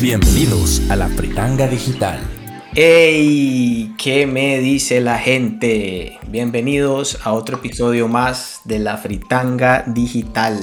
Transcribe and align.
Bienvenidos 0.00 0.80
a 0.88 0.96
la 0.96 1.08
Fritanga 1.08 1.66
Digital. 1.66 2.37
¡Ey! 2.80 3.92
¿Qué 3.98 4.28
me 4.28 4.60
dice 4.60 5.00
la 5.00 5.18
gente? 5.18 6.20
Bienvenidos 6.28 7.18
a 7.24 7.32
otro 7.32 7.56
episodio 7.56 8.06
más 8.06 8.60
de 8.62 8.78
la 8.78 8.96
Fritanga 8.98 9.82
Digital. 9.88 10.60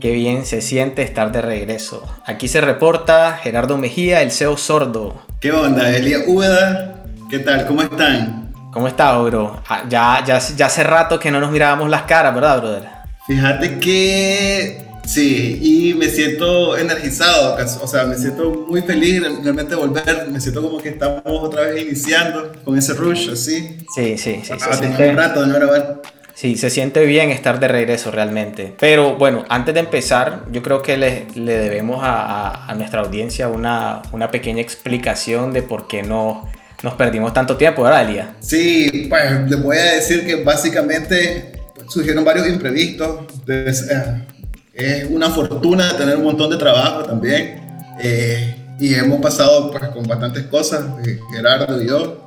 Qué 0.00 0.10
bien 0.10 0.46
se 0.46 0.62
siente 0.62 1.02
estar 1.02 1.30
de 1.30 1.42
regreso. 1.42 2.02
Aquí 2.26 2.48
se 2.48 2.60
reporta 2.60 3.38
Gerardo 3.40 3.78
Mejía, 3.78 4.20
el 4.22 4.32
CEO 4.32 4.56
sordo. 4.56 5.14
¿Qué 5.38 5.52
onda, 5.52 5.88
Elia 5.96 6.24
Úbeda? 6.26 7.04
¿Qué 7.30 7.38
tal? 7.38 7.64
¿Cómo 7.66 7.82
están? 7.82 8.52
¿Cómo 8.72 8.88
estás, 8.88 9.16
bro? 9.22 9.62
Ah, 9.68 9.84
ya, 9.88 10.24
ya, 10.26 10.40
ya 10.40 10.66
hace 10.66 10.82
rato 10.82 11.20
que 11.20 11.30
no 11.30 11.38
nos 11.38 11.52
mirábamos 11.52 11.88
las 11.88 12.02
caras, 12.02 12.34
¿verdad, 12.34 12.60
brother? 12.60 12.88
Fíjate 13.28 13.78
que 13.78 14.89
Sí, 15.06 15.58
y 15.60 15.94
me 15.94 16.08
siento 16.08 16.76
energizado, 16.76 17.56
o 17.82 17.86
sea, 17.86 18.04
me 18.04 18.16
siento 18.16 18.66
muy 18.68 18.82
feliz 18.82 19.20
realmente 19.20 19.74
de 19.74 19.76
volver, 19.76 20.28
me 20.30 20.40
siento 20.40 20.62
como 20.62 20.78
que 20.78 20.90
estamos 20.90 21.22
otra 21.24 21.62
vez 21.62 21.82
iniciando 21.82 22.52
con 22.64 22.78
ese 22.78 22.94
rush, 22.94 23.30
así. 23.30 23.78
Sí, 23.94 24.16
sí, 24.16 24.40
sí. 24.44 24.52
Ah, 24.60 24.78
un 24.80 25.16
rato 25.16 25.40
de 25.42 25.46
no 25.48 25.54
grabar. 25.54 26.02
Sí, 26.34 26.56
se 26.56 26.70
siente 26.70 27.04
bien 27.04 27.30
estar 27.30 27.60
de 27.60 27.68
regreso 27.68 28.10
realmente. 28.10 28.74
Pero 28.80 29.16
bueno, 29.16 29.44
antes 29.50 29.74
de 29.74 29.80
empezar, 29.80 30.44
yo 30.50 30.62
creo 30.62 30.80
que 30.80 30.96
le, 30.96 31.26
le 31.34 31.58
debemos 31.58 32.00
a, 32.02 32.66
a, 32.66 32.74
nuestra 32.76 33.00
audiencia 33.00 33.48
una, 33.48 34.00
una 34.12 34.30
pequeña 34.30 34.62
explicación 34.62 35.52
de 35.52 35.62
por 35.62 35.86
qué 35.86 36.02
no 36.02 36.48
nos 36.82 36.94
perdimos 36.94 37.34
tanto 37.34 37.58
tiempo, 37.58 37.82
¿verdad, 37.82 38.08
Elia? 38.08 38.34
Sí, 38.40 39.06
pues 39.10 39.50
les 39.50 39.62
voy 39.62 39.76
a 39.76 39.96
decir 39.96 40.24
que 40.24 40.36
básicamente 40.36 41.52
surgieron 41.88 42.24
varios 42.24 42.48
imprevistos. 42.48 43.26
Entonces, 43.46 43.90
eh, 43.90 44.26
es 44.80 45.10
una 45.10 45.30
fortuna 45.30 45.96
tener 45.96 46.16
un 46.16 46.24
montón 46.24 46.50
de 46.50 46.56
trabajo 46.56 47.04
también. 47.04 47.60
Eh, 48.02 48.56
y 48.78 48.94
hemos 48.94 49.20
pasado 49.20 49.70
pues, 49.70 49.84
con 49.90 50.04
bastantes 50.04 50.46
cosas, 50.46 50.84
eh, 51.06 51.18
Gerardo 51.32 51.82
y 51.82 51.86
yo. 51.86 52.26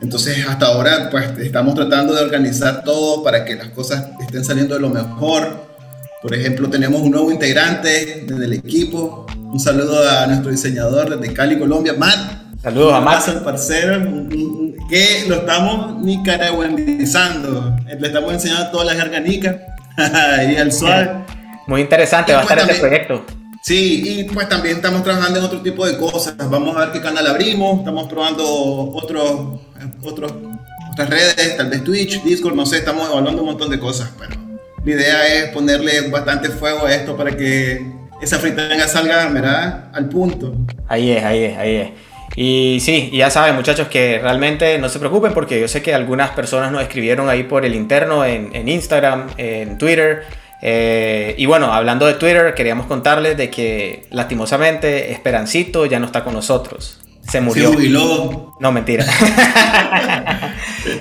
Entonces 0.00 0.46
hasta 0.46 0.66
ahora 0.66 1.08
pues 1.10 1.38
estamos 1.38 1.74
tratando 1.74 2.14
de 2.14 2.22
organizar 2.22 2.84
todo 2.84 3.22
para 3.22 3.44
que 3.44 3.54
las 3.54 3.68
cosas 3.68 4.08
estén 4.20 4.44
saliendo 4.44 4.74
de 4.74 4.80
lo 4.80 4.90
mejor. 4.90 5.64
Por 6.20 6.34
ejemplo, 6.34 6.68
tenemos 6.68 7.00
un 7.02 7.10
nuevo 7.10 7.30
integrante 7.30 8.24
del 8.26 8.52
equipo. 8.54 9.26
Un 9.36 9.60
saludo 9.60 10.08
a 10.08 10.26
nuestro 10.26 10.50
diseñador 10.50 11.18
desde 11.18 11.34
Cali, 11.34 11.58
Colombia, 11.58 11.94
Matt. 11.96 12.62
Saludos 12.62 12.94
a 12.94 13.00
Matt. 13.00 13.28
El 13.28 13.40
parcero, 13.40 14.28
que 14.88 15.24
lo 15.28 15.36
estamos 15.36 16.02
nicaragüenizando. 16.02 17.76
Le 17.98 18.06
estamos 18.06 18.32
enseñando 18.32 18.70
todas 18.70 18.86
las 18.86 18.96
jerganicas 18.96 19.56
y 19.96 20.56
al 20.56 20.72
suave. 20.72 21.23
Muy 21.66 21.80
interesante 21.80 22.32
va 22.32 22.40
a 22.40 22.42
estar 22.42 22.58
este 22.58 22.74
proyecto. 22.74 23.24
Sí, 23.64 24.20
y 24.20 24.24
pues 24.24 24.46
también 24.46 24.76
estamos 24.76 25.02
trabajando 25.02 25.38
en 25.38 25.44
otro 25.46 25.62
tipo 25.62 25.86
de 25.86 25.96
cosas. 25.96 26.36
Vamos 26.36 26.76
a 26.76 26.80
ver 26.80 26.92
qué 26.92 27.00
canal 27.00 27.26
abrimos, 27.26 27.78
estamos 27.78 28.06
probando 28.08 28.44
otros, 28.44 29.58
otros, 30.02 30.34
otras 30.92 31.08
redes, 31.08 31.56
tal 31.56 31.70
vez 31.70 31.82
Twitch, 31.82 32.22
Discord, 32.22 32.54
no 32.54 32.66
sé, 32.66 32.78
estamos 32.78 33.08
evaluando 33.08 33.40
un 33.40 33.48
montón 33.48 33.70
de 33.70 33.80
cosas, 33.80 34.12
pero 34.18 34.38
la 34.84 34.92
idea 34.92 35.26
es 35.28 35.48
ponerle 35.48 36.10
bastante 36.10 36.50
fuego 36.50 36.84
a 36.84 36.94
esto 36.94 37.16
para 37.16 37.34
que 37.34 37.90
esa 38.20 38.38
fritanga 38.38 38.86
salga, 38.86 39.28
¿verdad? 39.28 39.88
Al 39.94 40.10
punto. 40.10 40.54
Ahí 40.86 41.12
es, 41.12 41.24
ahí 41.24 41.44
es, 41.44 41.56
ahí 41.56 41.76
es. 41.76 41.90
Y 42.36 42.80
sí, 42.80 43.10
ya 43.14 43.30
saben 43.30 43.54
muchachos 43.54 43.88
que 43.88 44.18
realmente 44.18 44.76
no 44.78 44.90
se 44.90 44.98
preocupen 44.98 45.32
porque 45.32 45.58
yo 45.58 45.68
sé 45.68 45.80
que 45.80 45.94
algunas 45.94 46.30
personas 46.32 46.70
nos 46.70 46.82
escribieron 46.82 47.30
ahí 47.30 47.44
por 47.44 47.64
el 47.64 47.74
interno 47.74 48.26
en, 48.26 48.54
en 48.54 48.68
Instagram, 48.68 49.28
en 49.38 49.78
Twitter 49.78 50.24
eh, 50.66 51.34
y 51.36 51.44
bueno, 51.44 51.74
hablando 51.74 52.06
de 52.06 52.14
Twitter, 52.14 52.54
queríamos 52.54 52.86
contarles 52.86 53.36
de 53.36 53.50
que 53.50 54.06
lastimosamente 54.10 55.12
Esperancito 55.12 55.84
ya 55.84 56.00
no 56.00 56.06
está 56.06 56.24
con 56.24 56.32
nosotros. 56.32 56.98
Se 57.28 57.42
murió. 57.42 57.68
Se 57.68 57.74
jubiló. 57.76 58.54
No, 58.60 58.72
mentira. 58.72 59.04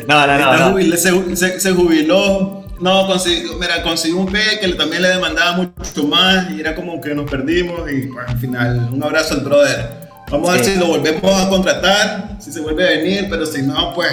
no, 0.07 0.27
no, 0.27 0.37
no. 0.37 0.97
Se, 0.97 1.71
jubiló. 1.71 2.65
No, 2.81 3.07
consiguió, 3.07 3.53
mira, 3.57 3.81
consiguió 3.83 4.17
un 4.17 4.25
P 4.25 4.37
que 4.59 4.67
también 4.73 5.01
le 5.01 5.07
demandaba 5.07 5.53
mucho 5.53 6.07
más 6.07 6.51
y 6.51 6.59
era 6.59 6.75
como 6.75 6.99
que 6.99 7.15
nos 7.15 7.31
perdimos 7.31 7.89
y 7.89 8.07
pues, 8.07 8.27
al 8.27 8.37
final, 8.39 8.89
un 8.91 9.01
abrazo 9.01 9.35
al 9.35 9.41
brother. 9.41 10.09
Vamos 10.29 10.49
a 10.49 10.53
ver 10.53 10.65
si 10.65 10.75
lo 10.75 10.87
volvemos 10.87 11.41
a 11.41 11.47
contratar, 11.47 12.35
si 12.41 12.51
se 12.51 12.59
vuelve 12.59 12.85
a 12.85 12.89
venir, 12.97 13.27
pero 13.29 13.45
si 13.45 13.61
no, 13.61 13.93
pues 13.93 14.11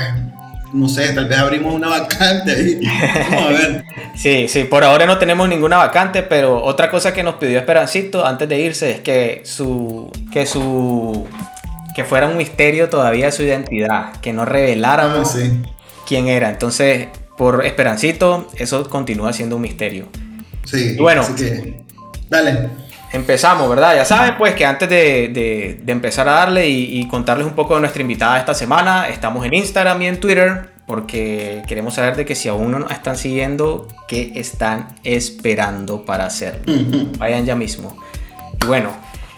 no 0.72 0.88
sé, 0.88 1.12
tal 1.12 1.26
vez 1.26 1.38
abrimos 1.38 1.74
una 1.74 1.88
vacante 1.88 2.52
ahí. 2.52 2.80
Vamos 3.30 3.44
a 3.44 3.48
ver. 3.48 3.84
sí, 4.16 4.46
sí, 4.48 4.64
por 4.64 4.84
ahora 4.84 5.06
no 5.06 5.18
tenemos 5.18 5.48
ninguna 5.48 5.76
vacante, 5.76 6.22
pero 6.22 6.62
otra 6.62 6.90
cosa 6.90 7.12
que 7.12 7.22
nos 7.22 7.36
pidió 7.36 7.58
Esperancito 7.58 8.26
antes 8.26 8.48
de 8.48 8.60
irse 8.60 8.90
es 8.90 9.00
que 9.00 9.42
su. 9.44 10.10
que 10.32 10.46
su. 10.46 11.26
que 11.94 12.04
fuera 12.04 12.26
un 12.26 12.36
misterio 12.36 12.88
todavía 12.88 13.32
su 13.32 13.42
identidad, 13.42 14.16
que 14.20 14.32
no 14.32 14.44
reveláramos 14.44 15.36
ah, 15.36 15.70
quién 16.06 16.28
era. 16.28 16.50
Entonces, 16.50 17.08
por 17.36 17.64
Esperancito, 17.64 18.48
eso 18.56 18.88
continúa 18.88 19.32
siendo 19.32 19.56
un 19.56 19.62
misterio. 19.62 20.08
Sí, 20.64 20.96
bueno. 20.98 21.22
Así 21.22 21.34
que, 21.34 21.82
dale 22.28 22.89
empezamos, 23.12 23.68
¿verdad? 23.68 23.96
Ya 23.96 24.04
saben, 24.04 24.36
pues 24.36 24.54
que 24.54 24.64
antes 24.64 24.88
de, 24.88 25.82
empezar 25.86 26.28
a 26.28 26.32
darle 26.32 26.68
y, 26.68 27.06
contarles 27.08 27.46
un 27.46 27.54
poco 27.54 27.74
de 27.74 27.80
nuestra 27.80 28.02
invitada 28.02 28.38
esta 28.38 28.54
semana, 28.54 29.08
estamos 29.08 29.44
en 29.44 29.54
Instagram 29.54 30.02
y 30.02 30.06
en 30.06 30.20
Twitter 30.20 30.70
porque 30.86 31.62
queremos 31.68 31.94
saber 31.94 32.16
de 32.16 32.24
que 32.24 32.34
si 32.34 32.48
aún 32.48 32.72
no 32.72 32.80
nos 32.80 32.90
están 32.90 33.16
siguiendo, 33.16 33.86
¿qué 34.08 34.32
están 34.34 34.88
esperando 35.04 36.04
para 36.04 36.26
hacerlo? 36.26 36.62
Vayan 37.16 37.46
ya 37.46 37.54
mismo. 37.54 37.96
Y 38.60 38.66
bueno, 38.66 38.90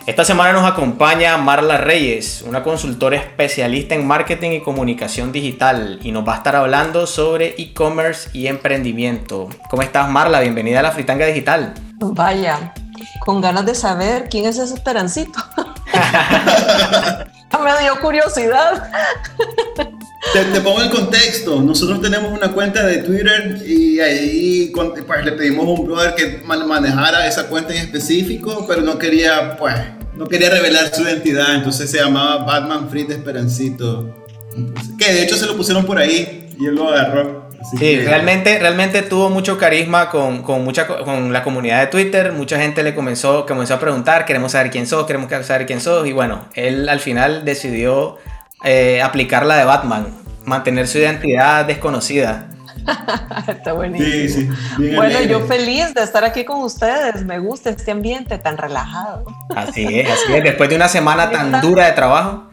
esta 0.07 0.25
semana 0.25 0.55
nos 0.55 0.65
acompaña 0.65 1.37
Marla 1.37 1.77
Reyes, 1.77 2.43
una 2.49 2.63
consultora 2.63 3.19
especialista 3.19 3.95
en 3.95 4.07
marketing 4.07 4.53
y 4.53 4.61
comunicación 4.61 5.31
digital, 5.31 6.01
y 6.03 6.11
nos 6.11 6.27
va 6.27 6.33
a 6.33 6.37
estar 6.39 6.57
hablando 6.57 7.07
sobre 7.07 7.55
e-commerce 7.59 8.31
y 8.33 8.47
emprendimiento. 8.47 9.51
¿Cómo 9.69 9.83
estás, 9.83 10.09
Marla? 10.09 10.41
Bienvenida 10.41 10.81
a 10.81 10.83
la 10.83 10.91
Fritanga 10.93 11.27
Digital. 11.27 11.75
Vaya, 12.01 12.73
con 13.21 13.41
ganas 13.41 13.67
de 13.67 13.75
saber 13.75 14.29
quién 14.31 14.47
es 14.47 14.59
ese 14.59 14.75
Esperancito. 14.75 15.39
Me 17.63 17.83
dio 17.83 18.01
curiosidad. 18.01 18.91
Te, 20.33 20.61
pongo 20.61 20.81
el 20.81 20.91
contexto. 20.91 21.61
Nosotros 21.61 22.01
tenemos 22.01 22.33
una 22.33 22.53
cuenta 22.53 22.85
de 22.85 22.99
Twitter 22.99 23.63
y 23.67 24.01
ahí 24.01 24.73
pues, 24.75 25.25
le 25.25 25.33
pedimos 25.33 25.67
a 25.67 25.71
un 25.71 25.87
brother 25.87 26.15
que 26.15 26.43
manejara 26.45 27.27
esa 27.27 27.49
cuenta 27.49 27.75
en 27.75 27.83
específico, 27.83 28.65
pero 28.67 28.81
no 28.81 28.99
quería, 28.99 29.57
pues, 29.59 29.75
no 30.15 30.27
quería 30.27 30.51
revelar 30.51 30.95
su 30.95 31.03
identidad. 31.03 31.55
Entonces 31.55 31.91
se 31.91 31.99
llamaba 31.99 32.45
Batman 32.45 32.89
Free 32.89 33.05
de 33.05 33.15
Esperancito. 33.15 34.17
Que 34.99 35.13
de 35.13 35.23
hecho 35.23 35.37
se 35.37 35.47
lo 35.47 35.57
pusieron 35.57 35.85
por 35.85 35.99
ahí 35.99 36.55
y 36.59 36.67
él 36.67 36.75
lo 36.75 36.89
agarró 36.89 37.42
sí, 37.79 38.01
realmente, 38.01 38.59
realmente 38.59 39.03
tuvo 39.03 39.31
mucho 39.31 39.59
carisma 39.59 40.09
con, 40.09 40.43
con, 40.43 40.65
mucha, 40.65 40.87
con 40.87 41.33
la 41.33 41.43
comunidad 41.43 41.81
de 41.81 41.87
Twitter. 41.87 42.33
Mucha 42.33 42.59
gente 42.59 42.83
le 42.83 42.95
comenzó, 42.95 43.47
comenzó 43.47 43.75
a 43.75 43.81
preguntar, 43.81 44.25
queremos 44.25 44.53
saber 44.53 44.71
quién 44.71 44.87
sos, 44.87 45.07
queremos 45.07 45.31
saber 45.45 45.67
quién 45.67 45.81
sos. 45.81 46.07
Y 46.07 46.13
bueno, 46.13 46.47
él 46.55 46.89
al 46.89 47.01
final 47.01 47.45
decidió 47.45 48.19
eh, 48.65 49.03
aplicar 49.03 49.47
la 49.47 49.57
de 49.57 49.65
Batman, 49.65 50.07
mantener 50.45 50.87
su 50.89 50.99
identidad 50.99 51.65
desconocida. 51.65 52.49
Está 53.49 53.73
buenísimo. 53.73 54.55
bueno, 54.97 55.21
yo 55.23 55.41
feliz 55.47 55.95
de 55.95 56.03
estar 56.03 56.25
aquí 56.25 56.45
con 56.45 56.63
ustedes. 56.63 57.25
Me 57.25 57.39
gusta 57.39 57.71
este 57.71 57.91
ambiente 57.91 58.39
tan 58.39 58.57
relajado. 58.57 59.25
Así 59.55 59.87
es, 60.01 60.11
así 60.11 60.33
es. 60.35 60.43
Después 60.43 60.69
de 60.69 60.77
una 60.77 60.89
semana 60.89 61.31
tan 61.31 61.61
dura 61.61 61.87
de 61.87 61.93
trabajo. 61.93 62.52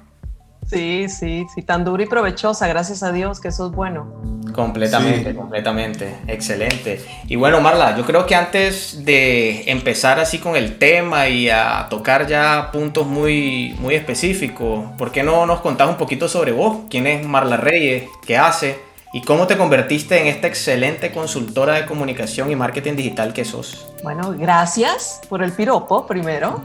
Sí, 0.70 1.10
sí, 1.10 1.48
sí, 1.54 1.64
tan 1.64 1.84
dura 1.84 2.04
y 2.04 2.06
provechosa, 2.06 2.68
gracias 2.68 3.02
a 3.02 3.12
Dios 3.12 3.40
que 3.40 3.48
eso 3.48 3.68
es 3.68 3.72
bueno. 3.72 4.08
Completamente, 4.54 5.34
completamente, 5.34 6.16
excelente. 6.28 7.04
Y 7.28 7.36
bueno, 7.36 7.60
Marla, 7.60 7.98
yo 7.98 8.06
creo 8.06 8.26
que 8.28 8.36
antes 8.36 9.04
de 9.04 9.64
empezar 9.72 10.20
así 10.20 10.38
con 10.38 10.56
el 10.56 10.78
tema 10.78 11.28
y 11.28 11.50
a 11.50 11.88
tocar 11.90 12.28
ya 12.28 12.70
puntos 12.72 13.08
muy, 13.08 13.76
muy 13.80 13.96
específicos, 13.96 14.86
¿por 14.98 15.12
qué 15.12 15.24
no 15.24 15.46
nos 15.48 15.62
contás 15.62 15.90
un 15.90 15.98
poquito 15.98 16.28
sobre 16.28 16.52
vos? 16.52 16.82
¿Quién 16.90 17.08
es 17.08 17.26
Marla 17.26 17.58
Reyes? 17.58 18.04
¿Qué 18.26 18.38
hace? 18.38 18.80
¿Y 19.12 19.22
cómo 19.22 19.48
te 19.48 19.58
convertiste 19.58 20.22
en 20.22 20.28
esta 20.28 20.46
excelente 20.46 21.12
consultora 21.12 21.74
de 21.74 21.86
comunicación 21.88 22.52
y 22.52 22.56
marketing 22.56 22.96
digital 22.96 23.34
que 23.34 23.44
sos? 23.44 23.92
Bueno, 24.04 24.36
gracias 24.38 25.20
por 25.28 25.42
el 25.42 25.52
piropo 25.52 26.06
primero. 26.06 26.64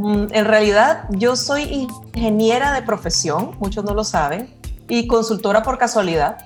Mm, 0.00 0.32
en 0.32 0.44
realidad, 0.46 1.04
yo 1.10 1.36
soy 1.36 1.88
ingeniera 2.14 2.72
de 2.72 2.80
profesión, 2.80 3.50
muchos 3.58 3.84
no 3.84 3.92
lo 3.92 4.02
saben, 4.02 4.48
y 4.88 5.06
consultora 5.06 5.62
por 5.62 5.78
casualidad. 5.78 6.38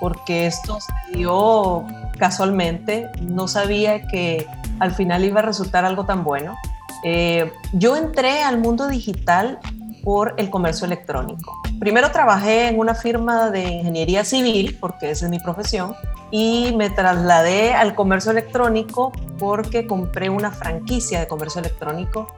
porque 0.00 0.46
esto 0.46 0.78
se 0.80 1.18
dio 1.18 1.84
casualmente, 2.18 3.10
no 3.20 3.48
sabía 3.48 4.06
que 4.06 4.46
al 4.78 4.94
final 4.94 5.24
iba 5.24 5.40
a 5.40 5.42
resultar 5.42 5.84
algo 5.84 6.06
tan 6.06 6.24
bueno. 6.24 6.56
Eh, 7.04 7.52
yo 7.74 7.96
entré 7.96 8.42
al 8.42 8.56
mundo 8.56 8.88
digital 8.88 9.58
por 10.02 10.32
el 10.38 10.48
comercio 10.48 10.86
electrónico. 10.86 11.52
Primero 11.78 12.10
trabajé 12.12 12.68
en 12.68 12.78
una 12.78 12.94
firma 12.94 13.50
de 13.50 13.62
ingeniería 13.62 14.24
civil, 14.24 14.78
porque 14.80 15.10
esa 15.10 15.26
es 15.26 15.30
mi 15.30 15.38
profesión, 15.38 15.94
y 16.30 16.74
me 16.76 16.90
trasladé 16.90 17.74
al 17.74 17.94
comercio 17.94 18.30
electrónico 18.30 19.12
porque 19.38 19.86
compré 19.86 20.30
una 20.30 20.50
franquicia 20.50 21.20
de 21.20 21.26
comercio 21.26 21.60
electrónico 21.60 22.28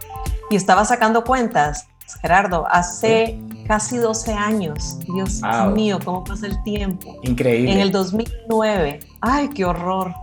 y 0.50 0.56
estaba 0.56 0.84
sacando 0.84 1.24
cuentas, 1.24 1.88
Gerardo, 2.20 2.66
hace 2.70 3.38
casi 3.66 3.96
12 3.96 4.32
años. 4.34 4.98
Dios 5.00 5.40
mío, 5.74 5.98
cómo 6.04 6.24
pasa 6.24 6.46
el 6.46 6.62
tiempo. 6.62 7.18
Increíble. 7.22 7.72
En 7.72 7.78
el 7.78 7.90
2009. 7.90 9.00
Ay, 9.20 9.48
qué 9.48 9.64
horror. 9.64 10.14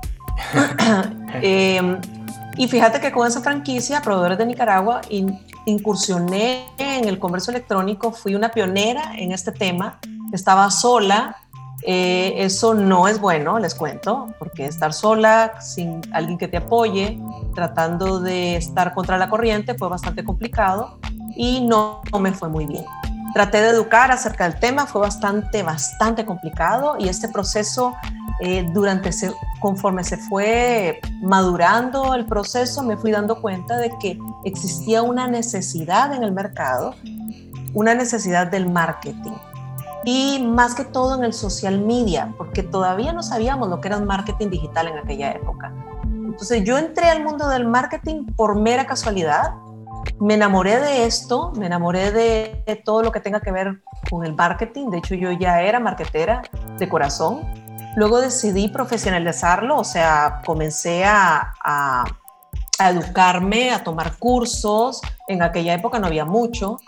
Em, 1.41 1.99
y 2.57 2.67
fíjate 2.67 2.99
que 2.99 3.11
con 3.11 3.27
esa 3.27 3.41
franquicia, 3.41 4.01
Proveedores 4.01 4.37
de 4.37 4.45
Nicaragua, 4.45 5.01
incursioné 5.65 6.65
en 6.77 7.07
el 7.07 7.17
comercio 7.17 7.51
electrónico, 7.51 8.11
fui 8.11 8.35
una 8.35 8.49
pionera 8.49 9.13
en 9.17 9.31
este 9.31 9.51
tema, 9.51 9.99
estaba 10.33 10.69
sola, 10.69 11.37
eh, 11.83 12.33
eso 12.37 12.73
no 12.73 13.07
es 13.07 13.19
bueno, 13.19 13.57
les 13.59 13.73
cuento, 13.73 14.33
porque 14.37 14.65
estar 14.65 14.93
sola, 14.93 15.61
sin 15.61 16.01
alguien 16.11 16.37
que 16.37 16.47
te 16.47 16.57
apoye, 16.57 17.19
tratando 17.55 18.19
de 18.19 18.57
estar 18.57 18.93
contra 18.93 19.17
la 19.17 19.29
corriente, 19.29 19.75
fue 19.75 19.87
bastante 19.87 20.23
complicado 20.23 20.99
y 21.35 21.61
no, 21.61 22.01
me 22.19 22.33
fue 22.33 22.49
muy 22.49 22.65
bien. 22.65 22.83
Traté 23.33 23.61
de 23.61 23.69
educar 23.69 24.11
acerca 24.11 24.49
del 24.49 24.59
tema, 24.59 24.87
fue 24.87 25.01
bastante, 25.01 25.63
bastante 25.63 26.25
complicado 26.25 26.95
y 26.99 27.07
este 27.07 27.29
proceso, 27.29 27.95
eh, 28.41 28.67
durante 28.73 29.11
conforme 29.59 30.03
se 30.03 30.17
fue 30.17 30.99
madurando 31.21 32.15
el 32.15 32.25
proceso, 32.25 32.83
me 32.83 32.97
fui 32.97 33.11
dando 33.11 33.39
cuenta 33.39 33.77
de 33.77 33.91
que 34.01 34.17
existía 34.45 35.01
una 35.01 35.27
necesidad 35.27 36.13
en 36.13 36.23
el 36.23 36.31
mercado, 36.31 36.95
una 37.73 37.93
necesidad 37.93 38.47
del 38.47 38.69
marketing 38.69 39.33
y 40.11 40.39
más 40.39 40.73
que 40.73 40.85
todo 40.85 41.15
en 41.15 41.23
el 41.23 41.33
social 41.33 41.79
media, 41.81 42.33
porque 42.35 42.63
todavía 42.63 43.13
no 43.13 43.21
sabíamos 43.21 43.69
lo 43.69 43.79
que 43.79 43.89
era 43.89 43.97
un 43.97 44.05
marketing 44.05 44.49
digital 44.49 44.87
en 44.87 44.97
aquella 44.97 45.33
época. 45.33 45.71
Entonces 46.03 46.63
yo 46.63 46.79
entré 46.79 47.09
al 47.09 47.23
mundo 47.23 47.47
del 47.47 47.67
marketing 47.67 48.25
por 48.35 48.59
mera 48.59 48.87
casualidad, 48.87 49.53
me 50.19 50.33
enamoré 50.33 50.79
de 50.79 51.05
esto, 51.05 51.51
me 51.55 51.67
enamoré 51.67 52.11
de 52.11 52.81
todo 52.83 53.03
lo 53.03 53.11
que 53.11 53.19
tenga 53.19 53.39
que 53.39 53.51
ver 53.51 53.83
con 54.09 54.25
el 54.25 54.33
marketing, 54.33 54.89
de 54.89 54.97
hecho 54.97 55.13
yo 55.13 55.31
ya 55.31 55.61
era 55.61 55.79
marketera 55.79 56.41
de 56.79 56.89
corazón, 56.89 57.41
luego 57.95 58.19
decidí 58.19 58.67
profesionalizarlo, 58.67 59.77
o 59.77 59.83
sea, 59.83 60.41
comencé 60.43 61.05
a, 61.05 61.53
a, 61.63 62.05
a 62.79 62.89
educarme, 62.89 63.71
a 63.71 63.83
tomar 63.83 64.17
cursos, 64.17 65.01
en 65.27 65.43
aquella 65.43 65.75
época 65.75 65.99
no 65.99 66.07
había 66.07 66.25
mucho, 66.25 66.79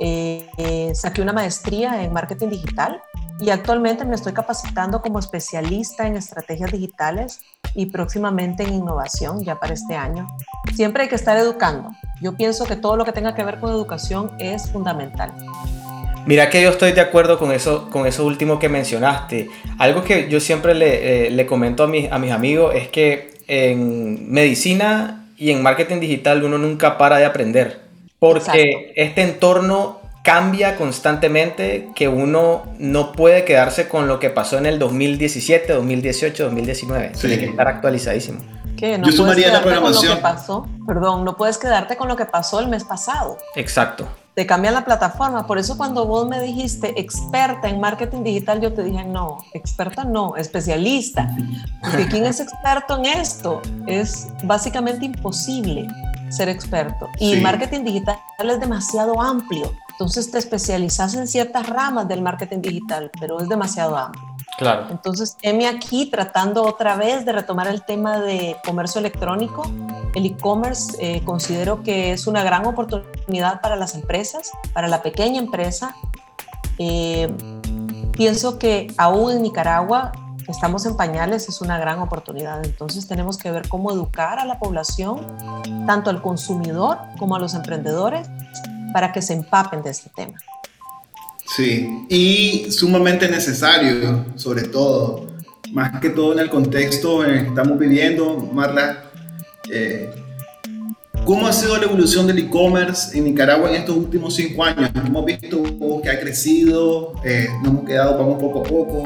eh, 0.00 0.92
saqué 0.94 1.20
una 1.20 1.34
maestría 1.34 2.02
en 2.02 2.12
marketing 2.12 2.48
digital 2.48 3.02
y 3.38 3.50
actualmente 3.50 4.04
me 4.04 4.14
estoy 4.14 4.32
capacitando 4.32 5.00
como 5.00 5.18
especialista 5.18 6.06
en 6.06 6.16
estrategias 6.16 6.72
digitales 6.72 7.40
y 7.74 7.86
próximamente 7.86 8.62
en 8.62 8.74
innovación 8.74 9.44
ya 9.44 9.60
para 9.60 9.74
este 9.74 9.94
año. 9.94 10.26
Siempre 10.74 11.04
hay 11.04 11.08
que 11.08 11.14
estar 11.14 11.36
educando. 11.36 11.90
Yo 12.20 12.36
pienso 12.36 12.66
que 12.66 12.76
todo 12.76 12.96
lo 12.96 13.04
que 13.04 13.12
tenga 13.12 13.34
que 13.34 13.44
ver 13.44 13.60
con 13.60 13.70
educación 13.70 14.30
es 14.38 14.70
fundamental. 14.70 15.32
Mira 16.26 16.50
que 16.50 16.62
yo 16.62 16.70
estoy 16.70 16.92
de 16.92 17.00
acuerdo 17.00 17.38
con 17.38 17.50
eso, 17.50 17.88
con 17.90 18.06
eso 18.06 18.26
último 18.26 18.58
que 18.58 18.68
mencionaste. 18.68 19.48
Algo 19.78 20.04
que 20.04 20.28
yo 20.28 20.38
siempre 20.38 20.74
le, 20.74 21.26
eh, 21.26 21.30
le 21.30 21.46
comento 21.46 21.82
a 21.82 21.86
a 21.86 22.18
mis 22.18 22.32
amigos 22.32 22.74
es 22.74 22.88
que 22.88 23.34
en 23.48 24.30
medicina 24.30 25.28
y 25.36 25.50
en 25.50 25.62
marketing 25.62 26.00
digital 26.00 26.44
uno 26.44 26.58
nunca 26.58 26.98
para 26.98 27.16
de 27.16 27.24
aprender 27.24 27.89
porque 28.20 28.92
este 28.94 29.22
entorno 29.22 29.98
cambia 30.22 30.76
constantemente 30.76 31.88
que 31.94 32.06
uno 32.06 32.62
no 32.78 33.12
puede 33.12 33.44
quedarse 33.44 33.88
con 33.88 34.06
lo 34.06 34.20
que 34.20 34.30
pasó 34.30 34.58
en 34.58 34.66
el 34.66 34.78
2017, 34.78 35.72
2018, 35.72 36.44
2019. 36.44 37.12
Tiene 37.18 37.38
que 37.38 37.46
estar 37.46 37.66
actualizadísimo. 37.66 38.40
¿Qué? 38.76 38.98
¿No 38.98 39.06
Yo 39.06 39.12
sumaría 39.12 39.50
la 39.50 39.62
programación. 39.62 40.00
Con 40.00 40.08
lo 40.10 40.16
que 40.16 40.22
pasó? 40.22 40.68
Perdón, 40.86 41.24
no 41.24 41.36
puedes 41.36 41.58
quedarte 41.58 41.96
con 41.96 42.08
lo 42.08 42.16
que 42.16 42.26
pasó 42.26 42.60
el 42.60 42.68
mes 42.68 42.84
pasado. 42.84 43.38
Exacto. 43.56 44.06
Te 44.34 44.46
cambia 44.46 44.70
la 44.70 44.84
plataforma. 44.84 45.46
Por 45.46 45.58
eso 45.58 45.76
cuando 45.76 46.06
vos 46.06 46.28
me 46.28 46.40
dijiste 46.40 46.98
experta 47.00 47.68
en 47.68 47.80
marketing 47.80 48.22
digital, 48.22 48.60
yo 48.60 48.72
te 48.72 48.82
dije, 48.84 49.04
no, 49.04 49.38
experta 49.54 50.04
no, 50.04 50.36
especialista. 50.36 51.28
Porque 51.82 52.06
¿quién 52.06 52.26
es 52.26 52.40
experto 52.40 52.98
en 52.98 53.06
esto? 53.06 53.60
Es 53.86 54.28
básicamente 54.44 55.04
imposible 55.06 55.88
ser 56.30 56.48
experto. 56.48 57.08
Y 57.18 57.36
marketing 57.36 57.84
digital 57.84 58.18
es 58.38 58.60
demasiado 58.60 59.20
amplio. 59.20 59.72
Entonces 59.90 60.30
te 60.30 60.38
especializas 60.38 61.14
en 61.14 61.26
ciertas 61.26 61.68
ramas 61.68 62.08
del 62.08 62.22
marketing 62.22 62.62
digital, 62.62 63.10
pero 63.20 63.40
es 63.40 63.48
demasiado 63.48 63.96
amplio. 63.96 64.24
Claro. 64.56 64.86
Entonces, 64.90 65.36
heme 65.42 65.66
aquí 65.66 66.10
tratando 66.10 66.64
otra 66.64 66.96
vez 66.96 67.24
de 67.24 67.32
retomar 67.32 67.66
el 67.68 67.82
tema 67.84 68.20
de 68.20 68.56
comercio 68.64 68.98
electrónico. 68.98 69.70
El 70.14 70.26
e-commerce 70.26 70.96
eh, 71.00 71.22
considero 71.24 71.82
que 71.82 72.12
es 72.12 72.26
una 72.26 72.42
gran 72.42 72.66
oportunidad 72.66 73.60
para 73.60 73.76
las 73.76 73.94
empresas, 73.94 74.50
para 74.72 74.88
la 74.88 75.02
pequeña 75.02 75.38
empresa. 75.38 75.94
Eh, 76.78 77.30
pienso 78.12 78.58
que 78.58 78.92
aún 78.96 79.32
en 79.32 79.42
Nicaragua 79.42 80.12
estamos 80.50 80.84
en 80.86 80.96
pañales 80.96 81.48
es 81.48 81.60
una 81.60 81.78
gran 81.78 82.00
oportunidad. 82.00 82.64
Entonces 82.64 83.06
tenemos 83.06 83.38
que 83.38 83.50
ver 83.50 83.68
cómo 83.68 83.92
educar 83.92 84.38
a 84.38 84.44
la 84.44 84.58
población, 84.58 85.26
tanto 85.86 86.10
al 86.10 86.20
consumidor 86.20 86.98
como 87.18 87.36
a 87.36 87.38
los 87.38 87.54
emprendedores, 87.54 88.28
para 88.92 89.12
que 89.12 89.22
se 89.22 89.34
empapen 89.34 89.82
de 89.82 89.90
este 89.90 90.10
tema. 90.14 90.38
Sí, 91.56 92.06
y 92.08 92.70
sumamente 92.70 93.28
necesario, 93.28 94.24
sobre 94.36 94.62
todo, 94.64 95.26
más 95.72 96.00
que 96.00 96.10
todo 96.10 96.32
en 96.32 96.38
el 96.40 96.50
contexto 96.50 97.24
en 97.24 97.30
el 97.30 97.42
que 97.42 97.48
estamos 97.48 97.78
viviendo, 97.78 98.36
Marla. 98.52 99.04
Eh, 99.68 100.10
¿Cómo 101.24 101.46
ha 101.46 101.52
sido 101.52 101.76
la 101.76 101.84
evolución 101.84 102.26
del 102.26 102.38
e-commerce 102.38 103.16
en 103.16 103.24
Nicaragua 103.24 103.68
en 103.68 103.76
estos 103.76 103.96
últimos 103.96 104.34
cinco 104.34 104.64
años? 104.64 104.90
Hemos 104.94 105.24
visto 105.24 105.62
que 106.02 106.08
ha 106.08 106.18
crecido, 106.18 107.14
eh, 107.24 107.48
nos 107.62 107.72
hemos 107.72 107.84
quedado, 107.84 108.18
vamos 108.18 108.40
poco 108.40 108.60
a 108.60 108.62
poco. 108.62 109.04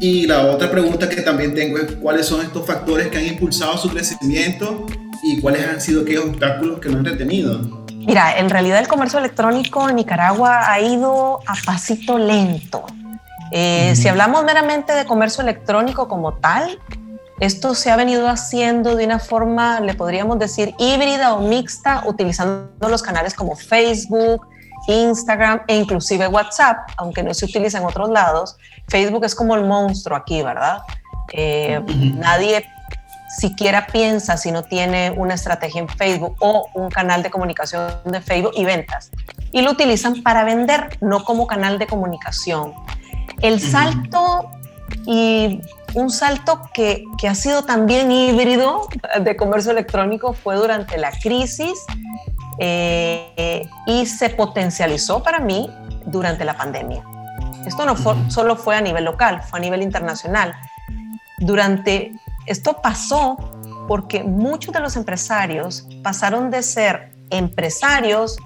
Y 0.00 0.26
la 0.26 0.46
otra 0.46 0.70
pregunta 0.70 1.08
que 1.08 1.22
también 1.22 1.54
tengo 1.54 1.78
es 1.78 1.92
cuáles 1.92 2.26
son 2.26 2.42
estos 2.42 2.66
factores 2.66 3.08
que 3.08 3.18
han 3.18 3.26
impulsado 3.26 3.78
su 3.78 3.88
crecimiento 3.88 4.86
y 5.22 5.40
cuáles 5.40 5.66
han 5.66 5.80
sido 5.80 6.02
aquellos 6.02 6.26
obstáculos 6.26 6.80
que 6.80 6.88
lo 6.88 6.98
han 6.98 7.04
retenido. 7.04 7.84
Mira, 8.06 8.38
en 8.38 8.50
realidad 8.50 8.80
el 8.80 8.88
comercio 8.88 9.18
electrónico 9.18 9.88
en 9.88 9.96
Nicaragua 9.96 10.70
ha 10.70 10.80
ido 10.80 11.40
a 11.46 11.54
pasito 11.64 12.18
lento. 12.18 12.84
Eh, 13.50 13.94
si 13.96 14.08
hablamos 14.08 14.44
meramente 14.44 14.92
de 14.92 15.04
comercio 15.06 15.42
electrónico 15.42 16.08
como 16.08 16.34
tal, 16.34 16.78
esto 17.40 17.74
se 17.74 17.90
ha 17.90 17.96
venido 17.96 18.28
haciendo 18.28 18.94
de 18.94 19.06
una 19.06 19.18
forma, 19.18 19.80
le 19.80 19.94
podríamos 19.94 20.38
decir, 20.38 20.74
híbrida 20.78 21.34
o 21.34 21.48
mixta, 21.48 22.02
utilizando 22.06 22.88
los 22.88 23.02
canales 23.02 23.34
como 23.34 23.56
Facebook, 23.56 24.46
Instagram 24.86 25.62
e 25.66 25.76
inclusive 25.76 26.28
WhatsApp, 26.28 26.78
aunque 26.96 27.22
no 27.22 27.32
se 27.34 27.46
utiliza 27.46 27.78
en 27.78 27.84
otros 27.84 28.10
lados. 28.10 28.56
Facebook 28.88 29.24
es 29.24 29.34
como 29.34 29.54
el 29.54 29.64
monstruo 29.64 30.16
aquí, 30.16 30.42
¿verdad? 30.42 30.82
Eh, 31.32 31.80
nadie 32.16 32.66
siquiera 33.38 33.86
piensa 33.86 34.36
si 34.36 34.52
no 34.52 34.62
tiene 34.62 35.10
una 35.10 35.34
estrategia 35.34 35.80
en 35.80 35.88
Facebook 35.88 36.36
o 36.38 36.68
un 36.74 36.88
canal 36.90 37.22
de 37.22 37.30
comunicación 37.30 37.92
de 38.04 38.20
Facebook 38.20 38.52
y 38.56 38.64
ventas. 38.64 39.10
Y 39.52 39.62
lo 39.62 39.72
utilizan 39.72 40.22
para 40.22 40.44
vender, 40.44 40.98
no 41.00 41.24
como 41.24 41.46
canal 41.46 41.78
de 41.78 41.86
comunicación. 41.86 42.72
El 43.40 43.60
salto 43.60 44.50
y 45.06 45.60
un 45.94 46.10
salto 46.10 46.60
que, 46.72 47.04
que, 47.18 47.28
ha 47.28 47.34
sido 47.34 47.64
también 47.64 48.10
híbrido 48.10 48.88
de 49.20 49.36
comercio 49.36 49.72
electrónico 49.72 50.32
fue 50.32 50.56
durante 50.56 50.98
la 50.98 51.10
crisis 51.10 51.72
eh, 52.58 53.68
y 53.86 54.06
se 54.06 54.30
potencializó 54.30 55.22
para 55.22 55.40
mí 55.40 55.70
durante 56.06 56.44
la 56.44 56.56
pandemia. 56.56 57.04
Esto 57.66 57.84
no 57.86 57.96
fue, 57.96 58.14
solo 58.28 58.56
fue 58.56 58.76
a 58.76 58.80
nivel 58.80 59.04
local, 59.04 59.42
fue 59.42 59.58
a 59.58 59.62
nivel 59.62 59.82
internacional. 59.82 60.54
Durante, 61.38 62.12
esto 62.46 62.80
pasó 62.80 63.36
porque 63.88 64.22
muchos 64.22 64.72
de 64.72 64.80
los 64.80 64.96
empresarios 64.96 65.86
pasaron 66.02 66.50
de 66.50 66.62
ser 66.62 67.12
empresarios 67.30 68.36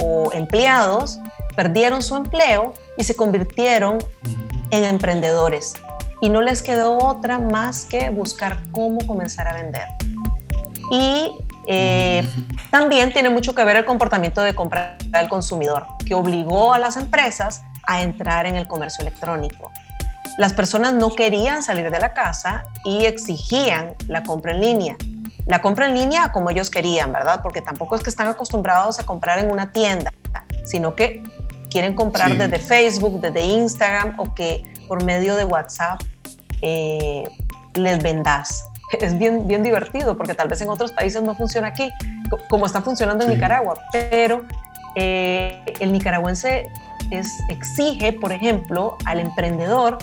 o 0.00 0.30
empleados, 0.32 1.18
perdieron 1.54 2.02
su 2.02 2.16
empleo 2.16 2.74
y 2.96 3.04
se 3.04 3.14
convirtieron 3.14 3.98
en 4.70 4.84
emprendedores. 4.84 5.74
Y 6.20 6.28
no 6.28 6.40
les 6.40 6.62
quedó 6.62 6.98
otra 6.98 7.38
más 7.38 7.84
que 7.84 8.10
buscar 8.10 8.58
cómo 8.72 9.06
comenzar 9.06 9.48
a 9.48 9.54
vender. 9.54 9.86
Y 10.90 11.32
eh, 11.66 12.26
también 12.70 13.12
tiene 13.12 13.30
mucho 13.30 13.54
que 13.54 13.64
ver 13.64 13.76
el 13.76 13.84
comportamiento 13.84 14.40
de 14.42 14.54
compra 14.54 14.96
del 15.10 15.28
consumidor, 15.28 15.86
que 16.04 16.14
obligó 16.14 16.72
a 16.72 16.78
las 16.78 16.96
empresas 16.96 17.62
a 17.86 18.02
entrar 18.02 18.46
en 18.46 18.56
el 18.56 18.66
comercio 18.66 19.02
electrónico. 19.02 19.70
las 20.38 20.52
personas 20.52 20.92
no 20.92 21.14
querían 21.14 21.62
salir 21.62 21.90
de 21.90 21.98
la 21.98 22.12
casa 22.12 22.64
y 22.84 23.06
exigían 23.06 23.94
la 24.06 24.22
compra 24.22 24.52
en 24.52 24.60
línea. 24.60 24.96
La 25.46 25.62
compra 25.62 25.86
en 25.86 25.94
línea 25.94 26.30
como 26.30 26.50
ellos 26.50 26.68
querían, 26.68 27.12
¿verdad? 27.12 27.40
Porque 27.42 27.62
tampoco 27.62 27.96
es 27.96 28.02
que 28.02 28.10
están 28.10 28.26
acostumbrados 28.26 28.98
a 28.98 29.06
comprar 29.06 29.38
en 29.38 29.50
una 29.50 29.72
tienda, 29.72 30.12
sino 30.64 30.94
que 30.94 31.22
quieren 31.70 31.94
comprar 31.94 32.36
desde 32.36 32.58
Facebook, 32.58 33.20
desde 33.20 33.42
Instagram 33.44 34.18
o 34.18 34.34
que 34.34 34.62
por 34.88 35.04
medio 35.04 35.36
de 35.36 35.44
WhatsApp 35.44 36.00
eh, 36.62 37.28
les 37.74 38.02
vendas. 38.02 38.64
Es 39.00 39.18
bien, 39.18 39.46
bien 39.46 39.62
divertido 39.62 40.16
porque 40.16 40.34
tal 40.34 40.48
vez 40.48 40.60
en 40.60 40.68
otros 40.68 40.92
países 40.92 41.22
no 41.22 41.34
funciona 41.34 41.68
aquí, 41.68 41.90
como 42.48 42.66
está 42.66 42.82
funcionando 42.82 43.24
en 43.24 43.30
Nicaragua, 43.30 43.78
pero 43.92 44.44
eh, 44.94 45.62
el 45.80 45.92
nicaragüense 45.92 46.68
es, 47.10 47.28
exige, 47.48 48.12
por 48.12 48.32
ejemplo, 48.32 48.96
al 49.04 49.20
emprendedor 49.20 49.98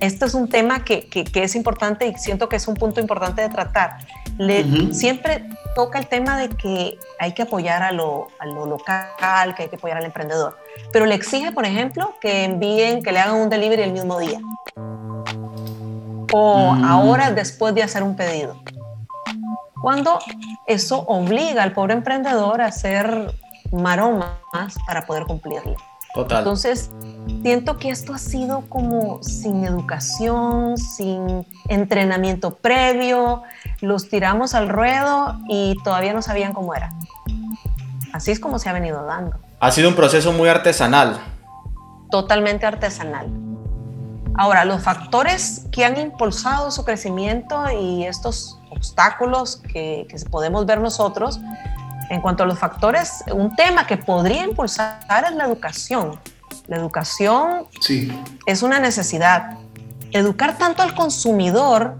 esto 0.00 0.26
es 0.26 0.34
un 0.34 0.48
tema 0.48 0.84
que, 0.84 1.06
que, 1.06 1.44
es 1.44 1.54
importante 1.54 2.08
y 2.08 2.14
siento 2.14 2.48
que 2.48 2.56
es 2.56 2.66
un 2.66 2.74
punto 2.74 3.00
importante 3.00 3.40
de 3.40 3.48
tratar. 3.48 3.98
Le, 4.36 4.92
Siempre 4.92 5.44
toca 5.76 6.00
el 6.00 6.08
tema 6.08 6.36
de 6.36 6.48
que 6.48 6.98
hay 7.20 7.32
que 7.34 7.42
apoyar 7.42 7.84
a 7.84 7.92
lo, 7.92 8.26
a 8.40 8.46
lo, 8.46 8.66
local, 8.66 9.54
que 9.56 9.62
hay 9.62 9.68
que 9.68 9.76
apoyar 9.76 9.98
al 9.98 10.04
emprendedor, 10.04 10.58
pero 10.92 11.06
le 11.06 11.14
exige, 11.14 11.52
por 11.52 11.64
ejemplo, 11.64 12.16
que 12.20 12.42
envíen, 12.42 13.00
que 13.00 13.12
le 13.12 13.20
hagan 13.20 13.36
un 13.36 13.48
delivery 13.48 13.82
el 13.82 13.92
mismo 13.92 14.18
día 14.18 14.40
o 16.32 16.72
mm. 16.72 16.84
ahora 16.84 17.30
después 17.30 17.74
de 17.74 17.82
hacer 17.82 18.02
un 18.02 18.16
pedido. 18.16 18.56
Cuando 19.80 20.18
eso 20.66 21.00
obliga 21.08 21.62
al 21.62 21.72
pobre 21.72 21.94
emprendedor 21.94 22.60
a 22.60 22.66
hacer 22.66 23.34
maromas 23.72 24.74
para 24.86 25.06
poder 25.06 25.24
cumplirle. 25.24 25.76
Total. 26.14 26.38
Entonces, 26.38 26.90
siento 27.42 27.78
que 27.78 27.90
esto 27.90 28.12
ha 28.12 28.18
sido 28.18 28.64
como 28.68 29.22
sin 29.22 29.64
educación, 29.64 30.76
sin 30.76 31.46
entrenamiento 31.68 32.54
previo, 32.54 33.42
los 33.80 34.08
tiramos 34.08 34.54
al 34.54 34.68
ruedo 34.68 35.38
y 35.48 35.74
todavía 35.84 36.12
no 36.12 36.20
sabían 36.20 36.52
cómo 36.52 36.74
era. 36.74 36.92
Así 38.12 38.30
es 38.30 38.38
como 38.38 38.58
se 38.58 38.68
ha 38.68 38.74
venido 38.74 39.04
dando. 39.06 39.38
Ha 39.58 39.72
sido 39.72 39.88
un 39.88 39.94
proceso 39.94 40.32
muy 40.32 40.48
artesanal. 40.48 41.18
Totalmente 42.10 42.66
artesanal. 42.66 43.51
Ahora, 44.34 44.64
los 44.64 44.82
factores 44.82 45.66
que 45.70 45.84
han 45.84 45.98
impulsado 45.98 46.70
su 46.70 46.84
crecimiento 46.84 47.64
y 47.70 48.04
estos 48.04 48.58
obstáculos 48.70 49.62
que, 49.72 50.06
que 50.08 50.16
podemos 50.30 50.64
ver 50.64 50.80
nosotros 50.80 51.38
en 52.12 52.20
cuanto 52.20 52.42
a 52.42 52.46
los 52.46 52.58
factores, 52.58 53.24
un 53.32 53.54
tema 53.56 53.86
que 53.86 53.96
podría 53.96 54.44
impulsar 54.44 55.24
es 55.24 55.34
la 55.34 55.44
educación. 55.44 56.18
La 56.66 56.76
educación 56.76 57.66
sí. 57.80 58.12
es 58.46 58.62
una 58.62 58.78
necesidad. 58.78 59.58
Educar 60.10 60.58
tanto 60.58 60.82
al 60.82 60.94
consumidor, 60.94 61.96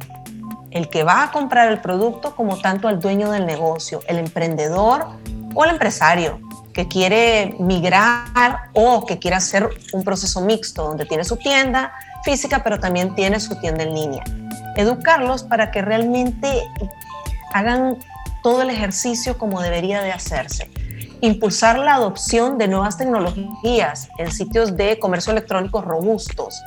el 0.71 0.89
que 0.89 1.03
va 1.03 1.23
a 1.23 1.31
comprar 1.31 1.71
el 1.71 1.81
producto, 1.81 2.35
como 2.37 2.59
tanto 2.59 2.89
al 2.89 3.01
dueño 3.01 3.31
del 3.31 3.47
negocio, 3.47 4.01
el 4.07 4.19
emprendedor 4.19 5.07
o 5.55 5.65
el 5.65 5.71
empresario 5.71 6.41
que 6.73 6.89
quiere 6.89 7.57
migrar 7.59 8.71
o 8.73 9.05
que 9.07 9.19
quiere 9.19 9.37
hacer 9.37 9.69
un 9.93 10.05
proceso 10.05 10.41
mixto 10.41 10.85
donde 10.85 11.05
tiene 11.05 11.25
su 11.25 11.37
tienda 11.37 11.93
física, 12.25 12.63
pero 12.63 12.79
también 12.79 13.15
tiene 13.15 13.41
su 13.41 13.57
tienda 13.57 13.83
en 13.85 13.95
línea. 13.95 14.25
Educarlos 14.77 15.43
para 15.43 15.71
que 15.71 15.83
realmente 15.83 16.63
hagan 17.53 17.99
todo 18.43 18.63
el 18.63 18.71
ejercicio 18.71 19.39
como 19.39 19.61
debería 19.61 20.03
de 20.03 20.13
hacerse. 20.13 20.71
Impulsar 21.21 21.79
la 21.79 21.95
adopción 21.95 22.59
de 22.59 22.69
nuevas 22.69 22.97
tecnologías 22.97 24.09
en 24.19 24.33
sitios 24.33 24.77
de 24.77 24.99
comercio 24.99 25.33
electrónico 25.33 25.81
robustos. 25.81 26.61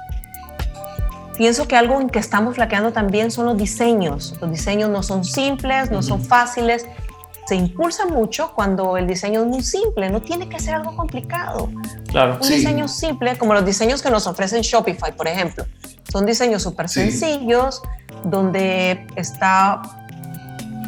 Pienso 1.37 1.67
que 1.67 1.75
algo 1.75 1.99
en 1.99 2.09
que 2.09 2.19
estamos 2.19 2.55
flaqueando 2.55 2.93
también 2.93 3.29
son 3.29 3.45
los 3.45 3.57
diseños. 3.57 4.35
Los 4.39 4.51
diseños 4.51 4.89
no 4.89 5.03
son 5.03 5.25
simples, 5.25 5.91
no 5.91 6.01
son 6.01 6.23
fáciles. 6.23 6.85
Se 7.45 7.55
impulsa 7.55 8.05
mucho 8.05 8.51
cuando 8.55 8.97
el 8.97 9.05
diseño 9.05 9.41
es 9.41 9.47
muy 9.47 9.61
simple, 9.61 10.09
no 10.09 10.21
tiene 10.21 10.49
que 10.49 10.59
ser 10.59 10.75
algo 10.75 10.95
complicado. 10.95 11.69
Claro. 12.07 12.39
Un 12.41 12.49
diseño 12.49 12.87
simple, 12.87 13.37
como 13.37 13.53
los 13.53 13.65
diseños 13.65 14.01
que 14.01 14.09
nos 14.09 14.25
ofrecen 14.25 14.61
Shopify, 14.61 15.15
por 15.15 15.27
ejemplo. 15.27 15.65
Son 16.11 16.25
diseños 16.25 16.63
súper 16.63 16.89
sencillos, 16.89 17.81
donde 18.23 19.05
está 19.15 20.04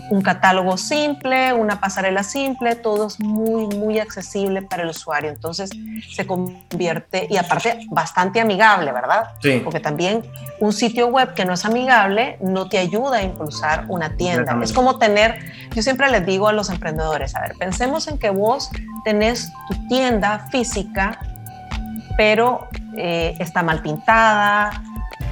un 0.10 0.22
catálogo 0.22 0.78
simple, 0.78 1.54
una 1.54 1.80
pasarela 1.80 2.24
simple, 2.24 2.76
todo 2.76 3.08
es 3.08 3.20
muy, 3.20 3.68
muy 3.76 4.00
accesible 4.00 4.62
para 4.62 4.84
el 4.84 4.90
usuario. 4.90 5.30
Entonces 5.30 5.70
se 6.10 6.26
convierte, 6.26 7.28
y 7.30 7.38
aparte, 7.38 7.80
bastante 7.90 8.40
amigable, 8.40 8.92
¿verdad? 8.92 9.32
Sí. 9.42 9.62
Porque 9.64 9.80
también 9.80 10.24
un 10.60 10.74
sitio 10.74 11.08
web 11.08 11.34
que 11.34 11.46
no 11.46 11.54
es 11.54 11.66
amigable 11.66 12.38
no 12.42 12.70
te 12.70 12.78
ayuda 12.78 13.18
a 13.18 13.24
impulsar 13.24 13.86
una 13.90 14.16
tienda. 14.16 14.58
Es 14.64 14.74
como 14.74 14.98
tener, 14.98 15.40
yo 15.76 15.82
siempre 15.82 16.10
les 16.10 16.26
digo 16.26 16.48
a 16.48 16.54
los 16.54 16.70
emprendedores, 16.70 17.36
a 17.36 17.42
ver, 17.42 17.54
pensemos 17.60 18.08
en 18.08 18.18
que 18.18 18.30
vos 18.30 18.70
tenés 19.04 19.52
tu 19.68 19.88
tienda 19.88 20.48
física, 20.52 21.20
pero 22.18 22.68
eh, 22.98 23.36
está 23.40 23.62
mal 23.62 23.82
pintada, 23.82 24.72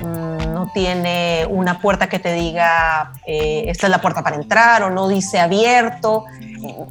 Mm, 0.01 0.34
no 0.65 0.71
tiene 0.71 1.45
una 1.49 1.79
puerta 1.79 2.07
que 2.07 2.19
te 2.19 2.33
diga 2.33 3.13
eh, 3.25 3.65
esta 3.67 3.87
es 3.87 3.91
la 3.91 4.01
puerta 4.01 4.23
para 4.23 4.35
entrar 4.35 4.83
o 4.83 4.89
no 4.89 5.07
dice 5.07 5.39
abierto, 5.39 6.25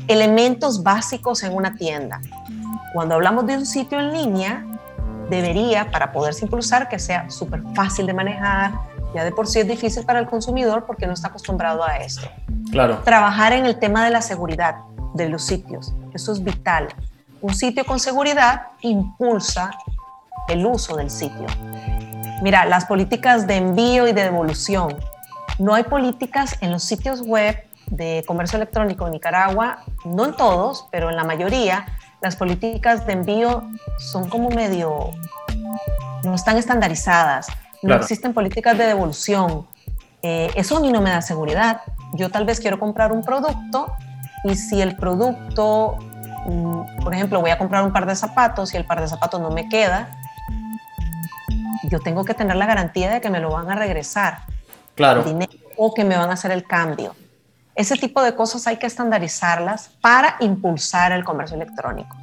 elementos 0.08 0.82
básicos 0.82 1.42
en 1.42 1.54
una 1.54 1.74
tienda. 1.74 2.20
Cuando 2.92 3.14
hablamos 3.14 3.46
de 3.46 3.56
un 3.56 3.66
sitio 3.66 3.98
en 3.98 4.12
línea, 4.12 4.64
debería, 5.28 5.90
para 5.90 6.12
poderse 6.12 6.44
impulsar, 6.44 6.88
que 6.88 6.98
sea 6.98 7.28
súper 7.30 7.62
fácil 7.74 8.06
de 8.06 8.14
manejar, 8.14 8.72
ya 9.14 9.24
de 9.24 9.32
por 9.32 9.46
sí 9.46 9.60
es 9.60 9.68
difícil 9.68 10.04
para 10.04 10.18
el 10.18 10.26
consumidor 10.26 10.86
porque 10.86 11.06
no 11.06 11.12
está 11.12 11.28
acostumbrado 11.28 11.82
a 11.82 11.96
esto. 11.96 12.28
Claro. 12.70 12.98
Trabajar 13.04 13.52
en 13.52 13.66
el 13.66 13.78
tema 13.78 14.04
de 14.04 14.10
la 14.10 14.22
seguridad 14.22 14.76
de 15.14 15.28
los 15.28 15.44
sitios, 15.44 15.94
eso 16.12 16.32
es 16.32 16.42
vital. 16.42 16.88
Un 17.40 17.54
sitio 17.54 17.84
con 17.84 18.00
seguridad 18.00 18.68
impulsa 18.80 19.70
el 20.48 20.64
uso 20.66 20.96
del 20.96 21.10
sitio. 21.10 21.46
Mira, 22.42 22.64
las 22.64 22.84
políticas 22.84 23.46
de 23.46 23.56
envío 23.56 24.08
y 24.08 24.12
de 24.12 24.22
devolución. 24.22 24.96
No 25.58 25.74
hay 25.74 25.84
políticas 25.84 26.56
en 26.60 26.72
los 26.72 26.82
sitios 26.82 27.22
web 27.22 27.56
de 27.86 28.24
comercio 28.26 28.56
electrónico 28.56 29.06
en 29.06 29.12
Nicaragua, 29.12 29.84
no 30.04 30.24
en 30.24 30.34
todos, 30.34 30.86
pero 30.90 31.10
en 31.10 31.16
la 31.16 31.24
mayoría, 31.24 31.86
las 32.20 32.36
políticas 32.36 33.06
de 33.06 33.12
envío 33.12 33.64
son 33.98 34.28
como 34.28 34.50
medio, 34.50 35.10
no 36.24 36.34
están 36.34 36.56
estandarizadas, 36.56 37.46
no 37.82 37.94
existen 37.94 38.32
políticas 38.32 38.76
de 38.78 38.84
devolución. 38.84 39.66
Eh, 40.22 40.50
eso 40.54 40.78
a 40.78 40.80
mí 40.80 40.90
no 40.90 41.02
me 41.02 41.10
da 41.10 41.20
seguridad. 41.20 41.82
Yo 42.14 42.30
tal 42.30 42.46
vez 42.46 42.58
quiero 42.60 42.80
comprar 42.80 43.12
un 43.12 43.22
producto 43.22 43.92
y 44.42 44.56
si 44.56 44.80
el 44.80 44.96
producto, 44.96 45.98
mm, 46.46 47.02
por 47.02 47.14
ejemplo, 47.14 47.40
voy 47.40 47.50
a 47.50 47.58
comprar 47.58 47.84
un 47.84 47.92
par 47.92 48.06
de 48.06 48.16
zapatos 48.16 48.72
y 48.72 48.78
el 48.78 48.86
par 48.86 49.02
de 49.02 49.08
zapatos 49.08 49.40
no 49.40 49.50
me 49.50 49.68
queda, 49.68 50.08
yo 51.84 52.00
tengo 52.00 52.24
que 52.24 52.34
tener 52.34 52.56
la 52.56 52.66
garantía 52.66 53.12
de 53.12 53.20
que 53.20 53.30
me 53.30 53.40
lo 53.40 53.50
van 53.50 53.70
a 53.70 53.74
regresar. 53.74 54.40
Claro. 54.94 55.24
o 55.76 55.92
que 55.92 56.04
me 56.04 56.16
van 56.16 56.30
a 56.30 56.34
hacer 56.34 56.52
el 56.52 56.64
cambio. 56.64 57.16
Ese 57.74 57.96
tipo 57.96 58.22
de 58.22 58.36
cosas 58.36 58.68
hay 58.68 58.76
que 58.76 58.86
estandarizarlas 58.86 59.90
para 60.00 60.36
impulsar 60.38 61.10
el 61.10 61.24
comercio 61.24 61.56
electrónico. 61.56 62.16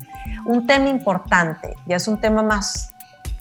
Un 0.45 0.65
tema 0.65 0.87
importante, 0.87 1.75
ya 1.85 1.97
es 1.97 2.07
un 2.07 2.21
tema 2.21 2.41
más 2.41 2.93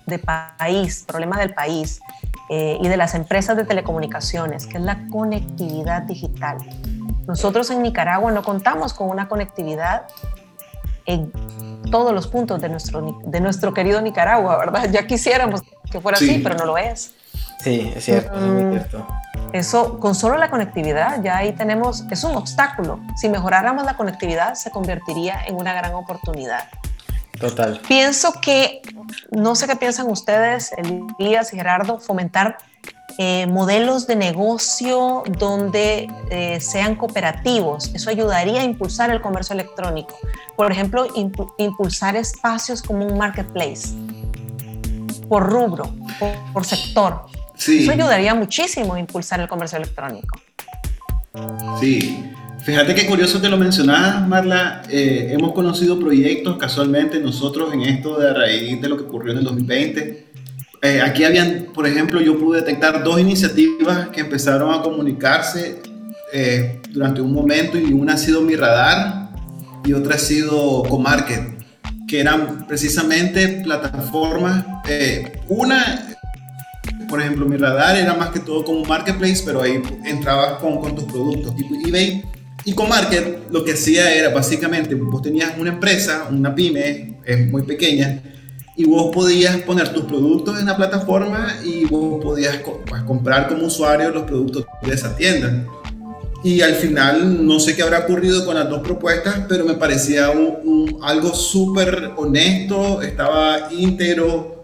de 0.06 0.18
país, 0.18 1.04
problema 1.06 1.38
del 1.38 1.54
país 1.54 2.00
eh, 2.48 2.78
y 2.80 2.88
de 2.88 2.96
las 2.96 3.14
empresas 3.14 3.56
de 3.56 3.64
telecomunicaciones, 3.64 4.66
que 4.66 4.78
es 4.78 4.82
la 4.82 5.06
conectividad 5.08 6.02
digital. 6.02 6.58
Nosotros 7.28 7.70
en 7.70 7.82
Nicaragua 7.82 8.32
no 8.32 8.42
contamos 8.42 8.92
con 8.92 9.08
una 9.08 9.28
conectividad 9.28 10.08
en 11.06 11.30
todos 11.90 12.12
los 12.12 12.26
puntos 12.26 12.60
de 12.60 12.68
nuestro, 12.68 13.20
de 13.24 13.40
nuestro 13.40 13.72
querido 13.72 14.00
Nicaragua, 14.00 14.58
¿verdad? 14.58 14.90
Ya 14.90 15.06
quisiéramos 15.06 15.62
que 15.90 16.00
fuera 16.00 16.16
así, 16.16 16.40
pero 16.42 16.56
no 16.56 16.64
lo 16.64 16.78
es. 16.78 17.12
Sí, 17.62 17.92
es 17.94 18.04
cierto, 18.04 18.34
es 18.34 18.42
muy 18.42 18.62
mm, 18.64 18.70
cierto. 18.70 19.06
Eso, 19.52 19.98
con 19.98 20.14
solo 20.14 20.36
la 20.38 20.48
conectividad, 20.48 21.22
ya 21.22 21.38
ahí 21.38 21.52
tenemos, 21.52 22.04
es 22.10 22.24
un 22.24 22.36
obstáculo. 22.36 23.00
Si 23.16 23.28
mejoráramos 23.28 23.84
la 23.84 23.96
conectividad, 23.96 24.54
se 24.54 24.70
convertiría 24.70 25.44
en 25.46 25.56
una 25.56 25.74
gran 25.74 25.94
oportunidad. 25.94 26.68
Total. 27.38 27.80
Pienso 27.88 28.32
que, 28.40 28.80
no 29.30 29.54
sé 29.54 29.66
qué 29.66 29.76
piensan 29.76 30.08
ustedes, 30.10 30.72
Elías 31.18 31.52
y 31.52 31.56
Gerardo, 31.56 31.98
fomentar 31.98 32.58
eh, 33.18 33.46
modelos 33.46 34.06
de 34.06 34.16
negocio 34.16 35.24
donde 35.38 36.08
eh, 36.30 36.60
sean 36.60 36.94
cooperativos. 36.94 37.92
Eso 37.94 38.08
ayudaría 38.10 38.60
a 38.60 38.64
impulsar 38.64 39.10
el 39.10 39.20
comercio 39.20 39.54
electrónico. 39.54 40.16
Por 40.56 40.70
ejemplo, 40.70 41.06
impulsar 41.58 42.16
espacios 42.16 42.82
como 42.82 43.06
un 43.06 43.18
marketplace 43.18 43.88
por 45.30 45.48
rubro, 45.48 45.84
por, 46.52 46.64
sector. 46.66 47.26
Eso 47.56 47.92
ayudaría 47.92 48.34
muchísimo 48.34 48.94
a 48.94 48.98
impulsar 48.98 49.38
el 49.40 49.46
comercio 49.46 49.78
electrónico. 49.78 50.40
Sí. 51.80 52.24
Fíjate 52.64 52.96
qué 52.96 53.06
curioso 53.06 53.40
que 53.40 53.48
lo 53.48 53.56
mencionabas, 53.56 54.26
Marla. 54.26 54.82
Eh, 54.90 55.28
hemos 55.30 55.52
conocido 55.52 56.00
proyectos 56.00 56.58
casualmente 56.58 57.20
nosotros 57.20 57.72
en 57.72 57.82
esto 57.82 58.18
de 58.18 58.28
a 58.28 58.34
raíz 58.34 58.80
de 58.80 58.88
lo 58.88 58.96
que 58.96 59.04
ocurrió 59.04 59.32
en 59.32 59.38
el 59.38 59.44
2020. 59.44 60.26
eh, 60.82 61.00
aquí 61.00 61.22
habían, 61.22 61.68
por 61.72 61.86
ejemplo, 61.86 62.20
yo 62.20 62.36
pude 62.36 62.60
detectar 62.60 63.04
dos 63.04 63.20
iniciativas 63.20 64.08
que 64.08 64.22
empezaron 64.22 64.74
a 64.74 64.82
comunicarse 64.82 65.80
eh, 66.32 66.82
durante 66.90 67.20
un 67.20 67.32
momento 67.32 67.78
y 67.78 67.92
una 67.92 68.14
ha 68.14 68.18
sido 68.18 68.42
Mi 68.42 68.56
Radar 68.56 69.30
y 69.84 69.92
otra 69.92 70.16
ha 70.16 70.18
sido 70.18 70.82
Comarket, 70.82 71.59
que 72.10 72.20
eran 72.20 72.66
precisamente 72.66 73.62
plataformas, 73.62 74.64
eh, 74.88 75.40
una 75.46 76.08
por 77.08 77.20
ejemplo, 77.20 77.44
mi 77.46 77.56
radar 77.56 77.96
era 77.96 78.14
más 78.14 78.30
que 78.30 78.40
todo 78.40 78.64
como 78.64 78.84
marketplace, 78.84 79.42
pero 79.44 79.62
ahí 79.62 79.82
entrabas 80.04 80.60
con, 80.60 80.80
con 80.80 80.94
tus 80.94 81.04
productos, 81.04 81.54
tipo 81.56 81.74
eBay. 81.86 82.24
Y 82.64 82.72
con 82.72 82.88
Market 82.88 83.50
lo 83.50 83.64
que 83.64 83.72
hacía 83.72 84.14
era 84.14 84.28
básicamente, 84.28 84.94
vos 84.94 85.22
tenías 85.22 85.52
una 85.58 85.70
empresa, 85.70 86.28
una 86.30 86.54
pyme, 86.54 87.18
es 87.24 87.50
muy 87.50 87.62
pequeña, 87.62 88.20
y 88.76 88.84
vos 88.84 89.14
podías 89.14 89.56
poner 89.62 89.92
tus 89.92 90.04
productos 90.04 90.58
en 90.60 90.66
la 90.66 90.76
plataforma 90.76 91.56
y 91.64 91.84
vos 91.86 92.22
podías 92.22 92.58
pues, 92.86 93.02
comprar 93.02 93.48
como 93.48 93.66
usuario 93.66 94.10
los 94.10 94.24
productos 94.24 94.66
de 94.82 94.94
esa 94.94 95.16
tienda. 95.16 95.64
Y 96.42 96.62
al 96.62 96.74
final 96.74 97.46
no 97.46 97.60
sé 97.60 97.76
qué 97.76 97.82
habrá 97.82 98.00
ocurrido 98.00 98.46
con 98.46 98.54
las 98.54 98.68
dos 98.68 98.80
propuestas, 98.80 99.42
pero 99.48 99.64
me 99.64 99.74
parecía 99.74 100.30
un, 100.30 100.98
algo 101.02 101.34
súper 101.34 102.12
honesto, 102.16 103.02
estaba 103.02 103.68
íntegro, 103.70 104.60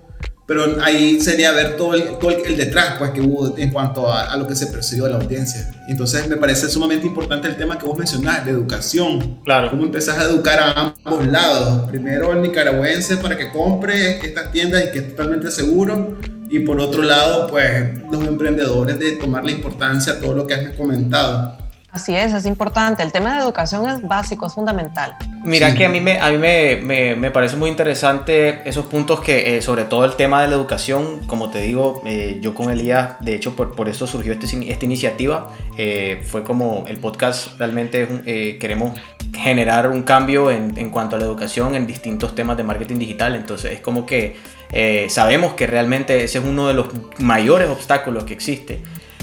pero 0.47 0.77
ahí 0.81 1.21
sería 1.21 1.51
ver 1.51 1.77
todo 1.77 1.95
el, 1.95 2.19
todo 2.19 2.31
el, 2.31 2.57
detrás 2.57 2.95
pues, 2.99 3.11
que 3.11 3.21
hubo 3.21 3.59
en 3.59 3.71
cuanto 3.71 4.11
a, 4.11 4.33
a, 4.33 4.37
lo 4.37 4.47
que 4.47 4.55
se 4.55 4.69
percibió 4.69 5.05
de 5.05 5.11
la 5.11 5.17
audiencia. 5.17 5.71
Entonces 5.89 6.29
me 6.29 6.37
parece 6.37 6.69
sumamente 6.69 7.05
importante 7.07 7.49
el 7.49 7.57
tema 7.57 7.77
que 7.77 7.85
vos 7.85 7.99
mencionás, 7.99 8.45
de 8.45 8.53
educación. 8.53 9.41
Claro. 9.45 9.71
Cómo 9.71 9.83
empezás 9.83 10.19
a 10.19 10.25
educar 10.25 10.61
a 10.61 10.95
ambos 11.05 11.27
lados. 11.27 11.91
Primero 11.91 12.33
el 12.33 12.43
nicaragüense 12.43 13.17
para 13.17 13.37
que 13.37 13.51
compre 13.51 14.25
estas 14.25 14.53
tiendas 14.53 14.85
y 14.85 14.93
que 14.93 14.99
es 15.01 15.09
totalmente 15.11 15.51
seguro. 15.51 16.17
Y 16.49 16.61
por 16.61 16.81
otro 16.81 17.03
lado, 17.03 17.49
pues 17.49 18.01
los 18.11 18.25
emprendedores 18.25 19.01
de 19.01 19.13
tomar 19.13 19.45
la 19.45 19.51
importancia 19.51 20.13
a 20.13 20.21
todo 20.21 20.33
lo 20.33 20.47
que 20.47 20.55
has 20.55 20.77
comentado. 20.77 21.66
Así 21.97 22.15
es, 22.15 22.35
es 22.35 22.45
importante. 22.45 23.03
El 23.03 23.11
tema 23.11 23.35
de 23.35 23.43
educación 23.43 23.89
es 23.89 24.03
básico, 24.03 24.47
es 24.47 24.53
fundamental. 24.53 25.17
Mira 25.43 25.75
que 25.75 25.87
a 25.87 25.89
mí, 25.89 25.99
me, 25.99 26.21
a 26.21 26.31
mí 26.31 26.37
me, 26.37 26.77
me, 26.77 27.17
me, 27.17 27.31
parece 27.31 27.57
muy 27.57 27.71
interesante 27.71 28.69
esos 28.69 28.85
puntos 28.85 29.21
que, 29.21 29.57
eh, 29.57 29.63
sobre 29.63 29.85
todo 29.85 30.05
el 30.05 30.15
tema 30.15 30.43
de 30.43 30.49
la 30.49 30.57
educación, 30.57 31.27
como 31.27 31.49
te 31.49 31.63
digo, 31.63 32.03
eh, 32.05 32.39
yo 32.43 32.55
con 32.55 32.71
Elías, 32.71 33.17
de 33.21 33.35
hecho, 33.35 33.57
por, 33.57 33.75
por 33.75 33.89
eso 33.89 34.07
surgió 34.07 34.35
este, 34.35 34.71
esta 34.71 34.85
iniciativa. 34.85 35.53
Eh, 35.79 36.23
fue 36.23 36.43
como 36.43 36.85
el 36.87 36.99
podcast, 36.99 37.59
realmente 37.59 38.07
eh, 38.27 38.59
queremos 38.61 38.99
generar 39.35 39.89
un 39.89 40.03
cambio 40.03 40.51
en, 40.51 40.77
en, 40.77 40.91
cuanto 40.91 41.17
a 41.17 41.19
la 41.19 41.25
educación 41.25 41.75
en 41.75 41.87
distintos 41.87 42.35
temas 42.35 42.59
de 42.59 42.63
marketing 42.65 42.99
digital. 42.99 43.35
Entonces 43.37 43.73
es 43.73 43.81
como 43.81 44.05
que 44.05 44.37
eh, 44.71 45.07
sabemos 45.09 45.55
que 45.55 45.67
realmente 45.67 46.25
ese 46.25 46.39
es 46.39 46.45
uno 46.45 46.69
de 46.69 46.75
los 46.75 46.89
mayores 47.19 47.71
obstáculos 47.71 48.25
que 48.25 48.35
existe. 48.35 48.83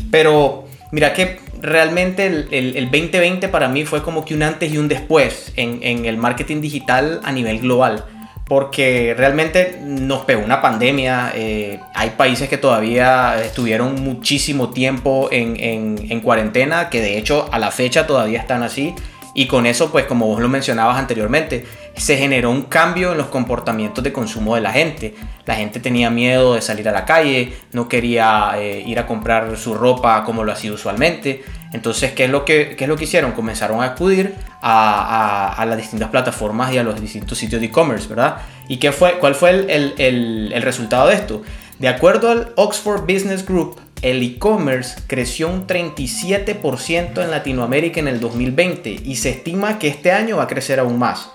Pero 0.09 0.65
mira 0.93 1.11
que 1.13 1.39
realmente 1.59 2.27
el, 2.27 2.47
el, 2.51 2.77
el, 2.77 2.85
2020 2.85 3.49
para 3.49 3.67
mí 3.67 3.83
fue 3.83 4.03
como 4.03 4.23
que 4.23 4.35
un 4.35 4.43
antes 4.43 4.71
y 4.71 4.77
un 4.77 4.87
después 4.87 5.51
en, 5.55 5.79
en, 5.81 6.05
el 6.05 6.17
marketing 6.17 6.61
digital 6.61 7.19
a 7.23 7.31
nivel 7.31 7.59
global. 7.59 8.05
Porque 8.45 9.15
realmente 9.17 9.79
nos 9.81 10.25
pegó 10.25 10.43
una 10.43 10.61
pandemia. 10.61 11.31
Eh, 11.33 11.79
hay 11.95 12.11
países 12.11 12.47
que 12.47 12.57
todavía 12.57 13.41
estuvieron 13.41 14.03
muchísimo 14.03 14.69
tiempo 14.69 15.29
en, 15.31 15.55
en, 15.59 16.11
en 16.11 16.19
cuarentena, 16.19 16.89
que 16.89 17.01
de 17.01 17.17
hecho 17.17 17.49
a 17.51 17.57
la 17.57 17.71
fecha 17.71 18.05
todavía 18.05 18.39
están 18.39 18.61
así. 18.61 18.93
Y 19.33 19.47
con 19.47 19.65
eso, 19.65 19.91
pues 19.91 20.05
como 20.05 20.27
vos 20.27 20.41
lo 20.41 20.49
mencionabas 20.49 20.97
anteriormente, 20.97 21.65
se 21.95 22.17
generó 22.17 22.51
un 22.51 22.63
cambio 22.63 23.11
en 23.11 23.17
los 23.17 23.27
comportamientos 23.27 24.03
de 24.03 24.11
consumo 24.11 24.55
de 24.55 24.61
la 24.61 24.71
gente. 24.71 25.15
La 25.45 25.55
gente 25.55 25.79
tenía 25.79 26.09
miedo 26.09 26.55
de 26.55 26.61
salir 26.61 26.87
a 26.89 26.91
la 26.91 27.05
calle, 27.05 27.53
no 27.71 27.87
quería 27.87 28.53
eh, 28.57 28.83
ir 28.85 28.99
a 28.99 29.05
comprar 29.05 29.55
su 29.57 29.73
ropa 29.73 30.23
como 30.23 30.43
lo 30.43 30.51
hacía 30.51 30.73
usualmente. 30.73 31.43
Entonces, 31.71 32.13
¿qué 32.13 32.25
es 32.25 32.29
lo 32.29 32.45
que, 32.45 32.75
qué 32.75 32.85
es 32.85 32.87
lo 32.87 32.95
que 32.95 33.03
hicieron? 33.03 33.33
Comenzaron 33.33 33.81
a 33.81 33.85
acudir 33.85 34.35
a, 34.61 35.63
las 35.67 35.77
distintas 35.77 36.09
plataformas 36.09 36.73
y 36.73 36.77
a 36.77 36.83
los 36.83 36.99
distintos 36.99 37.37
sitios 37.37 37.61
de 37.61 37.67
e-commerce, 37.67 38.07
¿verdad? 38.07 38.37
¿Y 38.67 38.77
qué 38.77 38.91
fue, 38.91 39.19
cuál 39.19 39.35
fue 39.35 39.49
el, 39.51 39.93
el, 39.97 40.51
el 40.53 40.61
resultado 40.61 41.07
de 41.07 41.15
esto? 41.15 41.41
De 41.79 41.87
acuerdo 41.87 42.29
al 42.29 42.53
Oxford 42.55 43.01
Business 43.01 43.45
Group, 43.45 43.79
el 44.01 44.21
e-commerce 44.21 45.01
creció 45.07 45.49
un 45.49 45.65
37% 45.65 47.23
en 47.23 47.31
Latinoamérica 47.31 47.99
en 47.99 48.07
el 48.07 48.19
2020 48.19 49.01
y 49.03 49.15
se 49.15 49.31
estima 49.31 49.79
que 49.79 49.87
este 49.87 50.11
año 50.11 50.37
va 50.37 50.43
a 50.43 50.47
crecer 50.47 50.79
aún 50.79 50.99
más. 50.99 51.31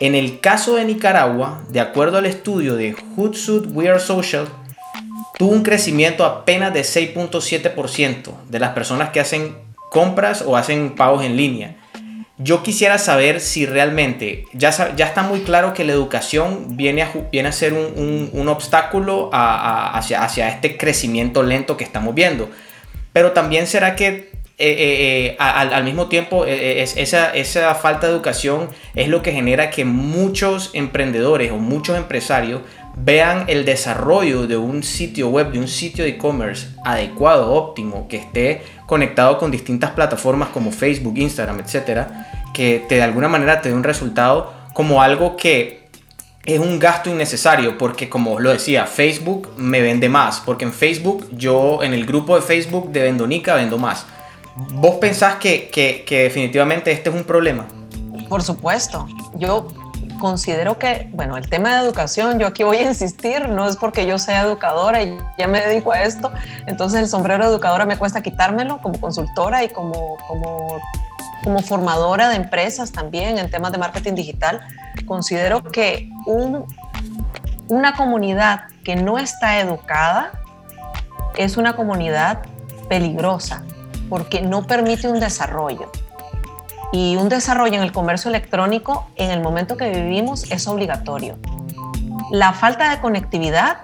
En 0.00 0.14
el 0.14 0.40
caso 0.40 0.76
de 0.76 0.86
Nicaragua, 0.86 1.62
de 1.68 1.78
acuerdo 1.78 2.16
al 2.16 2.24
estudio 2.24 2.74
de 2.74 2.94
Hootsuite 2.94 3.68
We 3.68 3.90
Are 3.90 4.00
Social, 4.00 4.48
tuvo 5.36 5.52
un 5.52 5.62
crecimiento 5.62 6.24
apenas 6.24 6.72
de 6.72 6.80
6.7% 6.80 8.32
de 8.48 8.58
las 8.58 8.70
personas 8.70 9.10
que 9.10 9.20
hacen 9.20 9.54
compras 9.90 10.42
o 10.46 10.56
hacen 10.56 10.94
pagos 10.94 11.22
en 11.22 11.36
línea. 11.36 11.76
Yo 12.38 12.62
quisiera 12.62 12.96
saber 12.96 13.42
si 13.42 13.66
realmente 13.66 14.46
ya, 14.54 14.70
ya 14.96 15.06
está 15.06 15.22
muy 15.22 15.40
claro 15.40 15.74
que 15.74 15.84
la 15.84 15.92
educación 15.92 16.78
viene 16.78 17.02
a, 17.02 17.12
viene 17.30 17.50
a 17.50 17.52
ser 17.52 17.74
un, 17.74 18.30
un, 18.32 18.48
obstáculo 18.48 19.28
hacia, 19.34 20.24
hacia 20.24 20.48
este 20.48 20.78
crecimiento 20.78 21.42
lento 21.42 21.76
que 21.76 21.84
estamos 21.84 22.14
viendo. 22.14 22.48
Pero 23.12 23.32
también 23.32 23.66
será 23.66 23.96
que 23.96 24.29
eh, 24.62 24.72
eh, 24.72 25.26
eh, 25.26 25.36
al, 25.38 25.84
mismo 25.84 26.08
tiempo 26.08 26.44
es, 26.44 26.94
esa, 26.98 27.30
esa 27.34 27.74
falta 27.74 28.06
de 28.06 28.12
educación 28.12 28.68
es 28.94 29.08
lo 29.08 29.22
que 29.22 29.32
genera 29.32 29.70
que 29.70 29.86
muchos 29.86 30.68
emprendedores 30.74 31.50
o 31.50 31.56
muchos 31.56 31.96
empresarios 31.96 32.60
vean 32.94 33.44
el 33.48 33.64
desarrollo 33.64 34.46
de 34.46 34.58
un 34.58 34.82
sitio 34.82 35.30
web, 35.30 35.50
de 35.52 35.60
un 35.60 35.66
sitio 35.66 36.04
de 36.04 36.10
e-commerce 36.10 36.68
adecuado, 36.84 37.54
óptimo, 37.54 38.06
que 38.06 38.18
esté 38.18 38.60
conectado 38.84 39.38
con 39.38 39.50
distintas 39.50 39.92
plataformas 39.92 40.50
como 40.50 40.72
Facebook, 40.72 41.16
Instagram, 41.16 41.60
etcétera, 41.60 42.30
que 42.52 42.84
te, 42.86 42.96
de 42.96 43.02
alguna 43.02 43.28
manera 43.28 43.62
te 43.62 43.70
dé 43.70 43.74
un 43.74 43.82
resultado 43.82 44.52
como 44.74 45.00
algo 45.00 45.38
que 45.38 45.88
es 46.44 46.58
un 46.58 46.78
gasto 46.78 47.08
innecesario 47.08 47.78
porque 47.78 48.10
como 48.10 48.34
os 48.34 48.42
lo 48.42 48.50
decía, 48.50 48.84
Facebook 48.84 49.54
me 49.56 49.80
vende 49.80 50.10
más, 50.10 50.40
porque 50.40 50.66
en 50.66 50.72
Facebook 50.74 51.28
yo 51.32 51.82
en 51.82 51.94
el 51.94 52.04
grupo 52.04 52.36
de 52.36 52.42
Facebook 52.42 52.90
de 52.92 53.04
Vendonica 53.04 53.54
vendo 53.54 53.78
más. 53.78 54.04
¿Vos 54.72 54.96
pensás 54.96 55.36
que, 55.36 55.68
que, 55.70 56.04
que 56.04 56.24
definitivamente 56.24 56.92
este 56.92 57.10
es 57.10 57.16
un 57.16 57.24
problema? 57.24 57.66
Por 58.28 58.42
supuesto. 58.42 59.06
Yo 59.34 59.68
considero 60.20 60.78
que, 60.78 61.08
bueno, 61.12 61.36
el 61.36 61.48
tema 61.48 61.74
de 61.74 61.84
educación, 61.84 62.38
yo 62.38 62.46
aquí 62.46 62.62
voy 62.62 62.76
a 62.76 62.82
insistir, 62.82 63.48
no 63.48 63.68
es 63.68 63.76
porque 63.76 64.06
yo 64.06 64.18
sea 64.18 64.42
educadora 64.42 65.02
y 65.02 65.18
ya 65.38 65.48
me 65.48 65.60
dedico 65.60 65.92
a 65.92 66.02
esto, 66.02 66.30
entonces 66.66 67.00
el 67.00 67.08
sombrero 67.08 67.44
educadora 67.44 67.86
me 67.86 67.96
cuesta 67.96 68.22
quitármelo 68.22 68.80
como 68.80 69.00
consultora 69.00 69.64
y 69.64 69.70
como, 69.70 70.16
como, 70.28 70.78
como 71.42 71.60
formadora 71.60 72.28
de 72.28 72.36
empresas 72.36 72.92
también 72.92 73.38
en 73.38 73.50
temas 73.50 73.72
de 73.72 73.78
marketing 73.78 74.14
digital. 74.14 74.60
Considero 75.06 75.62
que 75.64 76.08
un, 76.26 76.64
una 77.68 77.94
comunidad 77.94 78.64
que 78.84 78.94
no 78.94 79.18
está 79.18 79.58
educada 79.58 80.32
es 81.36 81.56
una 81.56 81.74
comunidad 81.74 82.42
peligrosa 82.88 83.64
porque 84.10 84.42
no 84.42 84.66
permite 84.66 85.08
un 85.08 85.20
desarrollo. 85.20 85.90
Y 86.92 87.16
un 87.16 87.30
desarrollo 87.30 87.76
en 87.76 87.82
el 87.82 87.92
comercio 87.92 88.28
electrónico 88.28 89.06
en 89.16 89.30
el 89.30 89.40
momento 89.40 89.78
que 89.78 89.88
vivimos 89.88 90.50
es 90.50 90.66
obligatorio. 90.66 91.38
La 92.30 92.52
falta 92.52 92.90
de 92.90 93.00
conectividad 93.00 93.78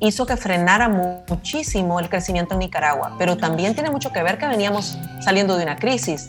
hizo 0.00 0.26
que 0.26 0.36
frenara 0.36 0.88
muchísimo 0.88 2.00
el 2.00 2.08
crecimiento 2.08 2.54
en 2.54 2.60
Nicaragua, 2.60 3.14
pero 3.18 3.36
también 3.36 3.74
tiene 3.74 3.90
mucho 3.90 4.10
que 4.10 4.22
ver 4.22 4.38
que 4.38 4.46
veníamos 4.48 4.98
saliendo 5.20 5.56
de 5.56 5.64
una 5.64 5.76
crisis. 5.76 6.26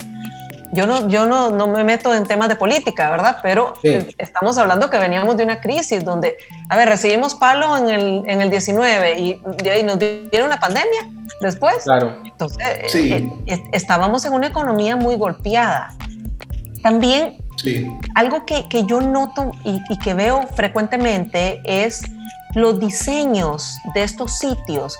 Yo 0.76 0.86
no, 0.86 1.08
yo 1.08 1.24
no, 1.24 1.50
no 1.50 1.68
me 1.68 1.82
meto 1.82 2.14
en 2.14 2.24
temas 2.24 2.50
de 2.50 2.56
política, 2.56 3.10
¿verdad? 3.10 3.38
Pero 3.42 3.74
sí. 3.80 4.06
estamos 4.18 4.58
hablando 4.58 4.90
que 4.90 4.98
veníamos 4.98 5.36
de 5.38 5.44
una 5.44 5.60
crisis 5.60 6.04
donde, 6.04 6.36
a 6.68 6.76
ver, 6.76 6.88
recibimos 6.88 7.34
palo 7.34 7.76
en 7.78 7.88
el, 7.88 8.22
en 8.26 8.42
el 8.42 8.50
19 8.50 9.18
y 9.18 9.40
de 9.62 9.70
ahí 9.70 9.82
nos 9.82 9.98
dieron 9.98 10.48
una 10.48 10.60
pandemia 10.60 11.08
después. 11.40 11.84
Claro. 11.84 12.18
Entonces, 12.24 12.66
sí. 12.88 13.12
eh, 13.12 13.28
eh, 13.46 13.62
estábamos 13.72 14.26
en 14.26 14.34
una 14.34 14.48
economía 14.48 14.96
muy 14.96 15.16
golpeada. 15.16 15.94
También 16.82 17.38
sí. 17.56 17.90
algo 18.14 18.44
que, 18.44 18.68
que, 18.68 18.84
yo 18.84 19.00
noto 19.00 19.52
y, 19.64 19.80
y, 19.88 19.98
que 19.98 20.12
veo 20.12 20.46
frecuentemente 20.54 21.62
es 21.64 22.02
los 22.54 22.78
diseños 22.80 23.76
de 23.94 24.02
estos 24.02 24.38
sitios. 24.38 24.96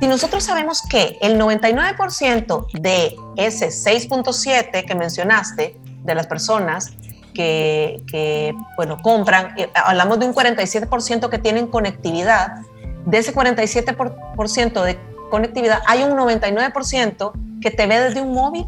Si 0.00 0.06
nosotros 0.06 0.44
sabemos 0.44 0.82
que 0.82 1.18
el 1.20 1.38
99% 1.38 2.66
de 2.80 3.16
ese 3.36 3.68
6.7 3.68 4.84
que 4.84 4.94
mencionaste, 4.94 5.76
de 6.04 6.14
las 6.14 6.26
personas 6.26 6.92
que, 7.34 8.02
que, 8.10 8.54
bueno, 8.76 9.00
compran, 9.02 9.58
eh, 9.58 9.70
hablamos 9.74 10.18
de 10.18 10.26
un 10.26 10.34
47% 10.34 11.28
que 11.28 11.38
tienen 11.38 11.66
conectividad, 11.66 12.62
de 13.06 13.18
ese 13.18 13.34
47% 13.34 14.82
de 14.82 14.98
conectividad, 15.30 15.80
hay 15.86 16.02
un 16.02 16.12
99% 16.12 17.32
que 17.60 17.70
te 17.70 17.86
ve 17.86 18.00
desde 18.00 18.20
un 18.20 18.34
móvil 18.34 18.66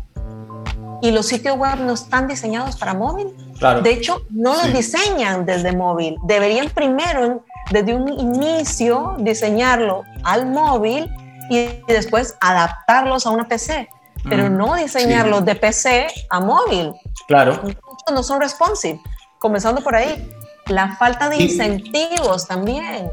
y 1.02 1.10
los 1.10 1.26
sitios 1.26 1.56
web 1.56 1.80
no 1.80 1.94
están 1.94 2.28
diseñados 2.28 2.76
para 2.76 2.94
móvil. 2.94 3.28
Claro. 3.58 3.82
De 3.82 3.90
hecho, 3.92 4.22
no 4.30 4.52
los 4.54 4.62
sí. 4.66 4.72
diseñan 4.72 5.44
desde 5.44 5.72
móvil. 5.72 6.16
Deberían 6.22 6.70
primero 6.70 7.44
desde 7.72 7.94
un 7.94 8.08
inicio 8.08 9.16
diseñarlo 9.18 10.04
al 10.24 10.46
móvil 10.46 11.10
y 11.50 11.68
después 11.88 12.36
adaptarlos 12.40 13.26
a 13.26 13.30
una 13.30 13.48
PC, 13.48 13.88
pero 14.28 14.48
Mm, 14.48 14.56
no 14.56 14.74
diseñarlos 14.76 15.44
de 15.44 15.54
PC 15.54 16.06
a 16.30 16.40
móvil. 16.40 16.92
Claro. 17.26 17.58
Muchos 17.62 17.78
no 18.12 18.22
son 18.22 18.40
responsive, 18.40 19.00
comenzando 19.38 19.82
por 19.82 19.94
ahí. 19.96 20.30
La 20.68 20.96
falta 20.96 21.28
de 21.28 21.36
Sí. 21.36 21.42
incentivos 21.44 22.46
también. 22.46 23.10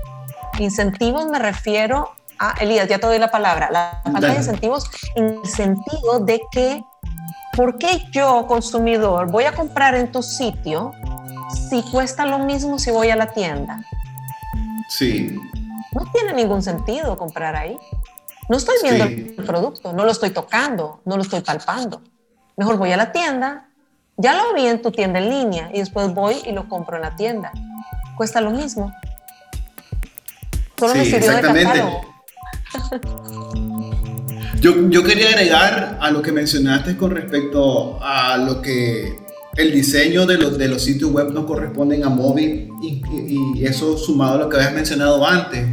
Incentivos 0.60 1.26
me 1.28 1.40
refiero 1.40 2.12
a, 2.38 2.54
Elías, 2.62 2.88
ya 2.88 3.00
te 3.00 3.08
doy 3.08 3.18
la 3.20 3.32
palabra, 3.32 3.70
la 3.72 4.02
falta 4.04 4.20
Dale. 4.22 4.34
de 4.34 4.40
incentivos 4.40 4.90
en 5.16 5.40
el 5.44 5.46
sentido 5.50 6.20
de 6.22 6.40
que, 6.52 6.84
¿por 7.56 7.78
qué 7.78 8.06
yo, 8.12 8.46
consumidor, 8.48 9.32
voy 9.32 9.46
a 9.46 9.54
comprar 9.54 9.96
en 9.96 10.12
tu 10.12 10.22
sitio 10.22 10.92
si 11.70 11.82
cuesta 11.92 12.26
lo 12.26 12.40
mismo 12.40 12.78
si 12.78 12.92
voy 12.92 13.10
a 13.10 13.16
la 13.16 13.28
tienda? 13.28 13.80
Sí, 14.90 15.38
No 15.94 16.04
tiene 16.12 16.34
ningún 16.34 16.62
sentido 16.62 17.18
comprar 17.18 17.56
ahí. 17.56 17.78
No 18.50 18.58
estoy 18.58 18.76
viendo 18.84 19.06
Sí. 19.06 19.36
el 19.38 19.44
producto, 19.46 19.94
no 19.94 20.04
lo 20.06 20.12
estoy 20.12 20.32
tocando, 20.32 21.02
no 21.06 21.16
lo 21.16 21.22
estoy 21.24 21.42
palpando. 21.42 22.02
Mejor 22.58 22.78
voy 22.78 22.92
a 22.92 22.98
la 22.98 23.12
tienda, 23.12 23.70
ya 24.18 24.34
lo 24.36 24.54
vi 24.54 24.66
en 24.68 24.82
tu 24.82 24.92
tienda 24.92 25.20
en 25.20 25.30
línea 25.30 25.70
y 25.74 25.80
después 25.80 26.14
voy 26.14 26.36
y 26.46 26.52
lo 26.52 26.68
compro 26.68 26.96
en 26.98 27.04
la 27.04 27.16
tienda. 27.16 27.52
Cuesta 28.18 28.42
lo 28.42 28.52
mismo. 28.52 28.94
Solo 30.78 30.96
me 30.96 31.06
Sí, 31.06 31.12
sirvió 31.12 31.30
de 31.32 31.36
exactamente. 31.38 31.80
catálogo. 31.80 32.02
Yo, 34.60 34.90
yo 34.90 35.04
quería 35.04 35.30
agregar 35.30 35.98
a 36.02 36.12
lo 36.12 36.22
que 36.22 36.32
mencionaste 36.32 36.98
con 36.98 37.12
respecto 37.12 37.98
a 38.02 38.38
lo 38.38 38.62
que 38.62 39.18
el 39.60 39.74
diseño 39.74 40.26
de 40.26 40.38
los, 40.38 40.58
de 40.58 40.70
los 40.70 40.82
sitios 40.82 41.12
web 41.12 41.32
no 41.34 41.46
corresponden 41.46 42.06
a 42.06 42.10
móvil 42.10 42.70
y, 42.82 43.02
eso 43.66 43.98
sumado 43.98 44.36
a 44.36 44.38
lo 44.38 44.50
que 44.50 44.56
habías 44.56 44.74
mencionado 44.74 45.26
antes, 45.28 45.68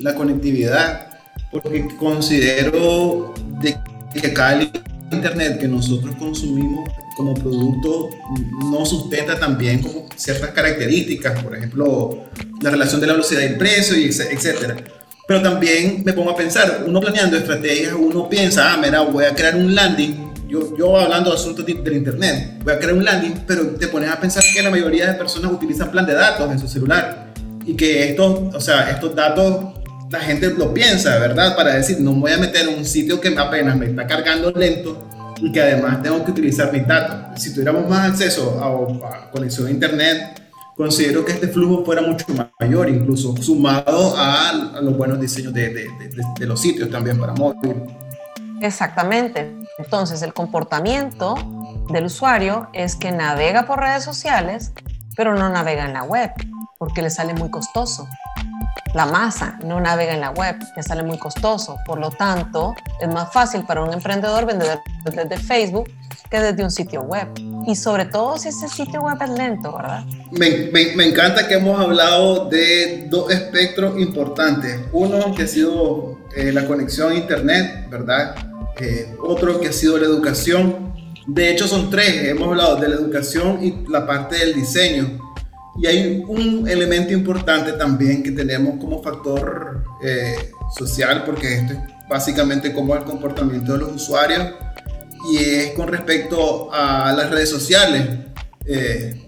la 0.00 0.14
conectividad, 0.14 1.08
porque 1.50 1.88
considero 1.98 3.34
de 3.60 3.76
que 4.14 4.28
el 4.28 4.70
internet 5.10 5.58
que 5.58 5.66
nosotros 5.66 6.14
consumimos 6.16 6.88
como 7.16 7.34
producto 7.34 8.10
no 8.70 8.86
sustenta 8.86 9.38
también 9.38 9.82
como 9.82 10.06
ciertas 10.16 10.50
características, 10.50 11.42
por 11.42 11.56
ejemplo, 11.56 12.24
la 12.60 12.70
relación 12.70 13.00
de 13.00 13.08
la 13.08 13.14
velocidad 13.14 13.40
del 13.40 13.58
precio 13.58 13.98
y 13.98 14.04
etc- 14.04 14.28
etcétera. 14.30 14.76
Pero 15.26 15.42
también 15.42 16.02
me 16.04 16.12
pongo 16.12 16.30
a 16.30 16.36
pensar, 16.36 16.84
uno 16.86 17.00
planeando 17.00 17.36
estrategias, 17.36 17.94
uno 17.98 18.28
piensa, 18.28 18.72
ah, 18.72 18.76
mira, 18.76 19.00
voy 19.02 19.24
a 19.24 19.34
crear 19.34 19.56
un 19.56 19.74
landing, 19.74 20.31
yo, 20.52 20.76
yo 20.76 20.96
hablando 20.98 21.30
de 21.30 21.36
asuntos 21.36 21.64
de- 21.64 21.74
del 21.74 21.94
internet, 21.94 22.58
voy 22.62 22.74
a 22.74 22.78
crear 22.78 22.94
un 22.94 23.04
landing, 23.04 23.34
pero 23.46 23.66
te 23.80 23.88
pones 23.88 24.10
a 24.10 24.20
pensar 24.20 24.42
que 24.54 24.62
la 24.62 24.70
mayoría 24.70 25.06
de 25.06 25.14
personas 25.14 25.50
utilizan 25.52 25.90
plan 25.90 26.04
de 26.06 26.14
datos 26.14 26.50
en 26.52 26.58
su 26.58 26.68
celular 26.68 27.32
y 27.64 27.74
que 27.74 28.10
estos, 28.10 28.54
o 28.54 28.60
sea, 28.60 28.90
estos 28.90 29.14
datos 29.14 29.74
la 30.10 30.20
gente 30.20 30.52
lo 30.52 30.74
piensa, 30.74 31.18
¿verdad? 31.18 31.56
Para 31.56 31.74
decir, 31.74 31.98
no 32.00 32.12
voy 32.12 32.32
a 32.32 32.36
meter 32.38 32.68
un 32.68 32.84
sitio 32.84 33.18
que 33.20 33.28
apenas 33.36 33.76
me 33.76 33.86
está 33.86 34.06
cargando 34.06 34.50
lento 34.50 35.08
y 35.40 35.50
que 35.50 35.62
además 35.62 36.02
tengo 36.02 36.22
que 36.24 36.30
utilizar 36.32 36.70
mis 36.70 36.86
datos. 36.86 37.40
Si 37.42 37.50
tuviéramos 37.52 37.88
más 37.88 38.10
acceso 38.10 38.60
a, 38.62 39.08
a 39.08 39.30
conexión 39.30 39.68
a 39.68 39.70
internet, 39.70 40.38
considero 40.76 41.24
que 41.24 41.32
este 41.32 41.48
flujo 41.48 41.82
fuera 41.84 42.02
mucho 42.02 42.26
mayor, 42.60 42.90
incluso 42.90 43.34
sumado 43.38 44.14
a, 44.16 44.50
a 44.76 44.80
los 44.82 44.96
buenos 44.98 45.18
diseños 45.18 45.54
de- 45.54 45.68
de- 45.70 45.84
de- 45.84 46.24
de 46.40 46.46
los 46.46 46.60
sitios 46.60 46.90
también 46.90 47.18
para 47.18 47.32
móvil. 47.32 47.74
Exactamente. 48.60 49.61
Entonces, 49.78 50.22
el 50.22 50.32
comportamiento 50.32 51.34
del 51.90 52.06
usuario 52.06 52.68
es 52.72 52.96
que 52.96 53.12
navega 53.12 53.66
por 53.66 53.80
redes 53.80 54.04
sociales, 54.04 54.72
pero 55.16 55.34
no 55.34 55.48
navega 55.48 55.84
en 55.84 55.92
la 55.92 56.04
web, 56.04 56.30
porque 56.78 57.02
le 57.02 57.10
sale 57.10 57.34
muy 57.34 57.50
costoso. 57.50 58.08
La 58.94 59.06
masa 59.06 59.58
no 59.64 59.80
navega 59.80 60.14
en 60.14 60.20
la 60.20 60.30
web, 60.30 60.56
le 60.76 60.82
sale 60.82 61.02
muy 61.02 61.18
costoso. 61.18 61.78
Por 61.86 61.98
lo 61.98 62.10
tanto, 62.10 62.74
es 63.00 63.08
más 63.08 63.32
fácil 63.32 63.64
para 63.64 63.82
un 63.82 63.92
emprendedor 63.92 64.44
vender 64.46 64.80
desde 65.04 65.36
Facebook 65.38 65.90
que 66.30 66.40
desde 66.40 66.64
un 66.64 66.70
sitio 66.70 67.02
web. 67.02 67.28
Y 67.66 67.76
sobre 67.76 68.06
todo 68.06 68.38
si 68.38 68.48
ese 68.48 68.68
sitio 68.68 69.02
web 69.02 69.16
es 69.22 69.30
lento, 69.30 69.76
¿verdad? 69.76 70.04
Me, 70.30 71.06
encanta 71.06 71.46
que 71.46 71.54
hemos 71.54 71.78
hablado 71.78 72.48
de 72.48 73.06
dos 73.08 73.30
espectros 73.30 73.98
importantes. 73.98 74.80
Uno 74.92 75.34
que 75.34 75.42
ha 75.42 75.46
sido 75.46 76.18
eh, 76.34 76.52
la 76.52 76.66
conexión 76.66 77.12
a 77.12 77.14
Internet, 77.14 77.88
¿verdad? 77.90 78.34
Otro 79.20 79.60
que 79.60 79.68
ha 79.68 79.72
sido 79.72 79.98
la 79.98 80.06
educación. 80.06 80.92
De 81.26 81.50
hecho 81.50 81.68
son 81.68 81.90
tres. 81.90 82.28
Hemos 82.28 82.48
hablado 82.48 82.76
de 82.76 82.88
la 82.88 82.94
educación 82.96 83.62
y 83.62 83.84
la 83.88 84.06
parte 84.06 84.38
del 84.38 84.54
diseño. 84.54 85.18
Y 85.78 85.86
hay 85.86 86.22
un 86.26 86.68
elemento 86.68 87.12
importante 87.12 87.72
también 87.72 88.22
que 88.22 88.32
tenemos 88.32 88.78
como 88.78 89.02
factor 89.02 89.84
eh, 90.02 90.50
social, 90.76 91.24
porque 91.24 91.54
esto 91.54 91.72
es 91.72 91.78
básicamente 92.08 92.72
como 92.72 92.94
el 92.94 93.04
comportamiento 93.04 93.72
de 93.72 93.78
los 93.78 93.92
usuarios 93.92 94.48
y 95.30 95.38
es 95.38 95.70
con 95.70 95.88
respecto 95.88 96.68
a 96.72 97.12
las 97.16 97.30
redes 97.30 97.48
sociales. 97.48 98.06
Eh, 98.66 99.21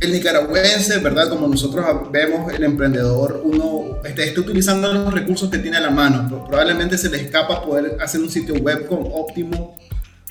el 0.00 0.12
nicaragüense, 0.12 0.98
¿verdad? 0.98 1.28
Como 1.28 1.48
nosotros 1.48 1.84
vemos, 2.12 2.52
el 2.52 2.62
emprendedor, 2.64 3.42
uno 3.44 3.98
está, 4.04 4.22
utilizando 4.40 4.92
los 4.92 5.12
recursos 5.12 5.50
que 5.50 5.58
tiene 5.58 5.76
a 5.78 5.80
la 5.80 5.90
mano. 5.90 6.44
Probablemente 6.46 6.96
se 6.96 7.10
le 7.10 7.20
escapa 7.20 7.62
poder 7.64 7.96
hacer 8.00 8.20
un 8.20 8.30
sitio 8.30 8.54
web 8.56 8.86
con 8.86 9.00
óptimo 9.12 9.76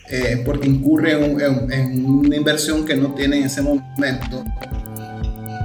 eh, 0.10 0.42
porque 0.46 0.68
incurre 0.68 1.12
en, 1.14 1.40
en- 1.42 1.72
en 1.72 2.06
una 2.06 2.36
inversión 2.38 2.86
que 2.86 2.96
no 2.96 3.14
tiene 3.14 3.40
en 3.40 3.44
ese 3.44 3.62
momento. 3.62 4.46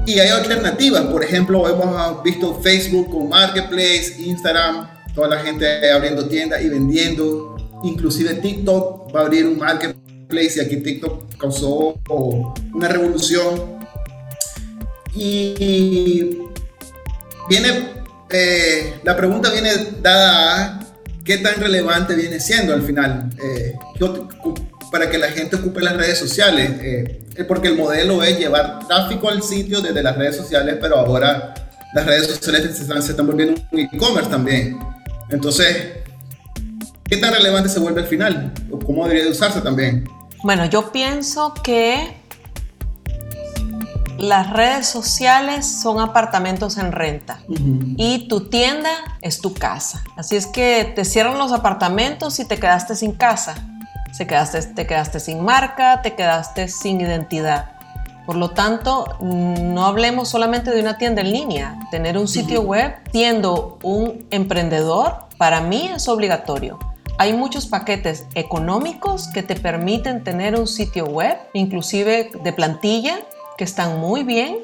Y 0.04 0.18
hay 0.18 0.30
alternativas, 0.30 1.02
por 1.02 1.22
ejemplo, 1.22 1.68
hemos 1.68 2.22
visto 2.24 2.54
Facebook 2.60 3.08
con 3.08 3.28
Marketplace, 3.28 4.16
Instagram, 4.18 4.88
toda 5.14 5.28
la 5.28 5.38
gente 5.38 5.92
abriendo 5.92 6.26
tiendas 6.26 6.60
y 6.60 6.68
vendiendo, 6.68 7.54
inclusive 7.84 8.34
TikTok 8.34 9.14
va 9.14 9.20
a 9.20 9.24
abrir 9.26 9.46
un 9.46 9.58
Marketplace 9.58 10.54
y 10.56 10.60
aquí 10.60 10.78
TikTok 10.78 11.36
causó 11.36 12.00
una 12.74 12.88
revolución. 12.88 13.80
Y 15.14 16.38
viene, 17.48 17.88
eh, 18.30 18.94
la 19.04 19.16
pregunta 19.16 19.50
viene 19.50 19.70
dada 20.00 20.64
a 20.64 20.80
qué 21.24 21.38
tan 21.38 21.56
relevante 21.56 22.14
viene 22.14 22.40
siendo 22.40 22.72
al 22.72 22.82
final 22.82 23.30
eh, 23.42 23.74
para 24.90 25.10
que 25.10 25.18
la 25.18 25.28
gente 25.28 25.56
ocupe 25.56 25.80
las 25.80 25.96
redes 25.96 26.18
sociales. 26.18 26.70
eh, 26.80 27.18
porque 27.48 27.68
el 27.68 27.76
modelo 27.76 28.22
es 28.22 28.38
llevar 28.38 28.86
tráfico 28.86 29.28
al 29.28 29.42
sitio 29.42 29.80
desde 29.80 30.02
las 30.02 30.16
redes 30.16 30.36
sociales, 30.36 30.76
pero 30.80 30.98
ahora 30.98 31.54
las 31.94 32.06
redes 32.06 32.26
sociales 32.26 32.76
se 32.76 32.82
están, 32.82 33.02
se 33.02 33.12
están 33.12 33.26
volviendo 33.26 33.60
un 33.70 33.80
e-commerce 33.80 34.30
también. 34.30 34.78
Entonces, 35.30 35.88
¿qué 37.04 37.16
tan 37.16 37.32
relevante 37.32 37.68
se 37.68 37.80
vuelve 37.80 38.02
al 38.02 38.06
final? 38.06 38.52
¿O 38.70 38.78
cómo 38.78 39.04
debería 39.04 39.24
de 39.24 39.30
usarse 39.30 39.60
también? 39.60 40.04
Bueno, 40.42 40.66
yo 40.66 40.90
pienso 40.90 41.54
que 41.62 42.21
las 44.22 44.50
redes 44.50 44.86
sociales 44.86 45.66
son 45.66 45.98
apartamentos 45.98 46.78
en 46.78 46.92
renta 46.92 47.40
y 47.48 48.28
tu 48.28 48.48
tienda 48.48 48.90
es 49.20 49.40
tu 49.40 49.52
casa. 49.52 50.04
Así 50.16 50.36
es 50.36 50.46
que 50.46 50.92
te 50.94 51.04
cierran 51.04 51.38
los 51.38 51.50
apartamentos 51.50 52.38
y 52.38 52.44
te 52.44 52.56
quedaste 52.60 52.94
sin 52.94 53.14
casa. 53.14 53.56
Se 54.12 54.28
quedaste, 54.28 54.62
te 54.62 54.86
quedaste 54.86 55.18
sin 55.18 55.42
marca, 55.42 56.02
te 56.02 56.14
quedaste 56.14 56.68
sin 56.68 57.00
identidad. 57.00 57.72
Por 58.24 58.36
lo 58.36 58.50
tanto, 58.50 59.16
mm, 59.18 59.74
no 59.74 59.86
hablemos 59.86 60.28
solamente 60.28 60.70
de 60.70 60.80
una 60.80 60.98
tienda 60.98 61.22
en 61.22 61.32
línea. 61.32 61.76
Tener 61.90 62.16
un 62.16 62.28
sitio 62.28 62.62
web 62.62 62.94
siendo 63.10 63.80
un 63.82 64.24
emprendedor, 64.30 65.26
para 65.36 65.60
mí 65.60 65.90
es 65.92 66.06
obligatorio. 66.06 66.78
Hay 67.18 67.32
muchos 67.32 67.66
paquetes 67.66 68.26
económicos 68.36 69.26
que 69.34 69.42
te 69.42 69.56
permiten 69.56 70.22
tener 70.22 70.56
un 70.56 70.68
sitio 70.68 71.06
web, 71.06 71.36
inclusive 71.54 72.30
de 72.40 72.52
plantilla, 72.52 73.18
que 73.62 73.66
están 73.66 74.00
muy 74.00 74.24
bien 74.24 74.58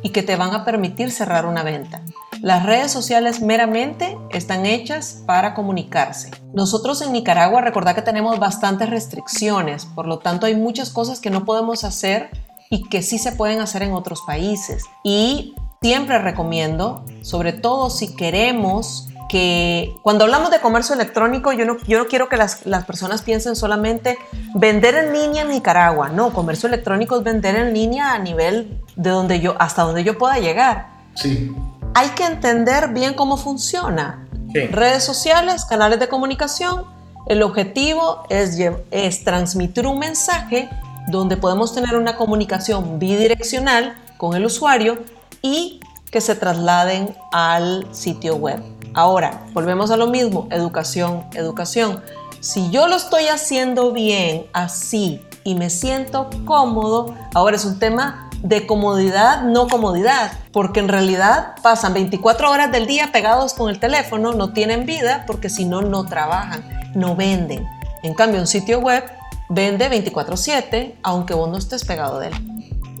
y 0.00 0.10
que 0.10 0.22
te 0.22 0.36
van 0.36 0.54
a 0.54 0.64
permitir 0.64 1.10
cerrar 1.10 1.44
una 1.44 1.64
venta. 1.64 2.02
Las 2.40 2.64
redes 2.64 2.92
sociales 2.92 3.40
meramente 3.42 4.16
están 4.30 4.64
hechas 4.64 5.24
para 5.26 5.54
comunicarse. 5.54 6.30
Nosotros 6.54 7.02
en 7.02 7.10
Nicaragua, 7.10 7.62
recordad 7.62 7.96
que 7.96 8.02
tenemos 8.02 8.38
bastantes 8.38 8.90
restricciones, 8.90 9.86
por 9.86 10.06
lo 10.06 10.20
tanto 10.20 10.46
hay 10.46 10.54
muchas 10.54 10.90
cosas 10.90 11.18
que 11.18 11.30
no 11.30 11.44
podemos 11.44 11.82
hacer 11.82 12.30
y 12.70 12.88
que 12.88 13.02
sí 13.02 13.18
se 13.18 13.32
pueden 13.32 13.58
hacer 13.58 13.82
en 13.82 13.92
otros 13.92 14.22
países. 14.24 14.84
Y 15.02 15.56
siempre 15.82 16.20
recomiendo, 16.20 17.04
sobre 17.22 17.52
todo 17.52 17.90
si 17.90 18.14
queremos 18.14 19.08
que 19.28 19.94
cuando 20.02 20.24
hablamos 20.24 20.50
de 20.50 20.60
comercio 20.60 20.94
electrónico, 20.94 21.52
yo 21.52 21.64
no, 21.64 21.76
yo 21.86 21.98
no 21.98 22.06
quiero 22.06 22.28
que 22.28 22.36
las, 22.36 22.64
las 22.66 22.84
personas 22.84 23.22
piensen 23.22 23.56
solamente 23.56 24.18
vender 24.54 24.94
en 24.94 25.12
línea 25.12 25.42
en 25.42 25.50
Nicaragua. 25.50 26.08
No, 26.08 26.32
comercio 26.32 26.68
electrónico 26.68 27.16
es 27.18 27.24
vender 27.24 27.56
en 27.56 27.74
línea 27.74 28.12
a 28.12 28.18
nivel 28.18 28.80
de 28.96 29.10
donde 29.10 29.40
yo, 29.40 29.54
hasta 29.58 29.82
donde 29.82 30.04
yo 30.04 30.16
pueda 30.16 30.38
llegar. 30.38 30.88
Sí. 31.14 31.54
Hay 31.94 32.08
que 32.10 32.24
entender 32.24 32.88
bien 32.88 33.14
cómo 33.14 33.36
funciona. 33.36 34.26
Sí. 34.52 34.66
Redes 34.68 35.04
sociales, 35.04 35.64
canales 35.64 36.00
de 36.00 36.08
comunicación. 36.08 36.84
El 37.26 37.42
objetivo 37.42 38.24
es, 38.30 38.58
es 38.90 39.24
transmitir 39.24 39.86
un 39.86 39.98
mensaje 39.98 40.70
donde 41.08 41.36
podemos 41.36 41.74
tener 41.74 41.96
una 41.96 42.16
comunicación 42.16 42.98
bidireccional 42.98 43.94
con 44.16 44.34
el 44.34 44.44
usuario 44.44 44.98
y 45.42 45.80
que 46.10 46.20
se 46.20 46.34
trasladen 46.34 47.16
al 47.32 47.86
sitio 47.92 48.36
web. 48.36 48.62
Ahora, 48.94 49.46
volvemos 49.52 49.90
a 49.90 49.96
lo 49.96 50.06
mismo, 50.06 50.48
educación, 50.50 51.24
educación. 51.34 52.02
Si 52.40 52.70
yo 52.70 52.88
lo 52.88 52.96
estoy 52.96 53.26
haciendo 53.26 53.92
bien, 53.92 54.46
así, 54.52 55.20
y 55.44 55.54
me 55.54 55.70
siento 55.70 56.30
cómodo, 56.44 57.14
ahora 57.34 57.56
es 57.56 57.64
un 57.64 57.78
tema 57.78 58.28
de 58.42 58.66
comodidad, 58.66 59.42
no 59.42 59.66
comodidad, 59.66 60.32
porque 60.52 60.80
en 60.80 60.88
realidad 60.88 61.54
pasan 61.62 61.94
24 61.94 62.50
horas 62.50 62.70
del 62.70 62.86
día 62.86 63.10
pegados 63.12 63.54
con 63.54 63.68
el 63.68 63.80
teléfono, 63.80 64.32
no 64.32 64.52
tienen 64.52 64.86
vida, 64.86 65.24
porque 65.26 65.50
si 65.50 65.64
no, 65.64 65.82
no 65.82 66.06
trabajan, 66.06 66.64
no 66.94 67.16
venden. 67.16 67.66
En 68.02 68.14
cambio, 68.14 68.40
un 68.40 68.46
sitio 68.46 68.78
web 68.78 69.04
vende 69.48 69.88
24/7, 69.88 70.94
aunque 71.02 71.34
vos 71.34 71.48
no 71.48 71.58
estés 71.58 71.84
pegado 71.84 72.20
de 72.20 72.28
él. 72.28 72.47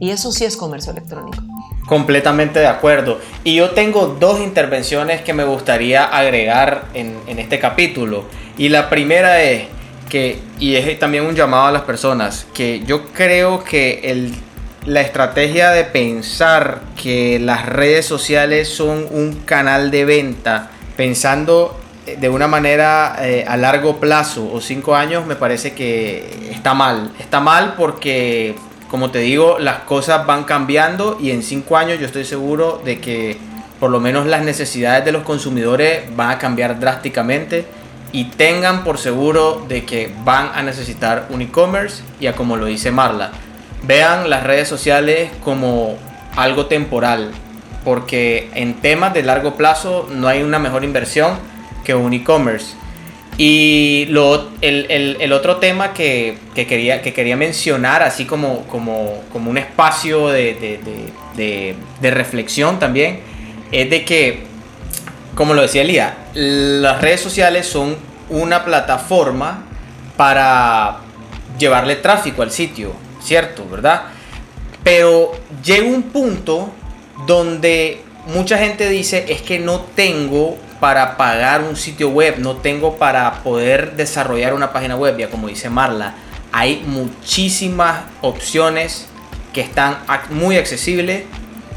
Y 0.00 0.10
eso 0.10 0.32
sí 0.32 0.44
es 0.44 0.56
comercio 0.56 0.92
electrónico. 0.92 1.42
Completamente 1.86 2.60
de 2.60 2.66
acuerdo. 2.66 3.18
Y 3.44 3.56
yo 3.56 3.70
tengo 3.70 4.16
dos 4.20 4.40
intervenciones 4.40 5.22
que 5.22 5.32
me 5.32 5.44
gustaría 5.44 6.04
agregar 6.04 6.86
en, 6.94 7.16
este 7.38 7.58
capítulo. 7.58 8.24
Y 8.56 8.68
la 8.68 8.90
primera 8.90 9.42
es 9.42 9.64
que, 10.08 10.38
y 10.58 10.76
es 10.76 10.98
también 10.98 11.24
un 11.24 11.34
llamado 11.34 11.66
a 11.66 11.72
las 11.72 11.82
personas, 11.82 12.46
que 12.54 12.82
yo 12.86 13.08
creo 13.12 13.64
que 13.64 14.00
el, 14.04 14.34
la 14.86 15.00
estrategia 15.00 15.70
de 15.70 15.84
pensar 15.84 16.80
que 17.00 17.38
las 17.38 17.66
redes 17.66 18.06
sociales 18.06 18.68
son 18.68 19.06
un 19.10 19.42
canal 19.44 19.90
de 19.90 20.04
venta, 20.04 20.70
pensando 20.96 21.78
de 22.16 22.28
una 22.28 22.48
manera 22.48 23.16
eh, 23.20 23.44
a 23.46 23.56
largo 23.56 23.98
plazo 23.98 24.50
o 24.50 24.60
cinco 24.60 24.94
años, 24.94 25.26
me 25.26 25.36
parece 25.36 25.72
que 25.72 26.50
está 26.50 26.74
mal. 26.74 27.12
Está 27.18 27.40
mal 27.40 27.74
porque 27.76 28.54
como 28.88 29.10
te 29.10 29.18
digo, 29.18 29.58
las 29.58 29.80
cosas 29.80 30.26
van 30.26 30.44
cambiando 30.44 31.18
y 31.20 31.30
en 31.30 31.42
cinco 31.42 31.76
años 31.76 31.98
yo 32.00 32.06
estoy 32.06 32.24
seguro 32.24 32.80
de 32.84 32.98
que 33.00 33.36
por 33.78 33.90
lo 33.90 34.00
menos 34.00 34.26
las 34.26 34.42
necesidades 34.42 35.04
de 35.04 35.12
los 35.12 35.22
consumidores 35.22 36.04
van 36.16 36.30
a 36.30 36.38
cambiar 36.38 36.80
drásticamente 36.80 37.66
y 38.12 38.24
tengan 38.24 38.84
por 38.84 38.98
seguro 38.98 39.64
de 39.68 39.84
que 39.84 40.12
van 40.24 40.50
a 40.54 40.62
necesitar 40.62 41.26
un 41.30 41.42
e-commerce 41.42 42.02
y 42.18 42.26
a 42.26 42.34
como 42.34 42.56
lo 42.56 42.66
dice 42.66 42.90
Marla, 42.90 43.30
vean 43.82 44.30
las 44.30 44.42
redes 44.42 44.68
sociales 44.68 45.30
como 45.44 45.96
algo 46.34 46.66
temporal 46.66 47.30
porque 47.84 48.50
en 48.54 48.74
temas 48.74 49.14
de 49.14 49.22
largo 49.22 49.54
plazo 49.54 50.08
no 50.10 50.28
hay 50.28 50.42
una 50.42 50.58
mejor 50.58 50.84
inversión 50.84 51.38
que 51.84 51.94
un 51.94 52.12
e-commerce. 52.12 52.74
Y 53.40 54.06
lo, 54.10 54.48
el, 54.62 55.32
otro 55.32 55.58
tema 55.58 55.94
que, 55.94 56.36
quería, 56.54 57.00
que 57.02 57.14
quería 57.14 57.36
mencionar, 57.36 58.02
así 58.02 58.24
como, 58.24 58.66
como, 58.66 59.22
como 59.32 59.48
un 59.48 59.58
espacio 59.58 60.26
de, 60.26 61.76
reflexión 62.02 62.80
también, 62.80 63.20
es 63.70 63.88
de 63.88 64.04
que, 64.04 64.42
como 65.36 65.54
lo 65.54 65.62
decía 65.62 65.82
Elía, 65.82 66.16
las 66.34 67.00
redes 67.00 67.20
sociales 67.20 67.68
son 67.68 67.96
una 68.28 68.64
plataforma 68.64 69.66
para 70.16 70.98
llevarle 71.60 71.94
tráfico 71.94 72.42
al 72.42 72.50
sitio, 72.50 72.92
¿cierto? 73.22 73.64
¿Verdad? 73.70 74.02
Pero 74.82 75.30
llega 75.64 75.86
un 75.86 76.02
punto 76.02 76.70
donde 77.24 78.00
mucha 78.26 78.58
gente 78.58 78.88
dice 78.88 79.26
es 79.28 79.42
que 79.42 79.60
no 79.60 79.82
tengo 79.94 80.58
para 80.80 81.16
pagar 81.16 81.62
un 81.62 81.76
sitio 81.76 82.10
web, 82.10 82.36
no 82.38 82.56
tengo 82.56 82.96
para 82.96 83.42
poder 83.42 83.96
desarrollar 83.96 84.54
una 84.54 84.72
página 84.72 84.96
web, 84.96 85.16
ya 85.16 85.28
como 85.28 85.48
dice 85.48 85.68
Marla, 85.70 86.14
hay 86.52 86.82
muchísimas 86.86 88.02
opciones 88.20 89.06
que 89.52 89.60
están 89.60 89.98
muy 90.30 90.56
accesibles 90.56 91.24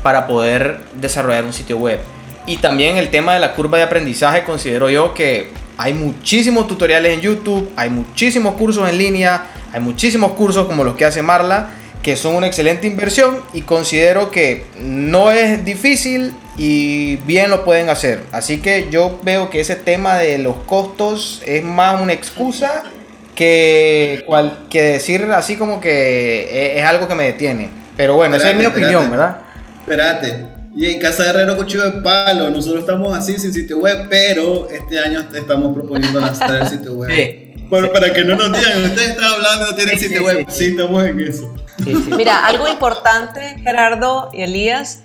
para 0.04 0.28
poder 0.28 0.80
desarrollar 0.96 1.46
un 1.46 1.54
sitio 1.54 1.78
web. 1.78 2.00
Y 2.46 2.58
también 2.58 2.98
el 2.98 3.10
tema 3.10 3.34
de 3.34 3.40
la 3.40 3.54
curva 3.54 3.78
de 3.78 3.84
aprendizaje, 3.84 4.44
considero 4.44 4.90
yo 4.90 5.14
que 5.14 5.52
hay 5.78 5.94
muchísimos 5.94 6.68
tutoriales 6.68 7.14
en 7.14 7.22
YouTube, 7.22 7.72
hay 7.76 7.90
muchísimos 7.90 8.56
cursos 8.56 8.90
en 8.90 8.98
línea, 8.98 9.46
hay 9.74 9.80
muchísimos 9.80 10.34
cursos 10.34 10.68
como 10.68 10.84
los 10.84 10.96
que 10.96 11.06
hace 11.06 11.22
Marla, 11.22 11.70
que 12.02 12.16
son 12.16 12.36
una 12.36 12.48
excelente 12.48 12.88
inversión 12.88 13.42
y 13.54 13.62
considero 13.62 14.32
que 14.32 14.66
no 14.80 15.32
es 15.32 15.64
difícil 15.64 16.34
y 16.58 17.18
bien 17.18 17.50
lo 17.50 17.64
pueden 17.64 17.90
hacer. 17.90 18.22
Así 18.32 18.62
que 18.62 18.88
yo 18.90 19.20
veo 19.24 19.50
que 19.50 19.60
ese 19.60 19.76
tema 19.76 20.18
de 20.18 20.38
los 20.38 20.58
costos 20.66 21.42
es 21.46 21.64
más 21.64 22.02
una 22.02 22.14
excusa 22.14 22.84
que, 23.36 24.24
cual, 24.26 24.66
que 24.70 24.82
decir 24.82 25.24
así 25.32 25.56
como 25.56 25.80
que 25.80 26.78
es, 26.78 26.84
algo 26.84 27.08
que 27.08 27.16
me 27.16 27.26
detiene. 27.26 27.70
Pero 27.96 28.16
bueno, 28.16 28.36
esa 28.36 28.52
es 28.52 28.58
mi 28.58 28.66
opinión, 28.66 29.10
¿verdad? 29.10 29.38
Espérate. 29.82 30.46
Y 30.76 30.86
en 30.86 31.00
Casa 31.00 31.24
de 31.24 31.30
Herrero 31.30 31.58
Cuchillo 31.58 31.84
de 31.92 32.02
Palo, 32.02 32.50
nosotros 32.50 32.82
estamos 32.82 33.16
así 33.18 33.38
sin 33.38 33.54
sitio 33.54 33.80
web, 33.80 34.08
pero 34.10 34.70
este 34.70 35.00
año 35.00 35.20
estamos 35.34 35.74
proponiendo 35.74 36.20
lanzar 36.20 36.62
el 36.62 36.68
sitio 36.68 36.94
web. 36.94 37.10
Bueno, 37.70 37.92
para 37.92 38.12
que 38.14 38.24
no 38.24 38.36
nos 38.36 38.58
digan, 38.58 38.84
ustedes 38.84 39.10
están 39.12 39.26
hablando, 39.26 39.68
no 39.68 39.76
tienen 39.76 40.00
sitio 40.00 40.24
web. 40.24 40.46
Sí, 40.50 40.66
estamos 40.68 41.06
en 41.06 41.20
eso. 41.20 41.54
Mira, 42.15 42.46
algo 42.46 42.67
importante, 42.67 43.60
Gerardo 43.60 44.30
y 44.34 44.44
Elías, 44.44 45.02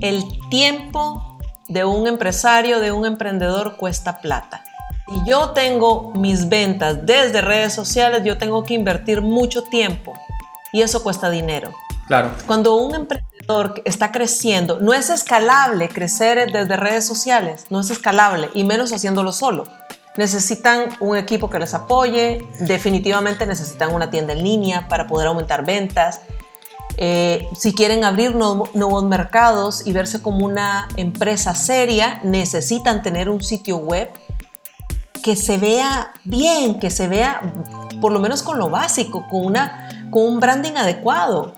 el 0.00 0.24
tiempo 0.50 1.38
de 1.68 1.84
un 1.84 2.06
empresario, 2.06 2.80
de 2.80 2.92
un 2.92 3.06
emprendedor 3.06 3.76
cuesta 3.76 4.20
plata. 4.20 4.62
Y 5.08 5.28
yo 5.28 5.50
tengo 5.50 6.12
mis 6.14 6.48
ventas 6.48 7.06
desde 7.06 7.40
redes 7.40 7.72
sociales, 7.72 8.22
yo 8.24 8.38
tengo 8.38 8.64
que 8.64 8.74
invertir 8.74 9.22
mucho 9.22 9.62
tiempo 9.62 10.14
y 10.72 10.82
eso 10.82 11.02
cuesta 11.02 11.30
dinero. 11.30 11.72
Claro. 12.08 12.30
Cuando 12.46 12.76
un 12.76 12.94
emprendedor 12.94 13.82
está 13.84 14.12
creciendo, 14.12 14.78
no 14.80 14.92
es 14.92 15.10
escalable 15.10 15.88
crecer 15.88 16.52
desde 16.52 16.76
redes 16.76 17.06
sociales, 17.06 17.66
no 17.70 17.80
es 17.80 17.90
escalable 17.90 18.50
y 18.54 18.64
menos 18.64 18.92
haciéndolo 18.92 19.32
solo. 19.32 19.66
Necesitan 20.16 20.88
un 21.00 21.16
equipo 21.16 21.50
que 21.50 21.58
les 21.58 21.74
apoye, 21.74 22.46
definitivamente 22.60 23.46
necesitan 23.46 23.94
una 23.94 24.10
tienda 24.10 24.32
en 24.32 24.42
línea 24.42 24.88
para 24.88 25.06
poder 25.06 25.28
aumentar 25.28 25.64
ventas, 25.64 26.20
eh, 26.98 27.48
si 27.56 27.74
quieren 27.74 28.04
abrir 28.04 28.34
nuevos 28.34 29.04
mercados 29.04 29.86
y 29.86 29.92
verse 29.92 30.22
como 30.22 30.46
una 30.46 30.88
empresa 30.96 31.54
seria, 31.54 32.20
necesitan 32.24 33.02
tener 33.02 33.28
un 33.28 33.42
sitio 33.42 33.76
web 33.76 34.10
que 35.22 35.36
se 35.36 35.58
vea 35.58 36.12
bien, 36.24 36.78
que 36.78 36.90
se 36.90 37.08
vea 37.08 37.52
por 38.00 38.12
lo 38.12 38.20
menos 38.20 38.42
con 38.42 38.58
lo 38.58 38.70
básico, 38.70 39.26
con, 39.28 39.44
una, 39.44 40.08
con 40.10 40.22
un 40.22 40.40
branding 40.40 40.72
adecuado. 40.76 41.54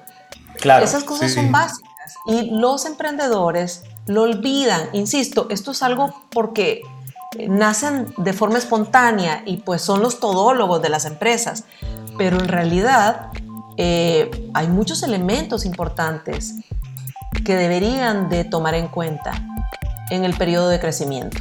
Claro, 0.57 0.85
Esas 0.85 1.05
cosas 1.05 1.33
son 1.33 1.53
básicas 1.53 2.16
y 2.27 2.51
los 2.59 2.85
emprendedores 2.85 3.85
lo 4.07 4.23
olvidan. 4.23 4.88
Insisto, 4.92 5.47
esto 5.51 5.71
es 5.71 5.83
algo 5.85 6.12
porque 6.31 6.83
nacen 7.46 8.07
de 8.16 8.33
forma 8.33 8.59
espontánea 8.59 9.42
y 9.46 9.59
pues 9.59 9.83
son 9.83 10.03
los 10.03 10.18
todólogos 10.18 10.83
de 10.83 10.88
las 10.88 11.05
empresas, 11.05 11.64
pero 12.16 12.38
en 12.38 12.48
realidad 12.48 13.29
eh, 13.77 14.31
hay 14.55 14.66
muchos 14.66 15.03
elementos 15.03 15.64
importantes 15.64 16.57
que 17.44 17.55
deberían 17.55 18.29
de 18.29 18.44
tomar 18.44 18.74
en 18.74 18.88
cuenta 18.88 19.33
en 20.11 20.24
el 20.24 20.35
periodo 20.35 20.68
de 20.68 20.81
crecimiento. 20.81 21.38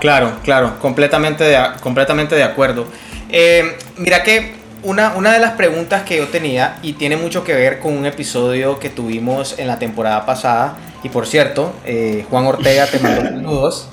Claro, 0.00 0.38
claro, 0.42 0.78
completamente 0.80 1.44
de, 1.44 1.58
completamente 1.80 2.34
de 2.34 2.42
acuerdo. 2.42 2.86
Eh, 3.28 3.76
mira 3.96 4.22
que 4.22 4.56
una, 4.82 5.14
una, 5.14 5.32
de 5.32 5.40
las 5.40 5.52
preguntas 5.52 6.02
que 6.02 6.16
yo 6.16 6.28
tenía 6.28 6.78
y 6.82 6.94
tiene 6.94 7.16
mucho 7.16 7.44
que 7.44 7.52
ver 7.52 7.80
con 7.80 7.96
un 7.96 8.06
episodio 8.06 8.78
que 8.78 8.90
tuvimos 8.90 9.58
en 9.58 9.66
la 9.66 9.78
temporada 9.78 10.24
pasada, 10.24 10.76
y 11.02 11.08
por 11.08 11.26
cierto, 11.26 11.72
eh, 11.84 12.24
Juan 12.30 12.46
Ortega 12.46 12.86
te 12.86 12.98
mandó 12.98 13.22
saludos 13.22 13.88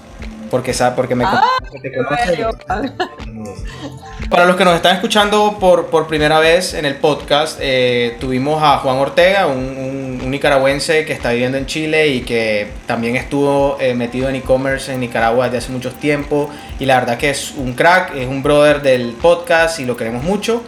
porque 0.56 0.74
sabe, 0.74 0.96
porque 0.96 1.15
me 1.15 1.26
ah, 1.26 1.44
Para 4.30 4.46
los 4.46 4.56
que 4.56 4.63
nos 4.63 4.74
están 4.74 4.96
escuchando 4.96 5.58
por, 5.60 5.88
por 5.88 6.08
primera 6.08 6.39
vez 6.39 6.74
en 6.74 6.86
el 6.86 6.96
podcast, 6.96 7.60
eh, 7.62 8.15
tuvimos 8.22 8.63
a 8.63 8.78
Juan 8.78 8.96
Ortega, 8.96 9.48
un, 9.48 10.22
un, 10.24 10.32
nicaragüense 10.32 11.04
que 11.04 11.12
está 11.12 11.32
viviendo 11.32 11.58
en 11.58 11.65
Chile 11.65 12.08
y 12.08 12.22
que 12.22 12.70
también 12.86 13.18
estuvo 13.18 13.76
eh, 13.82 13.96
metido 13.96 14.30
en 14.30 14.36
e-commerce 14.36 14.94
en 14.94 15.02
Nicaragua 15.02 15.48
desde 15.48 15.58
hace 15.58 15.74
mucho 15.74 15.91
tiempo. 15.91 16.50
Y 16.80 16.86
la 16.86 17.02
verdad 17.02 17.18
que 17.18 17.32
es 17.32 17.52
un 17.58 17.74
crack, 17.74 18.15
es 18.15 18.26
un 18.26 18.41
brother 18.41 18.82
del 18.82 19.12
podcast 19.22 19.82
y 19.82 19.84
lo 19.84 19.98
queremos 19.98 20.24
mucho. 20.24 20.63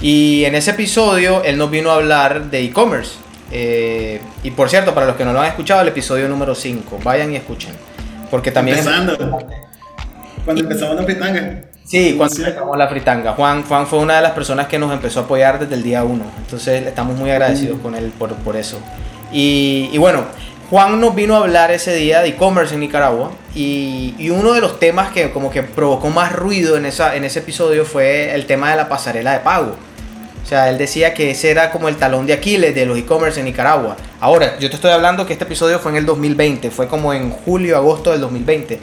Y 0.00 0.44
en 0.44 0.54
ese 0.54 0.70
episodio 0.70 1.42
él 1.42 1.58
nos 1.58 1.72
vino 1.72 1.90
a 1.90 1.94
hablar 1.94 2.52
de 2.52 2.60
e-commerce. 2.60 3.16
Eh, 3.50 4.20
y 4.44 4.52
por 4.52 4.70
cierto, 4.70 4.94
para 4.94 5.06
los 5.06 5.16
que 5.16 5.24
no 5.24 5.32
lo 5.32 5.40
han 5.40 5.48
escuchado, 5.48 5.80
el 5.80 5.88
episodio 5.88 6.28
número 6.28 6.54
5, 6.54 7.00
vayan 7.02 7.32
y 7.32 7.36
escuchen. 7.36 7.74
Porque 8.30 8.50
también... 8.50 8.78
Empezando. 8.78 9.16
Cuando 10.44 10.62
empezamos 10.62 10.96
la 10.96 11.02
fritanga. 11.04 11.62
Sí, 11.84 12.14
cuando 12.16 12.36
empezamos 12.36 12.78
la 12.78 12.88
fritanga. 12.88 13.32
Juan, 13.32 13.62
Juan 13.64 13.86
fue 13.86 13.98
una 13.98 14.16
de 14.16 14.22
las 14.22 14.32
personas 14.32 14.66
que 14.66 14.78
nos 14.78 14.92
empezó 14.92 15.20
a 15.20 15.22
apoyar 15.24 15.58
desde 15.58 15.74
el 15.74 15.82
día 15.82 16.04
uno. 16.04 16.24
Entonces 16.38 16.86
estamos 16.86 17.16
muy 17.16 17.30
agradecidos 17.30 17.80
con 17.80 17.94
él 17.94 18.12
por, 18.18 18.34
por 18.36 18.56
eso. 18.56 18.78
Y, 19.32 19.90
y, 19.92 19.98
bueno, 19.98 20.24
Juan 20.70 21.00
nos 21.00 21.14
vino 21.14 21.34
a 21.34 21.38
hablar 21.38 21.70
ese 21.70 21.94
día 21.94 22.20
de 22.20 22.28
e-commerce 22.30 22.74
en 22.74 22.80
Nicaragua. 22.80 23.32
Y, 23.54 24.14
y, 24.18 24.30
uno 24.30 24.52
de 24.52 24.60
los 24.60 24.78
temas 24.78 25.12
que 25.12 25.30
como 25.30 25.50
que 25.50 25.62
provocó 25.62 26.08
más 26.10 26.32
ruido 26.32 26.76
en, 26.76 26.86
esa, 26.86 27.16
en 27.16 27.24
ese 27.24 27.40
episodio 27.40 27.84
fue 27.84 28.34
el 28.34 28.46
tema 28.46 28.70
de 28.70 28.76
la 28.76 28.88
pasarela 28.88 29.32
de 29.32 29.40
pago. 29.40 29.76
O 30.44 30.46
sea, 30.46 30.68
él 30.68 30.76
decía 30.76 31.14
que 31.14 31.30
ese 31.30 31.50
era 31.50 31.70
como 31.70 31.88
el 31.88 31.96
talón 31.96 32.26
de 32.26 32.34
Aquiles 32.34 32.74
de 32.74 32.84
los 32.84 32.98
e-commerce 32.98 33.40
en 33.40 33.46
Nicaragua. 33.46 33.96
Ahora, 34.20 34.58
yo 34.58 34.68
te 34.68 34.76
estoy 34.76 34.90
hablando 34.90 35.24
que 35.24 35.32
este 35.32 35.46
episodio 35.46 35.78
fue 35.78 35.92
en 35.92 35.96
el 35.96 36.06
2020, 36.06 36.70
fue 36.70 36.86
como 36.86 37.14
en 37.14 37.30
julio, 37.30 37.78
agosto 37.78 38.10
del 38.10 38.20
2020. 38.20 38.78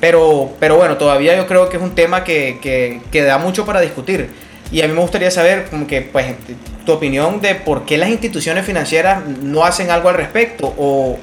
Pero, 0.00 0.52
pero 0.58 0.76
bueno, 0.76 0.96
todavía 0.96 1.36
yo 1.36 1.46
creo 1.46 1.68
que 1.68 1.76
es 1.76 1.82
un 1.82 1.94
tema 1.94 2.24
que, 2.24 3.00
que, 3.10 3.22
da 3.22 3.36
mucho 3.36 3.66
para 3.66 3.82
discutir. 3.82 4.30
Y 4.72 4.80
a 4.80 4.88
mí 4.88 4.94
me 4.94 5.00
gustaría 5.00 5.30
saber, 5.30 5.66
como 5.68 5.86
que, 5.86 6.00
pues, 6.00 6.34
tu 6.86 6.92
opinión 6.92 7.42
de 7.42 7.56
por 7.56 7.84
qué 7.84 7.98
las 7.98 8.08
instituciones 8.08 8.64
financieras 8.64 9.22
no 9.26 9.64
hacen 9.64 9.90
algo 9.90 10.08
al 10.08 10.14
respecto 10.14 10.74
o, 10.78 11.18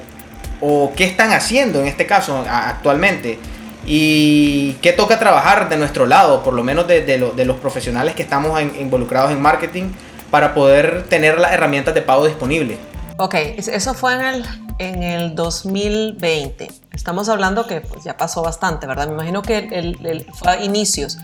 o 0.60 0.92
qué 0.94 1.04
están 1.04 1.32
haciendo 1.32 1.80
en 1.80 1.88
este 1.88 2.06
caso 2.06 2.44
actualmente 2.48 3.38
y 3.86 4.74
qué 4.82 4.92
toca 4.92 5.18
trabajar 5.18 5.68
de 5.68 5.76
nuestro 5.76 6.06
lado, 6.06 6.42
por 6.42 6.54
lo 6.54 6.62
menos 6.62 6.86
de, 6.86 7.02
de, 7.02 7.44
los 7.44 7.56
profesionales 7.58 8.14
que 8.14 8.22
estamos 8.22 8.60
involucrados 8.78 9.32
en 9.32 9.40
marketing 9.40 9.90
para 10.30 10.54
poder 10.54 11.06
tener 11.08 11.38
las 11.38 11.52
herramientas 11.52 11.94
de 11.94 12.02
pago 12.02 12.26
disponibles. 12.26 12.78
Ok, 13.16 13.34
eso 13.34 13.94
fue 13.94 14.14
en 14.14 14.20
el, 14.20 14.46
en 14.78 15.02
el 15.02 15.34
2020. 15.34 16.70
Estamos 16.92 17.28
hablando 17.28 17.66
que 17.66 17.80
pues, 17.80 18.04
ya 18.04 18.16
pasó 18.16 18.42
bastante, 18.42 18.86
¿verdad? 18.86 19.08
Me 19.08 19.14
imagino 19.14 19.42
que 19.42 19.58
el, 19.58 20.26
fue 20.32 20.52
a 20.52 20.64
inicios. 20.64 21.18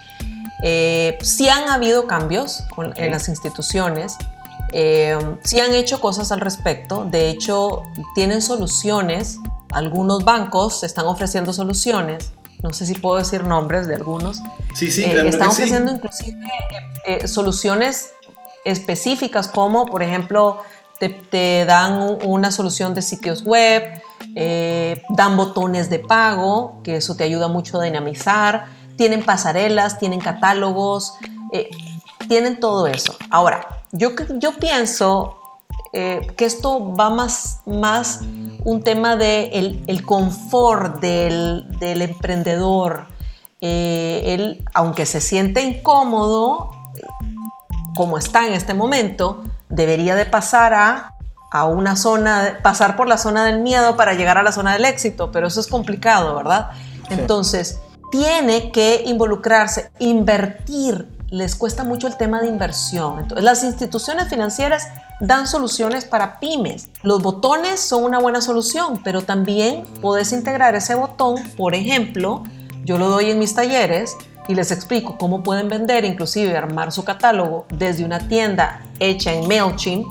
Eh, 0.63 1.17
sí 1.23 1.49
han 1.49 1.69
habido 1.69 2.07
cambios 2.07 2.65
en 2.97 3.11
las 3.11 3.29
instituciones, 3.29 4.17
eh, 4.73 5.19
sí 5.45 5.61
han 5.61 5.75
hecho 5.75 6.01
cosas 6.01 6.33
al 6.33 6.41
respecto, 6.41 7.07
de 7.11 7.29
hecho 7.29 7.83
tienen 8.15 8.41
soluciones, 8.41 9.39
algunos 9.71 10.25
bancos 10.25 10.83
están 10.83 11.07
ofreciendo 11.07 11.53
soluciones, 11.53 12.33
no 12.63 12.73
sé 12.73 12.87
si 12.87 12.95
puedo 12.95 13.17
decir 13.17 13.45
nombres 13.45 13.87
de 13.87 13.95
algunos, 13.95 14.41
sí, 14.75 14.91
sí, 14.91 15.05
eh, 15.05 15.29
están 15.29 15.49
ofreciendo 15.49 15.93
inclusive 15.93 16.39
eh, 17.05 17.29
soluciones 17.29 18.13
específicas 18.65 19.49
como 19.49 19.87
por 19.87 20.03
ejemplo 20.03 20.63
te, 20.99 21.65
dan 21.67 22.17
una 22.25 22.51
solución 22.51 22.95
de 22.95 23.03
sitios 23.03 23.43
web, 23.45 24.03
dan 25.11 25.37
botones 25.37 25.91
de 25.91 25.99
pago, 25.99 26.81
que 26.83 26.97
eso 26.97 27.17
te 27.17 27.25
ayuda 27.25 27.49
mucho 27.49 27.79
a 27.79 27.85
dinamizar, 27.85 28.67
tienen 28.97 29.23
pasarelas, 29.23 29.99
tienen 29.99 30.21
catálogos, 30.21 31.13
tienen 32.29 32.59
todo 32.61 32.87
eso. 32.87 33.15
Ahora, 33.31 33.83
yo, 33.93 34.13
yo 34.39 34.53
pienso 34.55 35.37
eh, 35.93 36.27
que 36.37 36.45
esto 36.45 36.95
va 36.95 37.11
más, 37.11 37.61
más 37.65 38.21
un 38.67 38.83
tema 38.83 39.15
de 39.15 39.85
el, 39.87 40.03
confort 40.05 41.01
del, 41.01 41.65
emprendedor. 41.81 43.07
Eh, 43.61 44.35
él, 44.35 44.65
aunque 44.75 45.07
se 45.07 45.21
siente 45.21 45.63
incómodo, 45.63 46.73
como 47.95 48.19
está 48.19 48.45
en 48.45 48.55
este 48.55 48.75
momento, 48.75 49.45
debería 49.69 50.17
de 50.17 50.27
pasar 50.27 50.75
a, 50.75 51.15
a 51.53 51.65
una 51.65 51.95
zona, 51.95 52.59
pasar 52.61 52.97
por 52.97 53.07
la 53.07 53.19
zona 53.19 53.45
del 53.45 53.61
miedo 53.61 53.97
para 53.97 54.15
llegar 54.15 54.37
a 54.37 54.43
la 54.43 54.51
zona 54.51 54.73
del 54.73 54.85
éxito, 54.85 55.31
pero 55.31 55.47
eso 55.47 55.61
es 55.61 55.69
complicado, 55.69 56.35
¿verdad? 56.35 56.71
Entonces, 57.09 57.79
tiene 58.11 58.73
que 58.73 59.05
involucrarse, 59.07 59.93
invertir 60.01 61.16
les 61.37 61.55
cuesta 61.55 61.85
mucho 61.85 62.07
el 62.07 62.17
tema 62.17 62.41
de 62.41 62.49
inversión. 62.49 63.19
Entonces, 63.19 63.45
las 63.45 63.63
instituciones 63.63 64.29
financieras 64.29 64.89
dan 65.21 65.47
soluciones 65.47 66.05
para 66.05 66.41
pymes. 66.41 66.89
Los 67.03 67.23
botones 67.23 67.81
son 67.81 68.05
una 68.05 68.19
buena 68.19 68.41
solución, 68.41 69.01
pero 69.05 69.23
también 69.23 69.85
puedes 70.01 70.33
integrar 70.33 70.75
ese 70.75 70.95
botón, 70.95 71.37
por 71.57 71.75
ejemplo, 71.75 72.43
yo 72.85 72.99
lo 72.99 73.09
doy 73.09 73.31
en 73.31 73.39
mis 73.39 73.55
talleres 73.55 74.17
y 74.49 74.55
les 74.55 74.71
explico 74.71 75.19
cómo 75.19 75.43
pueden 75.43 75.69
vender, 75.69 76.05
inclusive 76.05 76.57
armar 76.57 76.93
su 76.93 77.05
catálogo 77.05 77.67
desde 77.69 78.05
una 78.05 78.21
tienda 78.21 78.81
hecha 79.01 79.33
en 79.33 79.49
MailChimp 79.49 80.07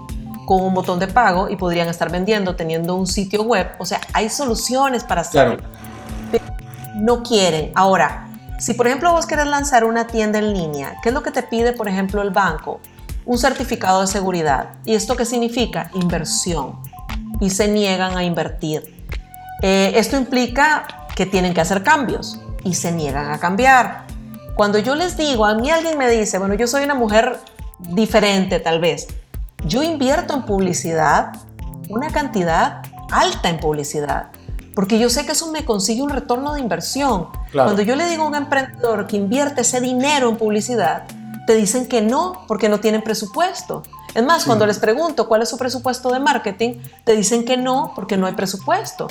con 0.45 0.61
un 0.61 0.73
botón 0.73 0.99
de 0.99 1.07
pago 1.07 1.49
y 1.49 1.55
podrían 1.55 1.87
estar 1.87 2.11
vendiendo 2.11 2.55
teniendo 2.55 2.95
un 2.95 3.07
sitio 3.07 3.43
web. 3.43 3.67
O 3.79 3.85
sea, 3.85 4.01
hay 4.13 4.29
soluciones 4.29 5.03
para 5.03 5.21
hacerlo. 5.21 5.63
no 6.95 7.23
quieren. 7.23 7.71
Ahora, 7.75 8.27
si 8.59 8.73
por 8.73 8.87
ejemplo 8.87 9.11
vos 9.11 9.25
querés 9.25 9.47
lanzar 9.47 9.83
una 9.83 10.07
tienda 10.07 10.39
en 10.39 10.53
línea, 10.53 10.95
¿qué 11.03 11.09
es 11.09 11.15
lo 11.15 11.23
que 11.23 11.31
te 11.31 11.43
pide 11.43 11.73
por 11.73 11.87
ejemplo 11.87 12.21
el 12.21 12.29
banco? 12.29 12.79
Un 13.25 13.37
certificado 13.37 14.01
de 14.01 14.07
seguridad. 14.07 14.69
¿Y 14.85 14.93
esto 14.93 15.15
qué 15.15 15.25
significa? 15.25 15.89
Inversión. 15.93 16.79
Y 17.39 17.49
se 17.49 17.67
niegan 17.67 18.17
a 18.17 18.23
invertir. 18.23 19.07
Eh, 19.61 19.93
esto 19.95 20.15
implica 20.15 21.07
que 21.15 21.25
tienen 21.25 21.53
que 21.53 21.61
hacer 21.61 21.83
cambios 21.83 22.39
y 22.63 22.75
se 22.75 22.91
niegan 22.91 23.31
a 23.31 23.39
cambiar. 23.39 24.05
Cuando 24.55 24.79
yo 24.79 24.95
les 24.95 25.17
digo, 25.17 25.45
a 25.45 25.55
mí 25.55 25.69
alguien 25.69 25.97
me 25.97 26.09
dice, 26.09 26.37
bueno, 26.37 26.53
yo 26.53 26.67
soy 26.67 26.83
una 26.83 26.95
mujer 26.95 27.39
diferente 27.79 28.59
tal 28.59 28.79
vez, 28.79 29.07
yo 29.65 29.83
invierto 29.83 30.33
en 30.33 30.43
publicidad 30.43 31.33
una 31.89 32.09
cantidad 32.09 32.81
alta 33.11 33.49
en 33.49 33.59
publicidad 33.59 34.27
porque 34.75 34.99
yo 34.99 35.09
sé 35.09 35.25
que 35.25 35.31
eso 35.31 35.49
me 35.51 35.63
consigue 35.63 36.01
un 36.01 36.09
retorno 36.09 36.53
de 36.53 36.59
inversión. 36.59 37.29
Cuando 37.53 37.81
yo 37.81 37.95
le 37.95 38.07
digo 38.09 38.23
a 38.23 38.27
un 38.27 38.35
emprendedor 38.35 39.07
que 39.07 39.15
invierte 39.15 39.61
ese 39.61 39.79
dinero 39.79 40.29
en 40.29 40.37
publicidad, 40.37 41.05
te 41.47 41.55
dicen 41.55 41.87
que 41.87 42.01
no, 42.01 42.43
porque 42.47 42.67
no 42.67 42.81
tienen 42.81 43.01
presupuesto. 43.01 43.83
Es 44.13 44.23
más, 44.23 44.43
cuando 44.43 44.65
les 44.65 44.79
pregunto 44.79 45.27
cuál 45.27 45.41
es 45.41 45.49
su 45.49 45.57
presupuesto 45.57 46.11
de 46.11 46.19
marketing, 46.19 46.81
te 47.05 47.15
dicen 47.15 47.45
que 47.45 47.55
no, 47.55 47.93
porque 47.95 48.17
no 48.17 48.27
hay 48.27 48.33
presupuesto. 48.33 49.07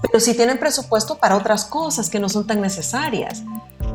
Pero 0.00 0.20
sí 0.20 0.34
tienen 0.34 0.58
presupuesto 0.58 1.18
para 1.18 1.36
otras 1.36 1.66
cosas 1.66 2.08
que 2.08 2.18
no 2.18 2.28
son 2.28 2.46
tan 2.46 2.60
necesarias. 2.60 3.42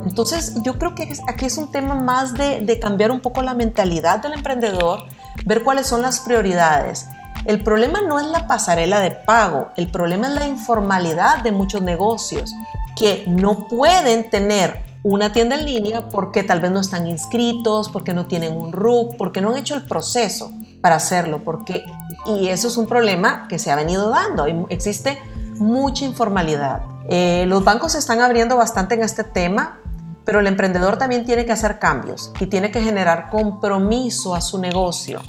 Entonces, 0.06 0.54
yo 0.64 0.78
creo 0.78 0.94
que 0.94 1.12
aquí 1.28 1.46
es 1.46 1.58
un 1.58 1.72
tema 1.72 1.96
más 1.96 2.34
de, 2.34 2.60
de 2.62 2.80
cambiar 2.80 3.12
un 3.12 3.22
poco 3.22 3.42
la 3.42 3.54
mentalidad 3.54 4.20
del 4.20 4.34
emprendedor, 4.34 5.04
ver 5.46 5.64
cuáles 5.64 5.88
son 5.88 6.02
las 6.02 6.20
prioridades 6.20 7.08
el 7.46 7.64
problema 7.64 8.02
no 8.02 8.20
es 8.20 8.28
la 8.28 8.48
pasarela 8.48 9.00
de 9.00 9.12
pago, 9.12 9.70
el 9.78 9.90
problema 9.90 10.28
es 10.28 10.36
la 10.36 10.48
informalidad 10.48 11.44
de 11.44 11.52
muchos 11.52 11.82
negocios 11.82 12.54
que 12.96 13.24
no 13.28 13.68
pueden 13.68 14.30
tener 14.30 14.84
una 15.04 15.32
tienda 15.32 15.56
en 15.56 15.66
línea 15.66 16.10
porque 16.10 16.44
tal 16.44 16.62
vez 16.62 16.72
no 16.72 16.80
están 16.80 17.08
inscritos, 17.08 17.90
porque 17.90 18.14
no 18.14 18.28
tienen 18.28 18.56
un 18.56 18.72
RUC, 18.72 19.18
porque 19.18 19.42
no 19.42 19.50
han 19.50 19.58
hecho 19.58 19.76
el 19.76 19.84
proceso 19.84 20.52
para 20.82 20.96
hacerlo, 20.96 21.44
porque 21.44 21.84
y 22.28 22.50
eso 22.50 22.68
es 22.68 22.78
un 22.78 22.86
problema 22.86 23.48
que 23.48 23.58
se 23.58 23.72
ha 23.72 23.76
venido 23.76 24.10
dando. 24.10 24.46
Existe 24.70 25.18
mucha 25.58 26.06
informalidad. 26.06 26.84
Eh, 27.10 27.46
los 27.48 27.64
bancos 27.64 27.94
se 27.94 27.98
están 27.98 28.22
abriendo 28.22 28.56
bastante 28.58 28.96
en 28.96 29.02
este 29.02 29.24
tema, 29.24 29.80
pero 30.24 30.40
el 30.40 30.48
emprendedor 30.48 30.98
también 30.98 31.26
tiene 31.26 31.46
que 31.46 31.52
hacer 31.52 31.80
cambios 31.80 32.32
y 32.40 32.46
tiene 32.46 32.72
que 32.72 32.82
generar 32.82 33.30
compromiso 33.30 34.36
a 34.36 34.42
su 34.42 34.60
negocio. 34.60 35.22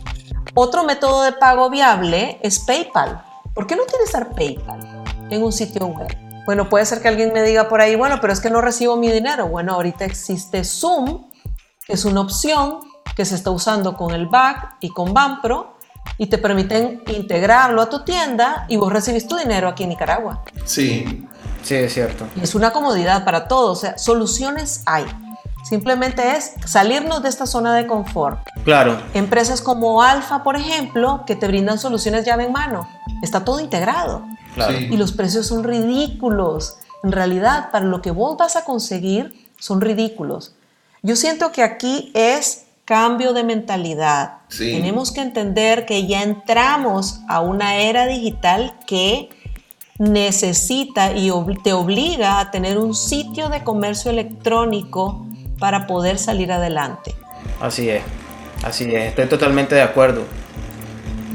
Otro 0.55 0.85
método 0.85 1.23
de 1.23 1.33
pago 1.33 1.71
viable 1.71 2.38
es 2.43 2.59
PayPal. 2.59 3.25
¿Por 3.55 3.67
qué 3.67 3.75
no 3.75 3.85
utilizar 3.85 4.35
PayPal 4.35 5.05
en 5.31 5.43
un 5.43 5.51
sitio 5.51 5.87
web? 5.87 6.15
Bueno, 6.45 6.69
puede 6.69 6.85
ser 6.85 7.01
que 7.01 7.09
alguien 7.09 7.33
me 7.33 7.43
diga 7.43 7.71
por 7.71 7.81
ahí, 7.81 7.97
bueno, 7.97 8.19
pero 8.21 8.35
es 8.35 8.41
que 8.41 8.51
no 8.51 8.61
recibo 8.61 8.97
mi 8.97 9.11
dinero. 9.11 9.49
Bueno, 9.49 9.73
ahorita 9.73 10.05
existe 10.05 10.62
Zoom, 10.65 11.31
que 11.87 11.95
es 11.95 12.05
una 12.05 12.21
opción 12.21 12.81
que 13.17 13.25
se 13.25 13.35
está 13.35 13.51
usando 13.51 13.97
con 13.97 14.12
el 14.12 14.27
BAC 14.27 14.77
y 14.81 14.91
con 14.91 15.15
Banpro 15.15 15.79
y 16.19 16.27
te 16.27 16.37
permiten 16.37 17.03
integrarlo 17.07 17.81
a 17.81 17.88
tu 17.88 18.05
tienda 18.05 18.67
y 18.69 18.77
vos 18.77 18.93
recibís 18.93 19.27
tu 19.27 19.37
dinero 19.37 19.69
aquí 19.69 19.85
en 19.85 19.91
Nicaragua. 19.91 20.43
Sí, 20.67 21.27
sí, 21.62 21.77
es 21.77 21.95
cierto. 21.95 22.27
Y 22.37 22.43
es 22.43 22.55
una 22.55 22.73
comodidad 22.73 23.25
para 23.25 23.49
todos, 23.49 23.79
o 23.79 23.81
sea, 23.81 23.97
soluciones 23.97 24.83
hay. 24.85 25.07
Simplemente 25.62 26.37
es 26.37 26.55
salirnos 26.66 27.22
de 27.22 27.29
esta 27.29 27.46
zona 27.46 27.75
de 27.75 27.87
confort. 27.87 28.40
Claro. 28.64 29.01
Empresas 29.14 29.62
como 29.62 30.03
Alfa, 30.03 30.42
por 30.42 30.57
ejemplo, 30.57 31.25
que 31.27 31.37
te 31.37 31.46
brindan 31.46 31.79
soluciones 31.79 32.25
llave 32.25 32.44
en 32.44 32.53
mano. 32.53 32.88
Está 33.22 33.44
todo 33.44 33.61
integrado. 33.61 34.27
Claro. 34.55 34.79
Y 34.79 34.96
los 34.96 35.12
precios 35.12 35.46
son 35.46 35.64
ridículos. 35.64 36.77
En 37.03 37.12
realidad, 37.12 37.70
para 37.70 37.85
lo 37.85 38.03
que 38.03 38.11
vos 38.11 38.37
vas 38.37 38.57
a 38.57 38.64
conseguir, 38.64 39.48
son 39.59 39.81
ridículos. 39.81 40.55
Yo 41.03 41.16
siento 41.16 41.53
que 41.53 41.62
aquí 41.62 42.11
es 42.14 42.64
cambio 42.85 43.33
de 43.33 43.44
mentalidad. 43.44 44.38
Tenemos 44.48 45.12
que 45.12 45.20
entender 45.20 45.87
que 45.87 46.07
ya 46.07 46.22
entramos 46.22 47.20
a 47.29 47.40
una 47.40 47.77
era 47.77 48.07
digital 48.07 48.79
que 48.87 49.31
necesita 49.98 51.13
y 51.13 51.31
te 51.63 51.73
obliga 51.73 52.40
a 52.40 52.50
tener 52.50 52.79
un 52.79 52.94
sitio 52.94 53.48
de 53.48 53.63
comercio 53.63 54.10
electrónico 54.10 55.27
para 55.63 55.87
poder 55.87 56.19
salir 56.19 56.50
adelante. 56.50 57.15
Así 57.60 57.88
es, 57.88 58.02
así 58.65 58.92
es, 58.92 59.10
estoy 59.10 59.27
totalmente 59.27 59.77
de 59.77 59.83
acuerdo. 59.83 60.25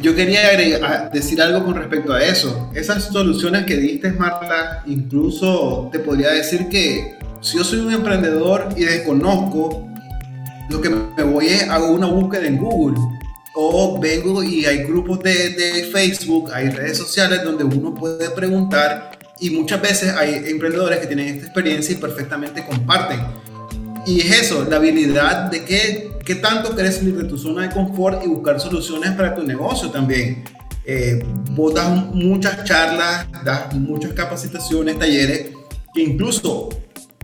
Yo 0.01 0.13
quería 0.15 0.49
agregar, 0.49 1.11
decir 1.13 1.41
algo 1.41 1.63
con 1.63 1.75
respecto 1.75 2.11
a 2.11 2.21
eso. 2.21 2.69
Esas 2.75 3.05
soluciones 3.05 3.65
que 3.65 3.77
diste, 3.77 4.11
Marta, 4.11 4.83
incluso 4.85 5.89
te 5.93 5.99
podría 5.99 6.31
decir 6.31 6.67
que 6.67 7.15
si 7.39 7.57
yo 7.57 7.63
soy 7.63 7.79
un 7.79 7.93
emprendedor 7.93 8.67
y 8.75 8.83
desconozco, 8.83 9.87
lo 10.69 10.81
que 10.81 10.89
me 10.89 11.23
voy 11.23 11.47
es 11.47 11.69
hago 11.69 11.91
una 11.91 12.07
búsqueda 12.07 12.47
en 12.47 12.57
Google 12.57 12.99
o 13.55 13.97
vengo 13.97 14.43
y 14.43 14.65
hay 14.65 14.83
grupos 14.83 15.23
de, 15.23 15.51
de, 15.51 15.85
Facebook, 15.85 16.51
hay 16.53 16.69
redes 16.69 16.97
sociales 16.97 17.45
donde 17.45 17.63
uno 17.63 17.95
puede 17.95 18.29
preguntar 18.31 19.17
y 19.39 19.51
muchas 19.51 19.81
veces 19.81 20.13
hay 20.17 20.43
emprendedores 20.47 20.99
que 20.99 21.07
tienen 21.07 21.29
esta 21.29 21.45
experiencia 21.45 21.95
y 21.95 21.97
perfectamente 21.97 22.65
comparten. 22.65 23.46
Y 24.07 24.21
es 24.21 24.43
eso, 24.43 24.65
la 24.69 24.77
habilidad 24.77 25.51
de 25.51 25.65
qué, 25.65 26.13
qué 26.25 26.35
tanto 26.35 26.73
quieres 26.73 26.95
salir 26.95 27.17
de 27.17 27.25
tu 27.25 27.37
zona 27.37 27.63
de 27.63 27.69
confort 27.69 28.23
y 28.23 28.27
buscar 28.27 28.57
soluciones 28.57 29.11
para 29.11 29.35
tu 29.35 29.43
negocio 29.43 29.91
también. 29.91 30.45
eh, 30.85 31.21
vos 31.51 31.73
das 31.73 31.89
muchas 32.13 32.63
charlas, 32.63 33.27
das 33.43 33.73
muchas 33.73 34.13
capacitaciones, 34.13 34.97
talleres, 34.97 35.47
que 35.93 36.01
incluso 36.01 36.69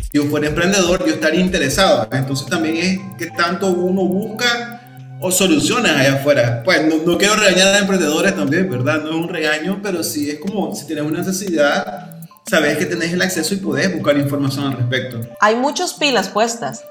si 0.02 0.10
yo 0.12 0.26
fuera 0.26 0.48
emprendedor, 0.48 1.06
yo 1.08 1.14
estaría 1.14 1.40
interesado. 1.40 2.10
Entonces 2.12 2.48
también 2.48 2.76
es 2.76 3.00
que 3.18 3.28
tanto 3.28 3.70
uno 3.70 4.04
busca 4.04 5.16
o 5.22 5.32
soluciones 5.32 5.94
allá 5.94 6.16
afuera. 6.16 6.62
Pues 6.66 6.86
no, 6.86 7.10
no, 7.10 7.18
quiero 7.18 7.36
regañar 7.36 7.68
a 7.70 7.80
emprendedores 7.80 8.36
también, 8.36 8.70
¿verdad? 8.70 9.02
No 9.02 9.12
es 9.12 9.16
un 9.16 9.30
regaño, 9.30 9.80
pero 9.82 10.04
sí 10.04 10.30
es 10.30 10.40
como 10.40 10.76
si 10.76 10.86
tienes 10.86 11.06
una 11.06 11.20
necesidad, 11.20 12.12
sabes 12.46 12.78
que 12.78 12.86
tenés 12.86 13.14
el 13.14 13.22
acceso 13.22 13.54
y 13.54 13.58
podés 13.58 13.94
buscar 13.94 14.18
información 14.18 14.66
al 14.66 14.78
respecto. 14.78 15.22
Hay 15.39 15.56
muchos 15.56 15.94
pilas 15.94 16.30
puestas 16.30 16.84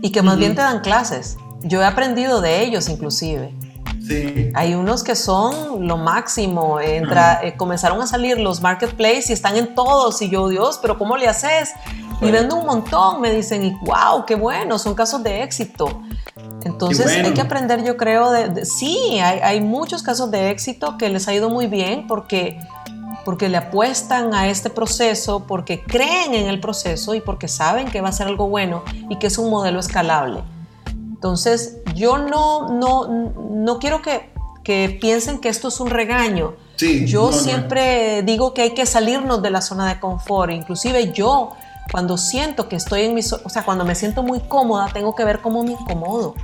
y 0.00 0.10
que 0.10 0.22
más 0.22 0.38
bien 0.38 0.54
te 0.54 0.62
dan 0.62 0.80
clases. 0.80 1.36
Yo 1.62 1.80
he 1.80 1.84
aprendido 1.84 2.40
de 2.40 2.62
ellos 2.62 2.88
inclusive. 2.88 3.54
Sí. 4.06 4.50
Hay 4.54 4.74
unos 4.74 5.04
que 5.04 5.14
son 5.14 5.86
lo 5.86 5.96
máximo. 5.96 6.80
Entra, 6.80 7.40
eh, 7.42 7.56
comenzaron 7.56 8.00
a 8.02 8.06
salir 8.06 8.38
los 8.38 8.60
marketplaces 8.60 9.30
y 9.30 9.32
están 9.32 9.56
en 9.56 9.74
todos. 9.74 10.20
Y 10.22 10.28
yo, 10.28 10.48
Dios, 10.48 10.78
pero 10.82 10.98
¿cómo 10.98 11.16
le 11.16 11.28
haces? 11.28 11.70
Y 12.20 12.30
vendo 12.30 12.56
un 12.56 12.66
montón, 12.66 13.20
me 13.20 13.32
dicen, 13.32 13.64
y 13.64 13.70
wow, 13.82 14.24
qué 14.26 14.36
bueno, 14.36 14.78
son 14.78 14.94
casos 14.94 15.22
de 15.24 15.42
éxito. 15.42 16.02
Entonces 16.64 17.06
hay 17.06 17.34
que 17.34 17.40
aprender, 17.40 17.82
yo 17.82 17.96
creo, 17.96 18.30
de, 18.30 18.64
sí, 18.64 19.18
hay, 19.18 19.40
hay, 19.40 19.60
muchos 19.60 20.04
casos 20.04 20.30
de 20.30 20.50
éxito 20.50 20.96
que 20.96 21.08
les 21.08 21.26
ha 21.26 21.34
ido 21.34 21.50
muy 21.50 21.66
bien 21.66 22.06
porque, 22.06 22.60
porque 23.24 23.48
le 23.48 23.56
apuestan 23.56 24.34
a 24.34 24.48
este 24.48 24.70
proceso, 24.70 25.46
porque 25.46 25.82
creen 25.82 26.34
en 26.34 26.48
el 26.48 26.60
proceso 26.60 27.14
y 27.14 27.20
porque 27.20 27.48
saben 27.48 27.88
que 27.88 28.00
va 28.00 28.08
a 28.08 28.12
ser 28.12 28.26
algo 28.26 28.48
bueno 28.48 28.82
y 29.08 29.18
que 29.18 29.26
es 29.28 29.38
un 29.38 29.50
modelo 29.50 29.80
escalable. 29.80 30.42
Entonces 30.86 31.78
yo 31.94 32.18
no, 32.18 32.68
no, 32.68 33.32
no 33.50 33.78
quiero 33.78 34.02
que, 34.02 34.30
que 34.64 34.98
piensen 35.00 35.38
que 35.38 35.48
esto 35.48 35.68
es 35.68 35.80
un 35.80 35.90
regaño. 35.90 36.54
Sí, 36.76 37.06
yo 37.06 37.30
no, 37.30 37.32
siempre 37.32 38.22
digo 38.22 38.54
que 38.54 38.62
hay 38.62 38.70
que 38.74 38.86
salirnos 38.86 39.42
de 39.42 39.50
la 39.50 39.60
zona 39.60 39.88
de 39.88 40.00
confort, 40.00 40.52
inclusive 40.52 41.12
yo 41.12 41.52
cuando 41.90 42.16
siento 42.16 42.68
que 42.68 42.76
estoy 42.76 43.02
en 43.02 43.14
mi, 43.14 43.20
o 43.20 43.48
sea, 43.48 43.64
cuando 43.64 43.84
me 43.84 43.94
siento 43.94 44.22
muy 44.22 44.40
cómoda, 44.40 44.88
tengo 44.92 45.14
que 45.14 45.24
ver 45.24 45.40
cómo 45.40 45.62
me 45.62 45.72
incomodo 45.72 46.34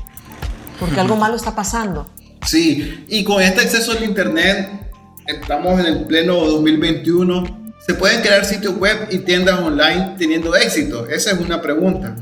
porque 0.79 1.01
algo 1.01 1.17
malo 1.17 1.37
está 1.37 1.55
pasando. 1.55 2.07
Sí, 2.47 3.05
y 3.09 3.25
con 3.25 3.43
este 3.43 3.63
acceso 3.63 3.93
al 3.93 4.05
Internet, 4.05 4.88
estamos 5.29 5.79
en 5.79 5.87
el 5.87 6.05
pleno 6.05 6.35
2021, 6.37 7.73
¿se 7.87 7.95
pueden 7.95 8.23
crear 8.23 8.45
sitios 8.45 8.77
web 8.79 9.09
y 9.11 9.19
tiendas 9.19 9.61
online 9.61 10.15
teniendo 10.19 10.57
éxito? 10.57 11.07
Esa 11.07 11.33
es 11.33 11.39
una 11.39 11.61
pregunta, 11.61 12.17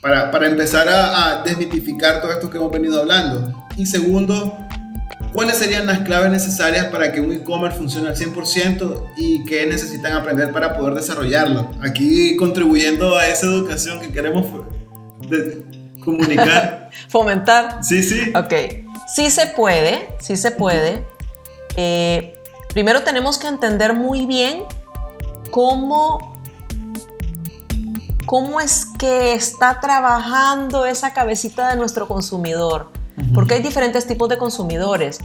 para, 0.00 0.30
para 0.30 0.46
empezar 0.46 0.88
a, 0.88 1.40
a 1.40 1.42
desmitificar 1.42 2.22
todo 2.22 2.32
esto 2.32 2.48
que 2.48 2.56
hemos 2.56 2.72
venido 2.72 3.00
hablando. 3.00 3.66
Y 3.76 3.84
segundo, 3.84 4.56
¿cuáles 5.34 5.58
serían 5.58 5.86
las 5.86 6.00
claves 6.00 6.30
necesarias 6.30 6.86
para 6.86 7.12
que 7.12 7.20
un 7.20 7.30
e-commerce 7.30 7.76
funcione 7.76 8.08
al 8.08 8.16
100% 8.16 9.04
y 9.18 9.44
qué 9.44 9.66
necesitan 9.66 10.14
aprender 10.14 10.50
para 10.50 10.78
poder 10.78 10.94
desarrollarlo? 10.94 11.70
Aquí 11.82 12.36
contribuyendo 12.36 13.18
a 13.18 13.26
esa 13.28 13.46
educación 13.46 14.00
que 14.00 14.08
queremos 14.08 14.46
comunicar. 16.02 16.88
Fomentar. 17.08 17.84
Sí, 17.84 18.02
sí. 18.02 18.32
Ok. 18.34 18.54
Sí 19.14 19.30
se 19.30 19.46
puede, 19.48 20.08
sí 20.20 20.38
se 20.38 20.52
puede. 20.52 21.04
Eh, 21.76 22.35
primero 22.76 23.04
tenemos 23.04 23.38
que 23.38 23.46
entender 23.48 23.94
muy 23.94 24.26
bien 24.26 24.62
cómo, 25.50 26.36
cómo 28.26 28.60
es 28.60 28.84
que 28.98 29.32
está 29.32 29.80
trabajando 29.80 30.84
esa 30.84 31.14
cabecita 31.14 31.70
de 31.70 31.76
nuestro 31.76 32.06
consumidor. 32.06 32.90
Porque 33.32 33.54
hay 33.54 33.62
diferentes 33.62 34.06
tipos 34.06 34.28
de 34.28 34.36
consumidores, 34.36 35.20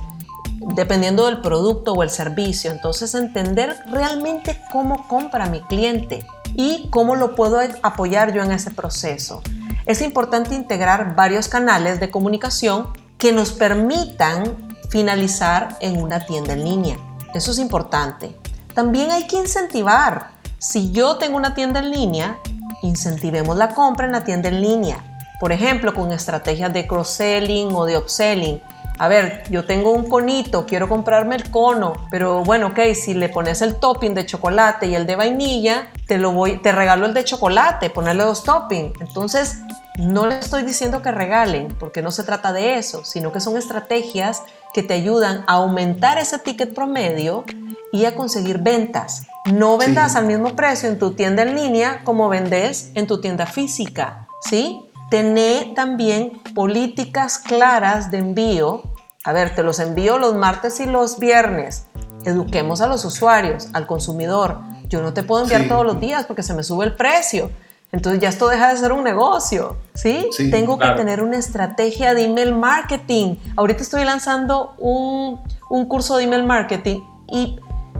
dependiendo 0.75 1.25
del 1.25 1.41
producto 1.41 1.91
o 1.91 2.03
el 2.03 2.09
servicio. 2.09 2.71
Entonces, 2.71 3.13
entender 3.15 3.75
realmente 3.91 4.57
cómo 4.71 5.05
compra 5.09 5.47
mi 5.47 5.59
cliente 5.59 6.25
y 6.55 6.87
cómo 6.89 7.17
lo 7.17 7.35
puedo 7.35 7.59
apoyar 7.83 8.33
yo 8.33 8.43
en 8.43 8.53
ese 8.53 8.71
proceso 8.71 9.41
es 9.85 10.01
importante 10.01 10.55
integrar 10.55 11.15
varios 11.17 11.49
canales 11.49 11.99
de 11.99 12.09
comunicación 12.11 12.87
que 13.17 13.33
nos 13.33 13.51
permitan 13.51 14.71
finalizar 14.89 15.75
en 15.81 16.01
una 16.01 16.25
tienda 16.25 16.53
en 16.53 16.63
línea. 16.63 17.10
Eso 17.33 17.51
es 17.51 17.59
importante. 17.59 18.35
También 18.73 19.11
hay 19.11 19.27
que 19.27 19.37
incentivar. 19.37 20.31
Si 20.57 20.91
yo 20.91 21.17
tengo 21.17 21.37
una 21.37 21.53
tienda 21.53 21.79
en 21.79 21.91
línea, 21.91 22.37
incentivemos 22.83 23.57
la 23.57 23.73
compra 23.73 24.05
en 24.05 24.11
la 24.11 24.23
tienda 24.23 24.49
en 24.49 24.61
línea. 24.61 25.03
Por 25.39 25.51
ejemplo, 25.51 25.93
con 25.93 26.11
estrategias 26.11 26.71
de 26.71 26.87
cross-selling 26.87 27.73
o 27.73 27.85
de 27.85 27.97
upselling 27.97 28.61
a 29.01 29.07
ver, 29.07 29.45
yo 29.49 29.65
tengo 29.65 29.93
un 29.93 30.07
conito, 30.07 30.67
quiero 30.67 30.87
comprarme 30.87 31.35
el 31.35 31.49
cono, 31.49 31.93
pero 32.11 32.43
bueno, 32.43 32.67
ok, 32.67 32.93
si 32.93 33.15
le 33.15 33.29
pones 33.29 33.63
el 33.63 33.77
topping 33.77 34.13
de 34.13 34.27
chocolate 34.27 34.85
y 34.85 34.93
el 34.93 35.07
de 35.07 35.15
vainilla, 35.15 35.87
te 36.05 36.19
lo 36.19 36.33
voy, 36.33 36.57
te 36.57 36.71
regalo 36.71 37.07
el 37.07 37.15
de 37.15 37.23
chocolate, 37.23 37.89
ponerle 37.89 38.25
dos 38.25 38.43
toppings. 38.43 39.01
Entonces, 39.01 39.63
no 40.01 40.25
le 40.27 40.39
estoy 40.39 40.63
diciendo 40.63 41.01
que 41.01 41.11
regalen, 41.11 41.69
porque 41.79 42.01
no 42.01 42.11
se 42.11 42.23
trata 42.23 42.51
de 42.53 42.77
eso, 42.77 43.05
sino 43.05 43.31
que 43.31 43.39
son 43.39 43.57
estrategias 43.57 44.43
que 44.73 44.83
te 44.83 44.93
ayudan 44.93 45.43
a 45.47 45.53
aumentar 45.53 46.17
ese 46.17 46.39
ticket 46.39 46.73
promedio 46.73 47.43
y 47.91 48.05
a 48.05 48.15
conseguir 48.15 48.59
ventas. 48.59 49.23
No 49.51 49.77
vendas 49.77 50.13
Sí. 50.13 50.17
al 50.17 50.25
mismo 50.25 50.55
precio 50.55 50.89
en 50.89 50.97
tu 50.99 51.11
tienda 51.13 51.43
en 51.43 51.55
línea 51.55 52.01
como 52.03 52.29
vendes 52.29 52.91
en 52.95 53.05
tu 53.07 53.21
tienda 53.21 53.45
física, 53.45 54.27
¿sí? 54.49 54.81
Tener 55.09 55.73
también 55.73 56.41
políticas 56.55 57.37
claras 57.37 58.11
de 58.11 58.19
envío. 58.19 58.83
A 59.23 59.33
ver, 59.33 59.53
te 59.55 59.61
los 59.61 59.79
envío 59.79 60.17
los 60.17 60.35
martes 60.35 60.79
y 60.79 60.85
los 60.85 61.19
viernes. 61.19 61.85
Eduquemos 62.23 62.81
a 62.81 62.87
los 62.87 63.03
usuarios, 63.03 63.67
al 63.73 63.87
consumidor. 63.87 64.59
Yo 64.87 65.01
no 65.01 65.13
te 65.13 65.23
puedo 65.23 65.43
enviar 65.43 65.63
Sí. 65.63 65.67
todos 65.69 65.85
los 65.85 65.99
días 65.99 66.25
porque 66.25 66.43
se 66.43 66.53
me 66.53 66.63
sube 66.63 66.85
el 66.85 66.95
precio. 66.95 67.51
Entonces 67.91 68.21
ya 68.21 68.29
esto 68.29 68.47
deja 68.47 68.69
de 68.69 68.77
ser 68.77 68.91
un 68.93 69.03
negocio, 69.03 69.75
¿sí? 69.93 70.27
Sí, 70.31 70.49
Tengo 70.49 70.77
claro. 70.77 70.95
que 70.95 71.01
tener 71.01 71.21
una 71.21 71.37
estrategia 71.37 72.13
de 72.13 72.23
email 72.25 72.53
marketing. 72.55 73.35
Ahorita 73.57 73.81
estoy 73.83 74.05
lanzando 74.05 74.75
un, 74.77 75.41
un 75.69 75.85
curso 75.87 76.15
de 76.17 76.23
email 76.23 76.43
marketing 76.45 77.01
y 77.27 77.59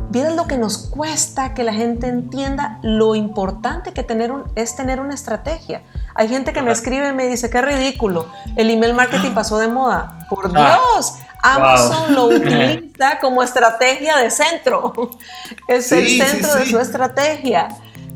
vieron 0.10 0.36
lo 0.38 0.48
que 0.48 0.58
nos 0.58 0.78
cuesta 0.78 1.54
que 1.54 1.64
la 1.64 1.74
gente 1.74 2.08
entienda 2.08 2.80
lo 2.84 3.16
importante 3.16 3.92
que 3.94 4.04
tener 4.04 4.32
un- 4.32 4.44
es 4.56 4.76
tener 4.78 5.00
una 5.02 5.14
estrategia. 5.14 5.84
Hay 6.16 6.30
gente 6.30 6.54
que 6.54 6.62
me 6.62 6.72
escribe 6.72 7.10
y 7.10 7.14
me 7.14 7.28
dice, 7.28 7.50
qué 7.50 7.62
ridículo, 7.62 8.28
el 8.56 8.70
email 8.70 8.94
marketing 8.94 9.32
pasó 9.32 9.58
de 9.58 9.68
moda. 9.68 10.26
Por 10.30 10.52
Ah. 10.56 10.78
Dios, 10.96 11.16
Amazon 11.44 12.16
lo 12.16 12.26
utiliza 12.28 13.20
como 13.20 13.44
estrategia 13.44 14.18
de 14.18 14.30
centro. 14.32 14.94
Es 15.68 15.88
Sí, 15.88 15.96
el 15.96 16.08
sí, 16.08 16.22
centro 16.22 16.56
de 16.56 16.66
su 16.66 16.80
estrategia. 16.80 17.68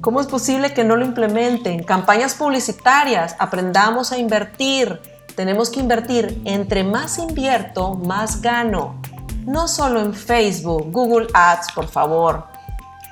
¿Cómo 0.05 0.21
es 0.21 0.27
posible 0.27 0.71
que 0.71 0.83
no 0.83 0.97
lo 0.97 1.03
implementen? 1.03 1.81
Campañas 1.81 2.35
publicitarias, 2.35 3.35
aprendamos 3.39 4.11
a 4.11 4.19
invertir. 4.19 5.01
Tenemos 5.35 5.71
que 5.71 5.79
invertir. 5.79 6.43
Entre 6.45 6.83
más 6.83 7.17
invierto, 7.17 7.95
más 7.95 8.39
gano. 8.39 9.01
No 9.47 9.67
solo 9.67 9.99
en 10.01 10.13
Facebook, 10.13 10.91
Google 10.91 11.25
Ads, 11.33 11.71
por 11.71 11.87
favor. 11.87 12.45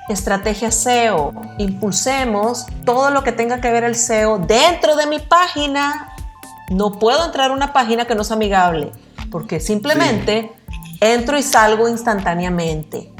Estrategia 0.08 0.70
SEO. 0.70 1.32
Impulsemos 1.58 2.64
todo 2.86 3.10
lo 3.10 3.24
que 3.24 3.32
tenga 3.32 3.60
que 3.60 3.72
ver 3.72 3.82
el 3.82 3.96
SEO 3.96 4.38
dentro 4.38 4.94
de 4.94 5.08
mi 5.08 5.18
página. 5.18 6.14
No 6.70 7.00
puedo 7.00 7.24
entrar 7.24 7.50
a 7.50 7.54
una 7.54 7.72
página 7.72 8.04
que 8.04 8.14
no 8.14 8.22
es 8.22 8.30
amigable, 8.30 8.92
porque 9.32 9.58
simplemente 9.58 10.52
entro 11.00 11.36
y 11.36 11.42
salgo 11.42 11.88
instantáneamente. 11.88 13.13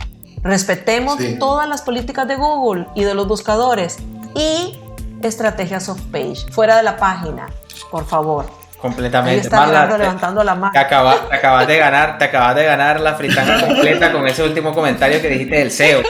Respetemos 0.44 1.16
Sí. 1.18 1.38
todas 1.38 1.66
las 1.68 1.82
políticas 1.82 2.28
de 2.28 2.36
Google 2.36 2.86
y 2.94 3.02
de 3.04 3.14
los 3.14 3.26
buscadores 3.26 3.96
y 4.36 4.78
estrategias 5.22 5.88
off 5.88 6.00
page, 6.12 6.36
fuera 6.52 6.76
de 6.76 6.82
la 6.82 6.96
página, 6.98 7.46
por 7.90 8.06
favor. 8.06 8.44
Ahí 8.44 8.90
Completamente. 8.90 9.40
está 9.40 9.56
Marla, 9.60 9.72
Gerardo 9.74 9.94
te- 9.96 10.02
levantando 10.02 10.44
la 10.44 10.54
mano. 10.54 10.72
Te 10.74 10.78
acabas, 10.78 11.26
te 11.30 11.34
acabas 11.36 11.66
de 11.66 11.78
ganar, 11.78 12.18
te 12.18 12.24
acabas 12.26 12.54
de 12.54 12.64
ganar 12.66 13.00
la 13.00 13.14
fritanga 13.14 13.66
completa 13.66 14.12
con 14.12 14.26
ese 14.28 14.42
último 14.42 14.74
comentario 14.74 15.22
que 15.22 15.28
dijiste 15.30 15.56
del 15.56 15.70
SEO. 15.70 16.02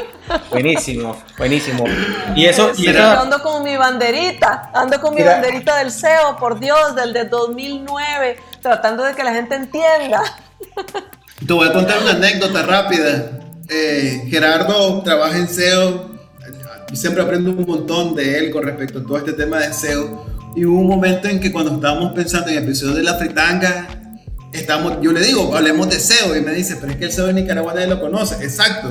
Buenísimo, 0.51 1.17
buenísimo. 1.39 1.85
Y 2.35 2.47
eso, 2.47 2.71
y 2.73 2.75
Sí, 2.83 2.89
eso- 2.89 2.99
yo 2.99 3.21
ando 3.21 3.41
con 3.41 3.63
mi 3.63 3.77
banderita, 3.77 4.71
ando 4.75 5.01
con 5.01 5.15
mi 5.15 5.21
Mira. 5.21 5.35
banderita 5.35 5.77
del 5.77 5.93
SEO, 5.93 6.37
por 6.37 6.59
Dios, 6.59 6.97
del 6.97 7.13
de 7.13 7.27
2009, 7.27 8.39
tratando 8.61 9.05
de 9.05 9.15
que 9.15 9.23
la 9.23 9.33
gente 9.33 9.55
entienda. 9.55 10.23
Te 11.47 11.53
voy 11.53 11.69
a 11.69 11.73
contar 11.73 11.99
una 12.03 12.11
anécdota 12.11 12.63
rápida. 12.63 13.31
Eh, 13.69 14.27
Gerardo 14.29 15.03
trabaja 15.03 15.39
en 15.39 15.49
SEO. 15.49 16.15
Siempre 16.93 17.23
aprendo 17.23 17.51
un 17.51 17.67
montón 17.67 18.15
de 18.15 18.39
él 18.39 18.51
con 18.51 18.63
respecto 18.63 19.01
a 19.01 19.03
todo 19.03 19.19
este 19.19 19.33
tema 19.33 19.59
de 19.59 19.73
SEO. 19.73 20.27
Y 20.55 20.65
hubo 20.65 20.81
un 20.81 20.87
momento 20.87 21.29
en 21.29 21.41
que 21.41 21.51
cuando 21.51 21.75
estábamos 21.75 22.13
pensando 22.13 22.49
en 22.49 22.59
el 22.59 22.65
episodio 22.65 22.95
de 22.95 23.03
la 23.03 23.15
fritanga, 23.15 23.89
estamos, 24.53 24.99
yo 25.03 25.11
le 25.13 25.21
digo, 25.21 25.55
hablemos 25.57 25.89
de 25.91 25.99
SEO. 25.99 26.37
Y 26.37 26.41
me 26.43 26.53
dice, 26.53 26.77
pero 26.81 26.93
es 26.93 26.99
que 26.99 27.07
el 27.07 27.13
SEO 27.13 27.29
en 27.29 27.37
Nicaragua 27.37 27.75
nadie 27.75 27.89
lo 27.89 28.01
conoce. 28.01 28.43
Exacto. 28.45 28.91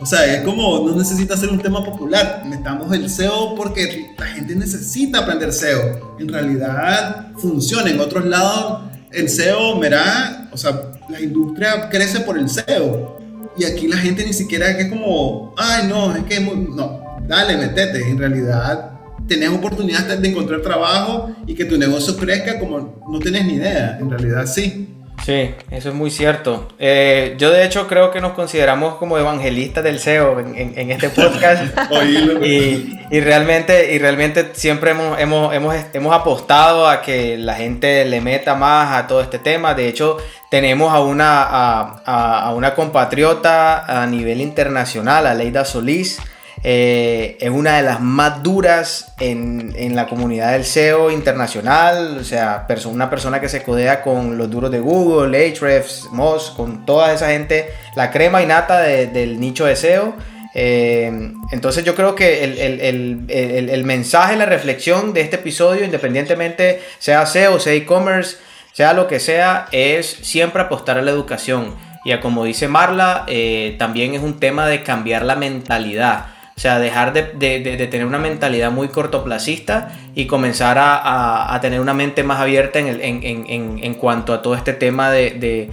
O 0.00 0.06
sea, 0.06 0.26
es 0.34 0.42
como, 0.42 0.86
no 0.86 0.96
necesita 0.96 1.36
ser 1.36 1.48
un 1.48 1.60
tema 1.60 1.82
popular. 1.82 2.42
Necesitamos 2.44 2.92
el 2.92 3.08
SEO 3.08 3.54
porque 3.54 4.12
la 4.18 4.26
gente 4.26 4.54
necesita 4.54 5.20
aprender 5.20 5.52
SEO. 5.52 6.16
En 6.18 6.28
realidad 6.28 7.28
funciona. 7.38 7.88
En 7.88 8.00
otros 8.00 8.26
lados, 8.26 8.82
el 9.12 9.30
SEO, 9.30 9.78
verá, 9.78 10.48
o 10.52 10.56
sea, 10.58 10.90
la 11.08 11.20
industria 11.20 11.88
crece 11.88 12.20
por 12.20 12.36
el 12.36 12.50
SEO. 12.50 13.13
Y 13.56 13.64
aquí 13.64 13.88
la 13.88 13.96
gente 13.96 14.24
ni 14.24 14.32
siquiera 14.32 14.70
es 14.70 14.78
es 14.78 14.88
como, 14.88 15.54
ay, 15.56 15.86
no, 15.88 16.14
es 16.14 16.24
que 16.24 16.40
no, 16.40 17.20
dale, 17.26 17.56
metete. 17.56 18.08
En 18.08 18.18
realidad, 18.18 18.90
tenés 19.26 19.50
oportunidad 19.50 20.18
de 20.18 20.28
encontrar 20.28 20.60
trabajo 20.60 21.30
y 21.46 21.54
que 21.54 21.64
tu 21.64 21.78
negocio 21.78 22.16
crezca 22.16 22.58
como 22.58 23.02
no 23.08 23.18
tenés 23.20 23.46
ni 23.46 23.54
idea. 23.54 23.98
En 24.00 24.10
realidad, 24.10 24.46
sí. 24.46 24.88
Sí, 25.22 25.54
eso 25.70 25.88
es 25.88 25.94
muy 25.94 26.10
cierto. 26.10 26.68
Eh, 26.78 27.34
yo 27.38 27.50
de 27.50 27.64
hecho 27.64 27.86
creo 27.88 28.10
que 28.10 28.20
nos 28.20 28.32
consideramos 28.32 28.96
como 28.96 29.16
evangelistas 29.16 29.82
del 29.82 29.98
SEO 29.98 30.38
en, 30.38 30.90
este 30.90 31.08
podcast. 31.08 31.64
y, 32.42 32.98
y, 33.10 33.20
realmente, 33.20 33.94
y 33.94 33.98
realmente 33.98 34.50
siempre 34.52 34.90
hemos, 34.90 35.18
hemos, 35.18 35.54
hemos, 35.54 35.74
hemos, 35.94 36.14
apostado 36.14 36.88
a 36.88 37.00
que 37.00 37.38
la 37.38 37.54
gente 37.54 38.04
le 38.04 38.20
meta 38.20 38.54
más 38.54 38.92
a 38.92 39.06
todo 39.06 39.22
este 39.22 39.38
tema. 39.38 39.72
De 39.72 39.88
hecho, 39.88 40.18
tenemos 40.50 40.92
a 40.92 41.00
una, 41.00 41.42
a, 41.42 42.40
a 42.40 42.54
una 42.54 42.74
compatriota 42.74 44.02
a 44.02 44.06
nivel 44.06 44.42
internacional, 44.42 45.26
a 45.26 45.32
Leida 45.32 45.64
Solís. 45.64 46.20
Eh, 46.66 47.36
es 47.40 47.50
una 47.50 47.76
de 47.76 47.82
las 47.82 48.00
más 48.00 48.42
duras 48.42 49.12
en, 49.20 49.74
en, 49.76 49.94
la 49.94 50.06
comunidad 50.06 50.52
del 50.52 50.64
SEO 50.64 51.10
internacional, 51.10 52.16
o 52.18 52.24
sea, 52.24 52.66
una 52.86 53.10
persona 53.10 53.38
que 53.38 53.50
se 53.50 53.62
codea 53.62 54.00
con 54.00 54.38
los 54.38 54.50
duros 54.50 54.70
de 54.70 54.80
Google, 54.80 55.36
Ahrefs, 55.36 56.08
Moz, 56.10 56.52
con 56.52 56.86
toda 56.86 57.12
esa 57.12 57.28
gente, 57.28 57.68
la 57.96 58.10
crema 58.10 58.42
y 58.42 58.46
nata 58.46 58.80
del 58.80 59.38
nicho 59.38 59.66
de 59.66 59.76
SEO. 59.76 60.14
Eh, 60.54 61.12
entonces 61.50 61.84
yo 61.84 61.94
creo 61.94 62.14
que 62.14 62.44
el, 62.44 62.56
el, 62.58 62.80
el, 63.28 63.68
el, 63.68 63.84
mensaje, 63.84 64.34
la 64.36 64.46
reflexión 64.46 65.12
de 65.12 65.20
este 65.20 65.36
episodio, 65.36 65.84
independientemente 65.84 66.80
sea 66.98 67.26
SEO, 67.26 67.60
sea 67.60 67.74
e-commerce, 67.74 68.38
sea 68.72 68.94
lo 68.94 69.06
que 69.06 69.20
sea, 69.20 69.66
es 69.70 70.06
siempre 70.06 70.62
apostar 70.62 70.96
a 70.96 71.02
la 71.02 71.10
educación. 71.10 71.74
Y 72.06 72.12
a 72.12 72.22
como 72.22 72.44
dice 72.44 72.68
Marla, 72.68 73.24
eh, 73.26 73.76
también 73.78 74.14
es 74.14 74.22
un 74.22 74.40
tema 74.40 74.66
de 74.66 74.82
cambiar 74.82 75.24
la 75.24 75.36
mentalidad. 75.36 76.33
O 76.56 76.60
sea, 76.60 76.78
dejar 76.78 77.12
de, 77.12 77.88
tener 77.90 78.06
una 78.06 78.18
mentalidad 78.18 78.70
muy 78.70 78.88
cortoplacista 78.88 79.90
y 80.14 80.26
comenzar 80.26 80.76
a, 80.78 81.58
tener 81.60 81.80
una 81.80 81.94
mente 81.94 82.22
más 82.22 82.40
abierta 82.40 82.78
en, 82.78 82.88
en, 83.00 83.94
cuanto 83.94 84.32
a 84.32 84.40
todo 84.40 84.54
este 84.54 84.72
tema 84.72 85.10
de, 85.10 85.68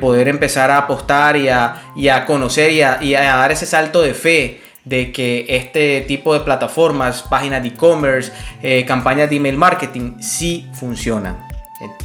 poder 0.00 0.28
empezar 0.28 0.70
a 0.70 0.78
apostar 0.78 1.36
y 1.36 1.48
a, 1.48 2.24
conocer 2.26 2.70
y, 2.70 3.06
y 3.06 3.14
a, 3.14 3.36
dar 3.36 3.50
ese 3.50 3.64
salto 3.64 4.02
de 4.02 4.12
fe 4.12 4.60
de 4.84 5.10
que 5.10 5.46
este 5.48 6.02
tipo 6.02 6.32
de 6.32 6.40
plataformas, 6.40 7.22
páginas 7.22 7.62
de 7.62 7.70
e-commerce, 7.70 8.30
eh, 8.62 8.84
campañas 8.86 9.28
de 9.28 9.36
email 9.36 9.56
marketing, 9.56 10.20
sí 10.20 10.68
funcionan. 10.74 11.44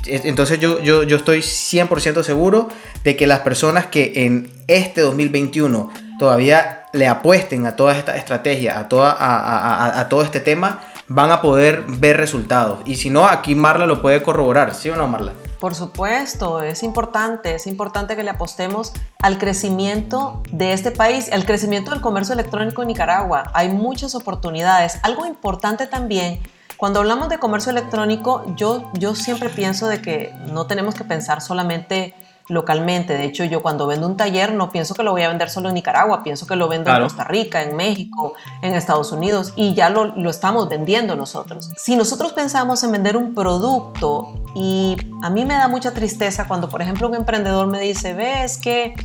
Entonces 0.05 0.59
yo, 0.59 0.81
yo, 0.81 1.03
yo 1.03 1.17
estoy 1.17 1.39
100% 1.39 2.23
seguro 2.23 2.69
de 3.03 3.15
que 3.15 3.27
las 3.27 3.39
personas 3.39 3.85
que 3.85 4.13
en 4.15 4.49
este 4.67 5.01
2021 5.01 5.91
todavía 6.17 6.80
le 6.93 7.07
apuesten 7.07 7.65
a 7.65 7.75
toda 7.75 7.97
esta 7.97 8.15
estrategia, 8.15 8.79
a, 8.79 8.87
toda, 8.87 9.15
a, 9.19 10.09
todo 10.09 10.21
este 10.23 10.39
tema, 10.39 10.79
van 11.07 11.31
a 11.31 11.41
poder 11.41 11.83
ver 11.87 12.17
resultados. 12.17 12.79
Y 12.85 12.95
si 12.95 13.09
no, 13.09 13.25
aquí 13.27 13.55
Marla 13.55 13.85
lo 13.85 14.01
puede 14.01 14.21
corroborar, 14.21 14.73
¿sí 14.73 14.89
o 14.89 14.95
no, 14.95 15.07
Marla? 15.07 15.33
Por 15.59 15.75
supuesto, 15.75 16.61
es 16.61 16.81
importante, 16.81 17.53
es 17.53 17.67
importante 17.67 18.15
que 18.15 18.23
le 18.23 18.31
apostemos 18.31 18.93
al 19.21 19.37
crecimiento 19.37 20.41
de 20.51 20.73
este 20.73 20.89
país, 20.89 21.31
al 21.31 21.45
crecimiento 21.45 21.91
del 21.91 22.01
comercio 22.01 22.33
electrónico 22.33 22.81
en 22.81 22.87
Nicaragua. 22.87 23.51
Hay 23.53 23.69
muchas 23.69 24.15
oportunidades. 24.15 24.97
Algo 25.03 25.25
importante 25.27 25.85
también, 25.85 26.39
cuando 26.77 26.99
hablamos 26.99 27.29
de 27.29 27.37
comercio 27.37 27.71
electrónico, 27.71 28.43
yo, 28.55 28.89
yo 28.95 29.13
siempre 29.13 29.49
pienso 29.49 29.87
de 29.87 30.01
que 30.01 30.33
no 30.51 30.65
tenemos 30.65 30.95
que 30.95 31.03
pensar 31.03 31.39
solamente 31.41 32.15
localmente. 32.51 33.13
De 33.13 33.23
hecho, 33.23 33.45
yo 33.45 33.61
cuando 33.61 33.87
vendo 33.87 34.05
un 34.05 34.17
taller 34.17 34.53
no 34.53 34.71
pienso 34.71 34.93
que 34.93 35.03
lo 35.03 35.11
voy 35.11 35.23
a 35.23 35.29
vender 35.29 35.49
solo 35.49 35.69
en 35.69 35.75
Nicaragua, 35.75 36.21
pienso 36.21 36.45
que 36.45 36.55
lo 36.55 36.67
vendo 36.67 36.91
en 36.91 37.01
Costa 37.01 37.23
Rica, 37.23 37.63
en 37.63 37.75
México, 37.75 38.33
en 38.61 38.75
Estados 38.75 39.11
Unidos 39.11 39.53
y 39.55 39.73
ya 39.73 39.89
lo, 39.89 40.05
lo, 40.05 40.29
estamos 40.29 40.67
vendiendo 40.67 41.15
nosotros. 41.15 41.69
Si 41.77 41.95
nosotros 41.95 42.33
pensamos 42.33 42.83
en 42.83 42.91
vender 42.91 43.15
un 43.15 43.33
producto 43.33 44.33
y 44.53 44.97
a 45.23 45.29
mí 45.29 45.45
me 45.45 45.53
da 45.53 45.69
mucha 45.69 45.91
tristeza 45.91 46.45
cuando, 46.47 46.67
por 46.67 46.81
ejemplo, 46.81 47.07
un 47.07 47.15
emprendedor 47.15 47.67
me 47.67 47.79
dice, 47.79 48.13
ves 48.13 48.57
que 48.57 48.95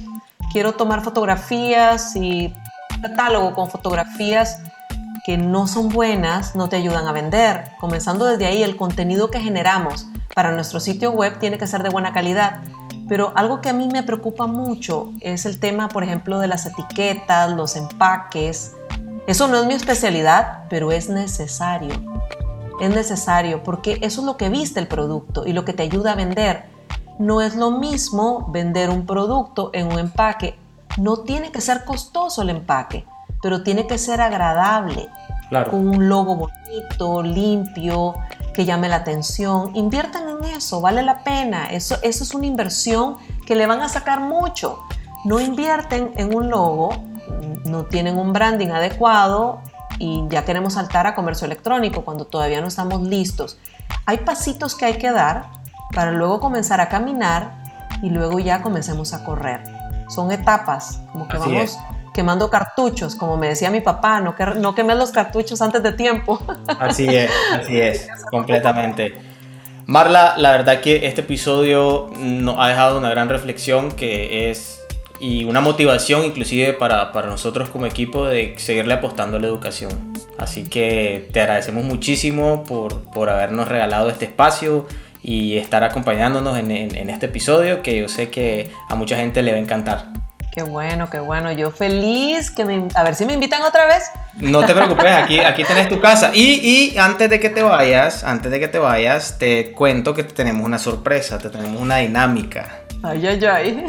quiero 0.53 0.73
tomar 0.73 1.03
fotografías 1.03 2.17
y 2.17 2.53
catálogo 3.01 3.55
con 3.55 3.71
fotografías 3.71 4.61
que 5.25 5.37
no 5.37 5.67
son 5.67 5.89
buenas, 5.89 6.57
no 6.57 6.69
te 6.69 6.77
ayudan 6.77 7.07
a 7.07 7.13
vender. 7.13 7.71
Comenzando 7.79 8.27
desde 8.27 8.47
ahí, 8.47 8.63
el 8.63 8.77
contenido 8.77 9.31
que 9.31 9.41
generamos 9.41 10.07
para 10.35 10.53
nuestro 10.53 10.81
sitio 10.81 11.13
web 11.13 11.39
tiene 11.39 11.59
que 11.59 11.67
ser 11.67 11.83
de 11.83 11.89
buena 11.89 12.13
calidad 12.13 12.61
pero 13.09 13.33
algo 13.37 13.61
que 13.61 13.69
a 13.69 13.73
mí 13.73 13.89
me 13.93 14.03
preocupa 14.03 14.47
mucho 14.47 15.13
es 15.21 15.47
el 15.47 15.61
tema, 15.61 15.89
por 15.89 16.03
ejemplo, 16.03 16.39
de 16.39 16.49
las 16.49 16.67
etiquetas, 16.67 17.53
los 17.53 17.77
empaques. 17.77 18.75
Eso 19.27 19.49
no 19.49 19.59
es 19.59 19.67
mi 19.67 19.75
especialidad, 19.75 20.65
pero 20.69 20.91
es 20.91 21.09
necesario. 21.09 21.95
Es 22.81 22.91
necesario 22.91 23.63
porque 23.63 23.99
eso 24.03 24.21
es 24.21 24.27
lo 24.27 24.37
que 24.37 24.49
viste 24.49 24.81
el 24.81 24.89
producto 24.89 25.47
y 25.47 25.53
lo 25.53 25.65
que 25.65 25.73
te 25.73 25.83
ayuda 25.83 26.13
a 26.13 26.17
vender. 26.17 26.65
No 27.19 27.41
es 27.41 27.57
lo 27.57 27.71
mismo 27.71 28.49
vender 28.51 28.91
un 28.91 29.07
producto 29.07 29.71
en 29.73 29.87
un 29.87 29.99
empaque. 29.99 30.59
No 30.99 31.19
tiene 31.19 31.51
que 31.53 31.61
ser 31.61 31.85
costoso 31.85 32.43
el 32.43 32.51
empaque, 32.51 33.07
pero 33.41 33.63
tiene 33.63 33.87
que 33.87 33.99
ser 33.99 34.21
agradable. 34.21 35.09
Con 35.51 35.89
un 35.89 36.09
logo 36.09 36.37
bonito, 36.37 37.23
limpio, 37.23 38.17
que 38.53 38.65
llame 38.65 38.89
la 38.89 38.97
atención. 38.97 39.75
Inviertan 39.77 40.29
en 40.29 40.45
eso, 40.45 40.81
vale 40.81 41.03
la 41.03 41.23
pena. 41.23 41.67
Eso, 41.67 41.97
eso 42.03 42.25
es 42.25 42.35
una 42.35 42.47
inversión 42.47 43.17
que 43.47 43.55
le 43.55 43.67
van 43.67 43.81
a 43.81 43.89
sacar 43.89 44.21
mucho. 44.21 44.81
No 45.25 45.41
invierten 45.41 46.13
en 46.17 46.35
un 46.35 46.51
logo, 46.51 46.91
no 47.65 47.85
tienen 47.85 48.19
un 48.19 48.33
branding 48.33 48.69
adecuado 48.69 49.61
y 49.99 50.25
ya 50.29 50.45
queremos 50.45 50.75
saltar 50.75 51.07
a 51.07 51.15
comercio 51.15 51.47
electrónico 51.47 52.05
cuando 52.05 52.27
todavía 52.27 52.61
no 52.61 52.69
estamos 52.69 53.03
listos. 53.03 53.59
Hay 54.05 54.19
pasitos 54.19 54.75
que 54.75 54.85
hay 54.85 54.99
que 54.99 55.11
dar 55.11 55.47
para 55.95 56.13
luego 56.13 56.41
comenzar 56.41 56.81
a 56.81 56.89
caminar 56.89 57.65
y 58.03 58.11
luego 58.11 58.39
ya 58.39 58.63
comencemos 58.63 59.15
a 59.15 59.25
correr. 59.25 59.63
Son 60.09 60.31
etapas, 60.31 61.01
como 61.13 61.27
que 61.27 61.39
vamos 61.39 61.79
quemando 62.17 62.49
cartuchos, 62.49 63.15
como 63.15 63.37
me 63.37 63.49
decía 63.49 63.71
mi 63.71 63.83
papá, 63.83 64.23
no, 64.23 64.35
que, 64.35 64.47
no 64.47 64.75
quemes 64.75 64.97
los 64.97 65.11
cartuchos 65.11 65.61
antes 65.61 65.83
de 65.83 65.93
tiempo. 65.93 66.41
Así 66.67 67.07
es, 67.07 67.31
así 67.53 67.79
es, 67.79 68.09
completamente. 68.31 69.15
Marla, 69.85 70.35
la 70.39 70.51
verdad 70.51 70.81
que 70.81 71.07
este 71.07 71.21
episodio 71.21 72.11
nos 72.19 72.57
ha 72.59 72.69
dejado 72.69 72.99
una 72.99 73.11
gran 73.11 73.29
reflexión 73.29 73.93
que 73.93 74.51
es 74.51 74.81
y 75.21 75.45
una 75.45 75.61
motivación 75.61 76.25
inclusive 76.25 76.73
para, 76.73 77.13
para 77.13 77.29
nosotros 77.29 77.69
como 77.69 77.87
equipo 77.87 78.27
de 78.27 78.55
seguirle 78.59 78.95
apostando 78.95 79.37
a 79.37 79.41
la 79.41 79.47
educación. 79.47 80.15
Así 80.39 80.65
que 80.65 81.29
te 81.33 81.41
agradecemos 81.43 81.85
muchísimo 81.85 82.65
por, 82.65 83.03
por 83.11 83.29
habernos 83.29 83.69
regalado 83.69 84.09
este 84.09 84.25
espacio 84.25 84.87
y 85.23 85.59
estar 85.59 85.85
acompañándonos 85.85 86.59
en, 86.59 86.71
en 86.71 87.11
este 87.11 87.27
episodio 87.27 87.83
que 87.83 87.99
yo 87.99 88.09
sé 88.09 88.31
que 88.31 88.71
a 88.89 88.95
mucha 88.95 89.17
gente 89.17 89.43
le 89.43 89.53
va 89.53 89.59
a 89.59 89.61
encantar. 89.61 90.26
Qué 90.57 90.63
bueno, 90.63 91.11
qué 91.11 91.21
bueno. 91.21 91.53
Yo 91.53 91.71
feliz 91.71 92.51
que 92.51 92.65
me... 92.65 92.89
A 92.95 93.03
ver 93.03 93.15
si 93.15 93.27
me 93.27 93.35
invitan 93.35 93.61
otra 93.61 93.85
vez. 93.85 94.05
No 94.37 94.65
te 94.65 94.73
preocupes, 94.73 95.13
aquí, 95.13 95.39
aquí 95.39 95.65
tenés 95.65 95.87
tu 95.87 96.01
casa. 96.01 96.31
Y, 96.33 96.95
y 96.95 96.97
antes 96.97 97.29
de 97.29 97.39
que 97.39 97.51
te 97.51 97.63
vayas, 97.63 98.25
antes 98.25 98.51
de 98.51 98.59
que 98.59 98.67
te 98.67 98.79
vayas, 98.79 99.37
te 99.39 99.73
cuento 99.73 100.15
que 100.15 100.25
tenemos 100.25 100.65
una 100.65 100.79
sorpresa, 100.79 101.37
te 101.37 101.51
tenemos 101.51 101.79
una 101.79 101.99
dinámica. 101.99 102.79
Ay, 103.03 103.27
ay, 103.27 103.45
ay. 103.45 103.87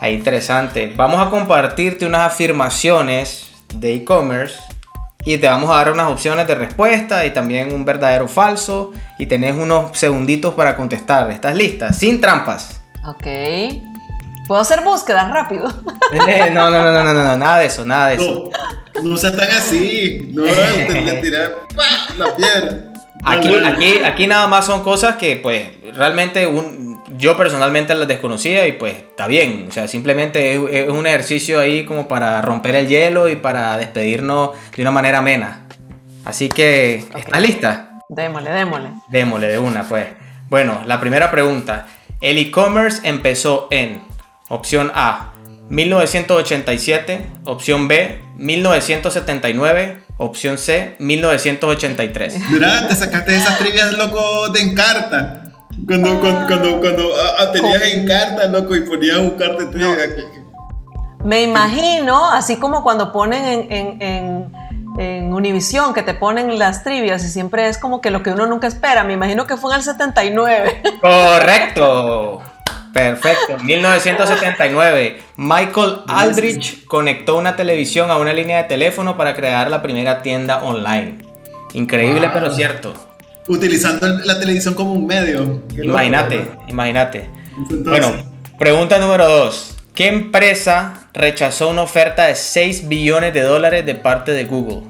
Ahí 0.00 0.14
interesante. 0.14 0.94
Vamos 0.96 1.20
a 1.20 1.28
compartirte 1.28 2.06
unas 2.06 2.32
afirmaciones 2.32 3.50
de 3.74 3.92
e-commerce 3.92 4.58
y 5.26 5.36
te 5.36 5.48
vamos 5.48 5.68
a 5.68 5.74
dar 5.74 5.92
unas 5.92 6.10
opciones 6.10 6.46
de 6.46 6.54
respuesta 6.54 7.26
y 7.26 7.30
también 7.34 7.74
un 7.74 7.84
verdadero 7.84 8.24
o 8.24 8.28
falso 8.28 8.94
y 9.18 9.26
tenés 9.26 9.54
unos 9.54 9.98
segunditos 9.98 10.54
para 10.54 10.74
contestar. 10.74 11.30
¿Estás 11.30 11.54
lista? 11.54 11.92
Sin 11.92 12.22
trampas. 12.22 12.80
Ok. 13.04 13.95
Puedo 14.46 14.60
hacer 14.60 14.82
búsquedas 14.82 15.30
rápido. 15.30 15.72
Eh, 16.12 16.50
no, 16.52 16.70
no, 16.70 16.82
no, 16.82 16.92
no, 16.92 17.04
no, 17.04 17.24
no, 17.24 17.36
nada 17.36 17.58
de 17.58 17.66
eso, 17.66 17.84
nada 17.84 18.08
de 18.08 18.14
eso. 18.14 18.50
No, 18.94 19.02
no 19.02 19.16
seas 19.16 19.36
tan 19.36 19.50
así. 19.50 20.30
No, 20.32 20.44
te 20.44 21.20
tirar 21.20 21.52
la 22.16 22.36
piedra. 22.36 22.92
Aquí, 23.24 23.54
aquí, 23.54 23.98
aquí 24.04 24.26
nada 24.28 24.46
más 24.46 24.66
son 24.66 24.84
cosas 24.84 25.16
que 25.16 25.36
pues 25.36 25.68
realmente 25.96 26.46
un, 26.46 27.02
yo 27.16 27.36
personalmente 27.36 27.94
las 27.94 28.08
desconocía 28.08 28.66
y 28.66 28.72
pues 28.72 28.94
está 28.96 29.26
bien. 29.26 29.66
O 29.68 29.72
sea, 29.72 29.88
simplemente 29.88 30.54
es, 30.54 30.88
un 30.88 31.06
ejercicio 31.06 31.60
ahí 31.60 31.84
como 31.84 32.08
para 32.08 32.40
romper 32.42 32.76
el 32.76 32.88
hielo 32.88 33.28
y 33.28 33.36
para 33.36 33.76
despedirnos 33.76 34.50
de 34.74 34.82
una 34.82 34.90
manera 34.90 35.18
amena. 35.18 35.66
Así 36.24 36.48
que, 36.48 37.04
¿estás 37.16 37.40
lista? 37.40 38.00
Démosle, 38.08 38.50
démosle. 38.50 38.88
Démosle 39.08 39.48
de 39.48 39.58
una, 39.58 39.84
pues. 39.84 40.06
Bueno, 40.48 40.82
la 40.86 41.00
primera 41.00 41.30
pregunta. 41.30 41.86
El 42.20 42.38
e-commerce 42.38 43.06
empezó 43.08 43.68
en 43.70 44.02
Opción 44.48 44.92
A, 44.94 45.32
1987. 45.68 47.26
Opción 47.44 47.88
B, 47.88 48.22
1979. 48.36 50.02
Opción 50.18 50.56
C, 50.56 50.96
1983. 50.98 52.50
Mira, 52.50 52.88
te 52.88 52.94
sacaste 52.94 53.36
esas 53.36 53.58
trivias, 53.58 53.92
loco, 53.94 54.48
de 54.50 54.60
Encarta. 54.60 55.42
Cuando, 55.86 56.20
cuando, 56.20 56.46
cuando, 56.46 56.80
cuando 56.80 57.12
ah, 57.16 57.34
ah, 57.40 57.52
tenías 57.52 57.82
Encarta, 57.92 58.46
loco, 58.46 58.76
y 58.76 58.80
ponías 58.82 59.18
un 59.18 59.30
buscarte 59.30 59.66
trivia. 59.66 59.96
Me 61.24 61.42
imagino, 61.42 62.30
así 62.30 62.56
como 62.56 62.82
cuando 62.84 63.12
ponen 63.12 63.44
en, 63.44 63.72
en, 63.72 64.02
en, 64.02 64.52
en 64.98 65.34
Univisión, 65.34 65.92
que 65.92 66.02
te 66.02 66.14
ponen 66.14 66.56
las 66.58 66.84
trivias 66.84 67.24
y 67.24 67.28
siempre 67.28 67.68
es 67.68 67.78
como 67.78 68.00
que 68.00 68.10
lo 68.10 68.22
que 68.22 68.30
uno 68.30 68.46
nunca 68.46 68.68
espera. 68.68 69.02
Me 69.02 69.14
imagino 69.14 69.44
que 69.46 69.56
fue 69.56 69.72
en 69.72 69.78
el 69.78 69.84
79. 69.84 70.82
Correcto. 71.00 72.42
Perfecto. 72.96 73.58
1979, 73.62 75.18
Michael 75.36 75.98
Aldrich 76.08 76.84
conectó 76.86 77.36
una 77.36 77.54
televisión 77.54 78.10
a 78.10 78.16
una 78.16 78.32
línea 78.32 78.58
de 78.58 78.64
teléfono 78.64 79.16
para 79.16 79.34
crear 79.34 79.70
la 79.70 79.82
primera 79.82 80.22
tienda 80.22 80.62
online. 80.62 81.18
Increíble, 81.74 82.22
Wow. 82.22 82.30
pero 82.32 82.54
cierto. 82.54 82.94
Utilizando 83.48 84.08
la 84.24 84.38
televisión 84.40 84.74
como 84.74 84.92
un 84.92 85.06
medio. 85.06 85.62
Imagínate, 85.80 86.46
imagínate. 86.68 87.28
Bueno, 87.84 88.12
pregunta 88.58 88.98
número 88.98 89.28
2. 89.28 89.76
¿Qué 89.94 90.08
empresa 90.08 91.08
rechazó 91.12 91.68
una 91.68 91.82
oferta 91.82 92.26
de 92.26 92.34
6 92.34 92.88
billones 92.88 93.32
de 93.34 93.42
dólares 93.42 93.84
de 93.86 93.94
parte 93.94 94.32
de 94.32 94.44
Google? 94.44 94.82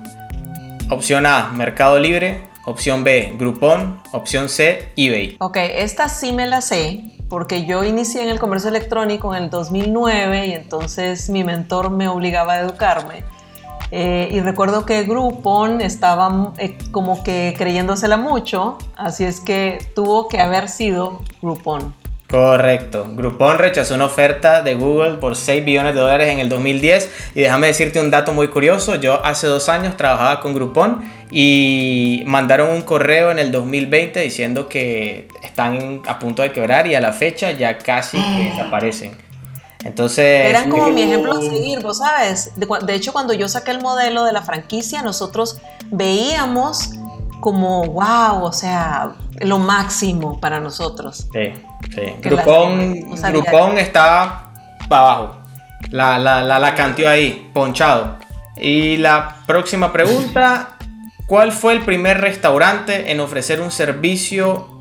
Opción 0.91 1.27
A, 1.27 1.51
Mercado 1.55 1.99
Libre. 1.99 2.43
Opción 2.65 3.05
B, 3.05 3.35
Groupon. 3.39 4.01
Opción 4.13 4.49
C, 4.49 4.89
eBay. 4.97 5.37
Ok, 5.39 5.57
esta 5.59 6.09
sí 6.09 6.33
me 6.33 6.47
la 6.47 6.61
sé, 6.61 7.01
porque 7.29 7.64
yo 7.64 7.85
inicié 7.85 8.22
en 8.22 8.29
el 8.29 8.39
comercio 8.39 8.70
electrónico 8.70 9.35
en 9.35 9.45
el 9.45 9.51
2009 9.51 10.47
y 10.47 10.53
entonces 10.53 11.29
mi 11.31 11.45
mentor 11.45 11.91
me 11.91 12.09
obligaba 12.09 12.55
a 12.55 12.61
educarme. 12.61 13.24
Eh, 13.91 14.31
y 14.33 14.41
recuerdo 14.41 14.85
que 14.85 15.05
Groupon 15.05 15.81
estaba 15.81 16.53
eh, 16.59 16.77
como 16.91 17.22
que 17.22 17.55
creyéndosela 17.57 18.16
mucho, 18.16 18.79
así 18.97 19.24
es 19.24 19.41
que 19.41 19.79
tuvo 19.95 20.29
que 20.29 20.41
haber 20.41 20.68
sido 20.68 21.20
Groupon. 21.41 21.95
Correcto. 22.29 23.07
Groupon 23.12 23.59
rechazó 23.59 23.95
una 23.95 24.07
oferta 24.07 24.62
de 24.62 24.74
Google 24.74 25.14
por 25.14 25.37
6 25.37 25.64
billones 25.64 25.95
de 25.95 26.01
dólares 26.01 26.29
en 26.29 26.41
el 26.41 26.49
2010. 26.49 27.11
Y 27.37 27.41
déjame 27.41 27.68
decirte 27.68 28.01
un 28.01 28.11
dato 28.11 28.33
muy 28.33 28.49
curioso. 28.49 28.97
Yo 28.97 29.24
hace 29.24 29.47
dos 29.47 29.68
años 29.68 29.97
trabajaba 29.97 30.41
con 30.41 30.53
Groupon 30.53 31.09
y 31.31 32.24
mandaron 32.27 32.70
un 32.70 32.83
correo 32.83 33.31
en 33.31 33.39
el 33.39 33.53
2020 33.53 34.20
diciendo 34.20 34.68
que 34.68 35.29
están 35.43 36.03
a 36.07 36.18
punto 36.18 36.43
de 36.43 36.53
quebrar 36.53 36.89
y 36.89 36.97
a 36.97 37.01
la 37.01 37.12
fecha 37.12 37.53
ya 37.53 37.79
casi 37.79 38.18
que 38.18 38.51
desaparecen. 38.51 39.16
Entonces... 39.85 40.51
Eran 40.51 40.68
como 40.68 40.89
mi 40.91 41.03
ejemplo 41.03 41.33
a 41.33 41.41
seguir, 41.41 41.81
vos 41.81 41.99
sabes. 41.99 42.51
De, 42.57 42.66
de 42.85 42.95
hecho, 42.95 43.12
cuando 43.12 43.35
yo 43.35 43.49
saqué 43.49 43.70
el 43.70 43.81
modelo 43.81 44.24
de 44.24 44.33
la 44.33 44.43
franquicia, 44.43 45.03
nosotros 45.03 45.59
veíamos 45.93 46.91
como, 47.41 47.85
wow, 47.85 48.43
o 48.43 48.53
sea, 48.53 49.12
lo 49.39 49.59
máximo 49.59 50.41
para 50.41 50.59
nosotros. 50.59 51.29
Sí, 51.33 51.53
sí. 51.95 52.14
No 52.24 53.16
sabía. 53.16 53.43
Groupon 53.43 53.79
está 53.79 54.51
para 54.89 55.03
abajo. 55.03 55.37
La, 55.91 56.18
la, 56.18 56.43
la, 56.43 56.59
la 56.59 56.74
canteó 56.74 57.09
ahí, 57.09 57.51
ponchado. 57.53 58.16
Y 58.57 58.97
la 58.97 59.37
próxima 59.47 59.93
pregunta, 59.93 60.77
¿cuál 61.27 61.53
fue 61.53 61.74
el 61.74 61.83
primer 61.83 62.20
restaurante 62.20 63.12
en 63.12 63.20
ofrecer 63.20 63.61
un 63.61 63.70
servicio 63.70 64.81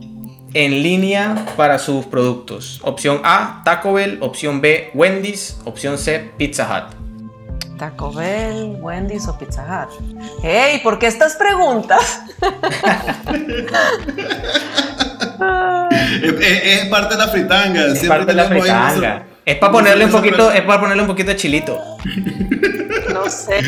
en 0.54 0.84
línea 0.84 1.46
para 1.58 1.78
sus 1.78 2.06
productos? 2.06 2.80
Opción 2.84 3.22
A, 3.24 3.62
Taco 3.66 3.94
Bell. 3.94 4.18
Opción 4.22 4.62
B, 4.62 4.92
Wendy's. 4.94 5.58
Opción 5.66 5.98
C, 5.98 6.32
Pizza 6.38 6.66
Hut. 6.66 6.96
Taco 7.78 8.14
Bell, 8.14 8.78
Wendy's 8.80 9.28
o 9.28 9.38
Pizza 9.38 9.64
Hut. 9.64 9.90
¡Hey! 10.42 10.80
¿Por 10.82 10.98
qué 10.98 11.08
estas 11.08 11.36
preguntas? 11.36 12.22
Es, 16.22 16.34
es- 16.40 16.82
es 16.84 16.86
parte 16.90 17.16
de 17.16 17.26
la 17.26 17.28
fritanga. 17.30 17.82
Es 17.86 18.00
siempre 18.00 18.10
parte 18.10 18.26
de 18.32 18.34
la 18.36 18.46
fritanga. 18.46 18.90
nuestro- 18.96 19.36
Es 19.46 19.56
para 19.58 19.72
ponerle 19.72 20.06
un 20.06 20.12
poquito, 20.12 20.52
es 20.52 20.62
para 20.62 20.80
ponerle 20.80 21.02
un 21.04 21.08
poquito 21.08 21.30
de 21.30 21.36
chilito. 21.36 21.80
No 23.14 23.30
sé, 23.30 23.62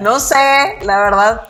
no 0.00 0.20
sé, 0.20 0.34
la 0.82 0.98
verdad 0.98 1.40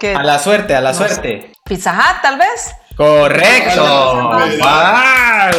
que 0.00 0.14
A 0.14 0.22
la 0.22 0.38
suerte, 0.38 0.74
a 0.74 0.80
la 0.80 0.92
No 0.92 0.98
sé. 0.98 1.06
suerte. 1.08 1.52
Pizza 1.64 1.92
Hut 1.92 2.22
tal 2.22 2.38
vez. 2.38 2.74
Correcto. 2.96 3.82
Ah, 4.64 5.50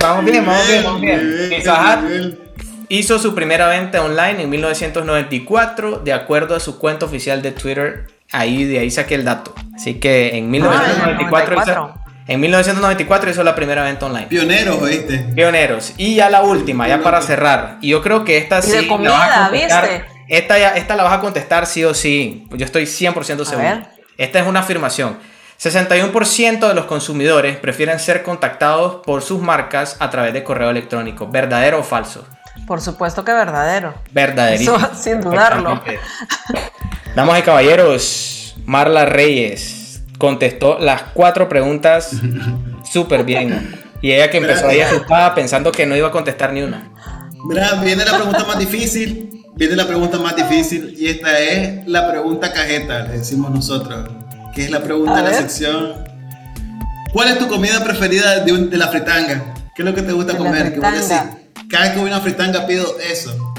Vamos 0.00 0.24
bien, 0.24 0.44
vamos 0.44 0.66
bien, 0.66 0.84
vamos 0.84 1.00
bien. 1.00 1.46
Pizza 1.50 1.98
Hut 2.04 2.38
hizo 2.88 3.18
su 3.18 3.34
primera 3.34 3.68
venta 3.68 4.02
online 4.02 4.42
en 4.42 4.50
1994, 4.50 5.98
de 5.98 6.12
acuerdo 6.12 6.54
a 6.56 6.60
su 6.60 6.78
cuenta 6.78 7.06
oficial 7.06 7.42
de 7.42 7.52
Twitter. 7.52 8.06
Ahí 8.32 8.64
de 8.64 8.78
ahí 8.78 8.90
saqué 8.90 9.14
el 9.14 9.24
dato. 9.24 9.54
Así 9.74 9.94
que 10.00 10.36
en 10.36 10.50
1994, 10.50 11.54
hizo, 11.54 11.64
94. 11.74 12.01
En 12.26 12.40
1994 12.40 13.30
hizo 13.30 13.42
la 13.42 13.54
primera 13.54 13.82
venta 13.82 14.06
online. 14.06 14.26
Pioneros, 14.26 14.80
¿oíste? 14.80 15.18
Pioneros. 15.34 15.94
Y 15.96 16.16
ya 16.16 16.30
la 16.30 16.42
última, 16.42 16.86
ya 16.86 17.02
para 17.02 17.20
cerrar. 17.20 17.78
Y 17.80 17.88
yo 17.88 18.02
creo 18.02 18.24
que 18.24 18.38
esta 18.38 18.60
Y 18.60 18.62
sí 18.62 18.70
de 18.70 18.82
la 18.82 18.88
comida, 18.88 19.10
vas 19.10 19.30
a. 19.30 19.50
¿viste? 19.50 20.04
Esta, 20.28 20.58
ya, 20.58 20.76
esta 20.76 20.94
la 20.94 21.02
vas 21.02 21.14
a 21.14 21.20
contestar 21.20 21.66
sí 21.66 21.84
o 21.84 21.94
sí. 21.94 22.46
Yo 22.52 22.64
estoy 22.64 22.84
100% 22.84 23.44
seguro. 23.44 23.58
ver. 23.58 23.86
Esta 24.16 24.38
es 24.38 24.46
una 24.46 24.60
afirmación. 24.60 25.18
61% 25.60 26.68
de 26.68 26.74
los 26.74 26.86
consumidores 26.86 27.56
prefieren 27.56 27.98
ser 27.98 28.22
contactados 28.22 29.02
por 29.04 29.22
sus 29.22 29.40
marcas 29.40 29.96
a 30.00 30.10
través 30.10 30.32
de 30.32 30.42
correo 30.42 30.70
electrónico. 30.70 31.28
¿Verdadero 31.28 31.80
o 31.80 31.82
falso? 31.82 32.26
Por 32.66 32.80
supuesto 32.80 33.24
que 33.24 33.32
verdadero. 33.32 33.94
Verdaderísimo. 34.12 34.76
Eso, 34.76 34.90
sin 34.94 35.20
dudarlo. 35.20 35.82
Damas 37.14 37.40
y 37.40 37.42
caballeros, 37.42 38.54
Marla 38.64 39.04
Reyes 39.04 39.81
contestó 40.22 40.78
las 40.78 41.02
cuatro 41.14 41.48
preguntas 41.48 42.10
súper 42.88 43.24
bien. 43.24 43.74
Y 44.00 44.12
ella 44.12 44.30
que 44.30 44.36
empezó 44.36 44.68
ahí 44.68 44.80
asustada 44.80 45.34
pensando 45.34 45.72
que 45.72 45.84
no 45.84 45.96
iba 45.96 46.06
a 46.06 46.10
contestar 46.12 46.52
ni 46.52 46.62
una. 46.62 46.92
Mira, 47.48 47.74
viene 47.82 48.04
la 48.04 48.14
pregunta 48.14 48.44
más 48.44 48.56
difícil. 48.56 49.42
Viene 49.56 49.74
la 49.74 49.84
pregunta 49.84 50.18
más 50.18 50.36
difícil. 50.36 50.94
Y 50.96 51.08
esta 51.08 51.40
es 51.40 51.88
la 51.88 52.08
pregunta 52.08 52.52
cajeta, 52.52 53.00
le 53.08 53.18
decimos 53.18 53.50
nosotros. 53.50 54.08
Que 54.54 54.62
es 54.66 54.70
la 54.70 54.80
pregunta 54.80 55.14
A 55.18 55.22
de 55.22 55.30
la 55.30 55.34
sección. 55.36 55.92
¿Cuál 57.12 57.28
es 57.30 57.38
tu 57.40 57.48
comida 57.48 57.82
preferida 57.82 58.44
de, 58.44 58.52
un- 58.52 58.70
de 58.70 58.76
la 58.76 58.86
fritanga? 58.88 59.54
¿Qué 59.74 59.82
es 59.82 59.86
lo 59.88 59.92
que 59.92 60.02
te 60.02 60.12
gusta 60.12 60.34
De 60.34 60.38
la 60.38 60.44
comer? 60.44 60.72
Que 60.72 60.78
vos 60.78 60.92
decís, 60.92 61.22
cada 61.68 61.82
vez 61.84 61.92
que 61.94 61.98
voy 61.98 62.10
a 62.10 62.14
una 62.14 62.22
fritanga 62.22 62.64
pido 62.64 62.86
eso. 63.10 63.51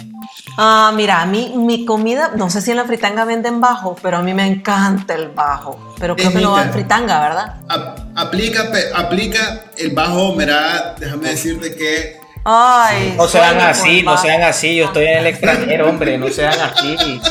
Ah, 0.57 0.91
mira, 0.93 1.21
a 1.21 1.25
mí 1.25 1.53
mi 1.55 1.83
comida, 1.85 2.31
no 2.35 2.49
sé 2.49 2.61
si 2.61 2.71
en 2.71 2.77
la 2.77 2.85
fritanga 2.85 3.25
venden 3.25 3.59
bajo, 3.59 3.95
pero 4.01 4.17
a 4.17 4.21
mí 4.21 4.33
me 4.33 4.45
encanta 4.45 5.15
el 5.15 5.29
bajo. 5.29 5.93
Pero 5.99 6.15
creo 6.15 6.29
Es 6.29 6.35
que 6.35 6.41
no 6.41 6.51
va 6.51 6.61
en 6.63 6.71
fritanga, 6.73 7.19
¿verdad? 7.21 7.55
Ap- 7.69 7.99
aplica, 8.15 8.69
aplica 8.95 9.65
el 9.77 9.91
bajo, 9.91 10.33
mira, 10.35 10.95
déjame 10.99 11.29
decirte 11.29 11.75
que 11.75 12.21
Ay. 12.45 13.13
No 13.17 13.27
sean 13.27 13.57
así, 13.61 14.03
no 14.03 14.17
sean 14.17 14.41
así. 14.43 14.75
Yo 14.75 14.85
estoy 14.85 15.05
en 15.05 15.19
el 15.19 15.27
extranjero, 15.27 15.89
hombre. 15.89 16.17
No 16.17 16.27
sean 16.29 16.59
así. 16.59 17.21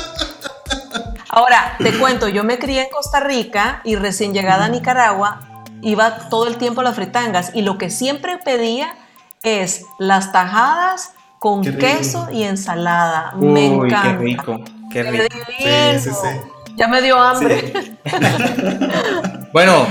Ahora, 1.29 1.77
te 1.79 1.99
cuento, 1.99 2.29
yo 2.29 2.45
me 2.45 2.59
crié 2.59 2.83
en 2.85 2.91
Costa 2.91 3.21
Rica 3.21 3.81
y 3.85 3.97
recién 3.97 4.33
llegada 4.35 4.67
a 4.67 4.69
Nicaragua 4.69 5.41
iba 5.83 6.29
todo 6.29 6.47
el 6.47 6.57
tiempo 6.57 6.81
a 6.81 6.85
las 6.85 6.95
fritangas 6.95 7.51
y 7.55 7.63
lo 7.63 7.77
que 7.79 7.91
siempre 7.91 8.39
pedía 8.39 8.95
es 9.43 9.85
las 9.99 10.33
tajadas 10.33 11.13
con 11.43 11.61
Qué 11.61 11.77
queso 11.77 12.29
y 12.33 12.45
ensalada. 12.45 13.33
me 13.35 13.69
Uy, 13.69 13.89
qué 13.89 13.95
encanta. 13.97 14.17
rico. 14.23 14.61
Qué 14.93 15.03
Qué 15.03 15.11
rico. 15.11 15.25
Sí, 15.59 15.99
sí, 15.99 16.11
sí. 16.11 16.73
Ya 16.77 16.87
me 16.87 17.03
dio 17.03 17.19
hambre. 17.19 17.73
Bueno, 19.53 19.87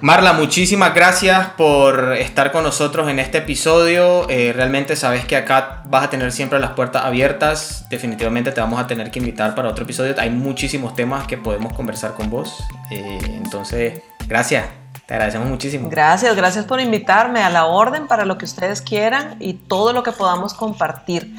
Marla, 0.00 0.32
muchísimas 0.32 0.92
gracias 0.94 1.50
por 1.50 2.14
estar 2.14 2.50
con 2.50 2.64
nosotros 2.64 3.08
en 3.08 3.18
este 3.20 3.38
episodio. 3.38 4.26
Eh, 4.28 4.52
realmente 4.52 4.96
sabes 4.96 5.24
que 5.26 5.36
acá 5.36 5.82
vas 5.86 6.04
a 6.04 6.10
tener 6.10 6.32
siempre 6.32 6.58
las 6.58 6.72
puertas 6.72 7.04
abiertas. 7.04 7.86
Definitivamente 7.88 8.50
te 8.50 8.60
vamos 8.60 8.80
a 8.80 8.86
tener 8.88 9.10
que 9.12 9.20
invitar 9.20 9.54
para 9.54 9.68
otro 9.68 9.84
episodio. 9.84 10.14
Hay 10.18 10.30
muchísimos 10.30 10.96
temas 10.96 11.26
que 11.28 11.36
podemos 11.36 11.72
conversar 11.74 12.14
con 12.14 12.30
vos. 12.30 12.64
Eh, 12.90 13.18
entonces, 13.44 14.00
gracias. 14.26 14.64
Te 15.06 15.14
agradecemos 15.14 15.48
muchísimo. 15.48 15.88
Gracias, 15.88 16.34
gracias 16.34 16.64
por 16.64 16.80
invitarme 16.80 17.42
a 17.42 17.48
la 17.50 17.66
orden 17.66 18.08
para 18.08 18.24
lo 18.24 18.38
que 18.38 18.44
ustedes 18.44 18.80
quieran 18.80 19.36
y 19.38 19.54
todo 19.54 19.92
lo 19.92 20.02
que 20.02 20.10
podamos 20.12 20.52
compartir. 20.52 21.32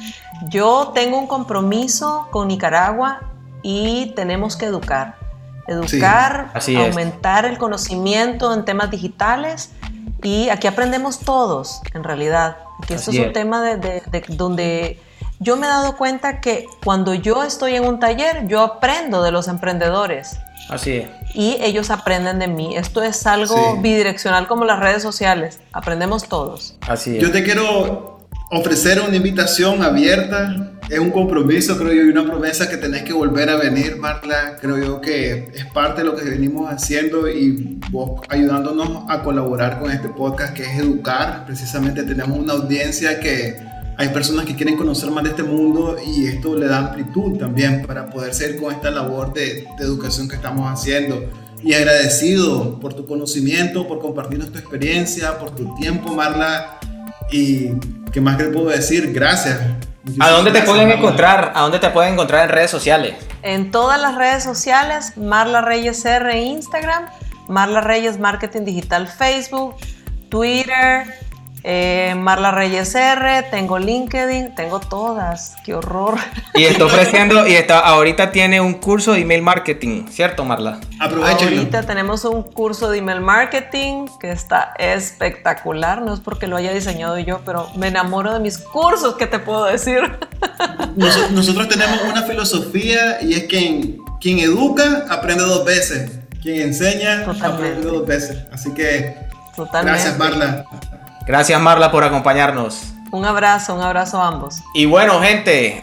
Yo 0.48 0.92
tengo 0.94 1.18
un 1.18 1.26
compromiso 1.26 2.28
con 2.30 2.48
Nicaragua 2.48 3.20
y 3.62 4.12
tenemos 4.16 4.56
que 4.56 4.64
educar. 4.66 5.16
Educar, 5.66 6.50
así 6.54 6.74
es. 6.76 6.88
aumentar 6.88 7.44
el 7.44 7.58
conocimiento 7.58 8.54
en 8.54 8.64
temas 8.64 8.90
digitales 8.90 9.72
y 10.22 10.48
aquí 10.48 10.66
aprendemos 10.66 11.18
todos, 11.18 11.82
en 11.92 12.04
realidad. 12.04 12.56
Que 12.86 12.94
esto 12.94 13.10
Así 13.10 13.18
es 13.18 13.22
un 13.24 13.28
es. 13.28 13.32
tema 13.34 13.60
de, 13.62 13.76
de- 13.76 14.02
de- 14.06 14.24
donde 14.30 15.02
yo 15.40 15.56
me 15.56 15.66
he 15.66 15.68
dado 15.68 15.96
cuenta 15.98 16.40
que 16.40 16.64
cuando 16.82 17.12
yo 17.12 17.42
estoy 17.42 17.74
en 17.74 17.84
un 17.86 18.00
taller, 18.00 18.46
yo 18.48 18.62
aprendo 18.62 19.22
de 19.22 19.30
los 19.30 19.46
emprendedores 19.46 20.38
Así 20.68 20.92
es. 20.92 21.06
y 21.34 21.56
ellos 21.60 21.90
aprenden 21.90 22.38
de 22.38 22.48
mí. 22.48 22.76
Esto 22.76 23.02
es 23.02 23.26
algo 23.26 23.54
Sí. 23.74 23.80
bidireccional 23.82 24.46
como 24.46 24.64
las 24.64 24.80
redes 24.80 25.02
sociales. 25.02 25.58
Aprendemos 25.72 26.28
todos. 26.28 26.76
Así 26.88 27.16
es. 27.16 27.22
yo 27.22 27.30
te 27.30 27.42
quiero 27.44 28.18
ofrecer 28.50 29.00
una 29.00 29.14
invitación 29.16 29.82
abierta. 29.82 30.72
Es 30.88 30.98
un 30.98 31.10
compromiso, 31.10 31.76
creo 31.76 31.92
yo, 31.92 32.02
y 32.04 32.08
una 32.08 32.24
promesa 32.24 32.66
que 32.70 32.78
tenés 32.78 33.02
que 33.02 33.12
volver 33.12 33.50
a 33.50 33.56
venir, 33.56 33.96
Marla. 33.96 34.56
Creo 34.58 34.78
yo 34.78 35.00
que 35.02 35.50
es 35.54 35.66
parte 35.66 36.00
de 36.00 36.06
lo 36.08 36.16
que 36.16 36.24
venimos 36.24 36.72
haciendo 36.72 37.28
y 37.28 37.78
vos 37.90 38.22
ayudándonos 38.30 39.04
a 39.10 39.22
colaborar 39.22 39.78
con 39.80 39.90
este 39.90 40.08
podcast 40.08 40.54
que 40.54 40.62
es 40.62 40.78
educar. 40.78 41.44
Precisamente 41.44 42.04
tenemos 42.04 42.38
una 42.38 42.54
audiencia 42.54 43.20
que 43.20 43.67
hay 43.98 44.10
personas 44.10 44.46
que 44.46 44.54
quieren 44.54 44.76
conocer 44.76 45.10
más 45.10 45.24
de 45.24 45.30
este 45.30 45.42
mundo 45.42 45.96
y 46.06 46.28
esto 46.28 46.54
le 46.54 46.68
da 46.68 46.78
amplitud 46.78 47.36
también 47.36 47.84
para 47.84 48.08
poder 48.08 48.32
seguir 48.32 48.60
con 48.60 48.72
esta 48.72 48.92
labor 48.92 49.32
de, 49.32 49.66
de 49.76 49.84
educación 49.84 50.28
que 50.28 50.36
estamos 50.36 50.72
haciendo. 50.72 51.28
Y 51.64 51.74
agradecido 51.74 52.78
por 52.78 52.94
tu 52.94 53.04
conocimiento, 53.04 53.88
por 53.88 53.98
compartirnos 53.98 54.52
tu 54.52 54.58
experiencia, 54.58 55.36
por 55.36 55.50
tu 55.50 55.74
tiempo, 55.74 56.14
Marla. 56.14 56.78
Y 57.32 57.70
qué 58.12 58.20
más 58.20 58.36
que 58.36 58.44
te 58.44 58.50
puedo 58.50 58.68
decir, 58.68 59.12
gracias. 59.12 59.58
¿A 60.20 60.30
dónde 60.30 60.52
te 60.52 60.62
pueden 60.62 60.92
encontrar? 60.92 61.50
¿A 61.56 61.62
dónde 61.62 61.80
te 61.80 61.90
pueden 61.90 62.12
encontrar 62.12 62.48
en 62.48 62.54
redes 62.54 62.70
sociales? 62.70 63.16
En 63.42 63.72
todas 63.72 64.00
las 64.00 64.14
redes 64.14 64.44
sociales, 64.44 65.16
Marla 65.16 65.60
Reyes 65.60 66.04
R 66.04 66.40
Instagram, 66.40 67.06
Marla 67.48 67.80
Reyes 67.80 68.20
Marketing 68.20 68.62
Digital 68.62 69.08
Facebook, 69.08 69.74
Twitter, 70.28 71.04
eh, 71.64 72.14
Marla 72.16 72.50
Reyes 72.50 72.94
R, 72.94 73.42
tengo 73.50 73.78
LinkedIn, 73.78 74.54
tengo 74.54 74.80
todas, 74.80 75.56
qué 75.64 75.74
horror. 75.74 76.16
Y 76.54 76.64
está 76.64 76.84
ofreciendo, 76.86 77.46
y 77.46 77.54
está, 77.54 77.80
ahorita 77.80 78.30
tiene 78.30 78.60
un 78.60 78.74
curso 78.74 79.12
de 79.12 79.20
email 79.20 79.42
marketing, 79.42 80.06
¿cierto 80.08 80.44
Marla? 80.44 80.80
Aprovechen. 81.00 81.48
Ahorita 81.48 81.82
tenemos 81.82 82.24
un 82.24 82.42
curso 82.42 82.90
de 82.90 82.98
email 82.98 83.20
marketing 83.20 84.06
que 84.20 84.30
está 84.30 84.72
espectacular, 84.78 86.02
no 86.02 86.14
es 86.14 86.20
porque 86.20 86.46
lo 86.46 86.56
haya 86.56 86.72
diseñado 86.72 87.18
yo, 87.18 87.40
pero 87.44 87.68
me 87.76 87.88
enamoro 87.88 88.32
de 88.32 88.40
mis 88.40 88.58
cursos, 88.58 89.16
¿qué 89.16 89.26
te 89.26 89.38
puedo 89.38 89.64
decir? 89.64 90.00
Nos, 90.96 91.30
nosotros 91.32 91.68
tenemos 91.68 92.00
una 92.02 92.22
filosofía 92.22 93.20
y 93.22 93.34
es 93.34 93.44
que 93.44 93.98
quien 94.20 94.38
educa 94.38 95.06
aprende 95.08 95.44
dos 95.44 95.64
veces, 95.64 96.10
quien 96.42 96.60
enseña 96.60 97.24
Totalmente. 97.24 97.46
aprende 97.46 97.82
dos 97.86 98.06
veces. 98.06 98.38
Así 98.52 98.72
que 98.74 99.14
Totalmente. 99.54 100.00
gracias 100.00 100.18
Marla. 100.18 100.64
Gracias 101.28 101.60
Marla 101.60 101.92
por 101.92 102.04
acompañarnos. 102.04 102.94
Un 103.12 103.26
abrazo, 103.26 103.74
un 103.74 103.82
abrazo 103.82 104.22
a 104.22 104.28
ambos. 104.28 104.62
Y 104.72 104.86
bueno, 104.86 105.20
gente, 105.20 105.78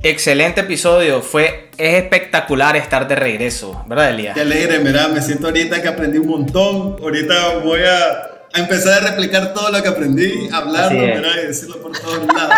excelente 0.00 0.60
episodio. 0.60 1.20
Fue, 1.20 1.70
es 1.76 2.02
espectacular 2.02 2.76
estar 2.76 3.08
de 3.08 3.16
regreso, 3.16 3.84
¿verdad, 3.88 4.10
Elia? 4.10 4.34
Qué 4.34 4.42
alegre, 4.42 4.78
mira, 4.78 5.08
me 5.08 5.20
siento 5.20 5.48
ahorita 5.48 5.82
que 5.82 5.88
aprendí 5.88 6.18
un 6.18 6.28
montón. 6.28 6.96
Ahorita 7.02 7.58
voy 7.64 7.80
a, 7.80 8.33
a 8.54 8.60
empezar 8.60 9.02
a 9.02 9.10
replicar 9.10 9.52
todo 9.52 9.70
lo 9.70 9.82
que 9.82 9.88
aprendí, 9.88 10.48
hablarlo, 10.52 11.04
y 11.04 11.46
decirlo 11.46 11.82
por 11.82 11.98
todos 11.98 12.24
lados. 12.32 12.54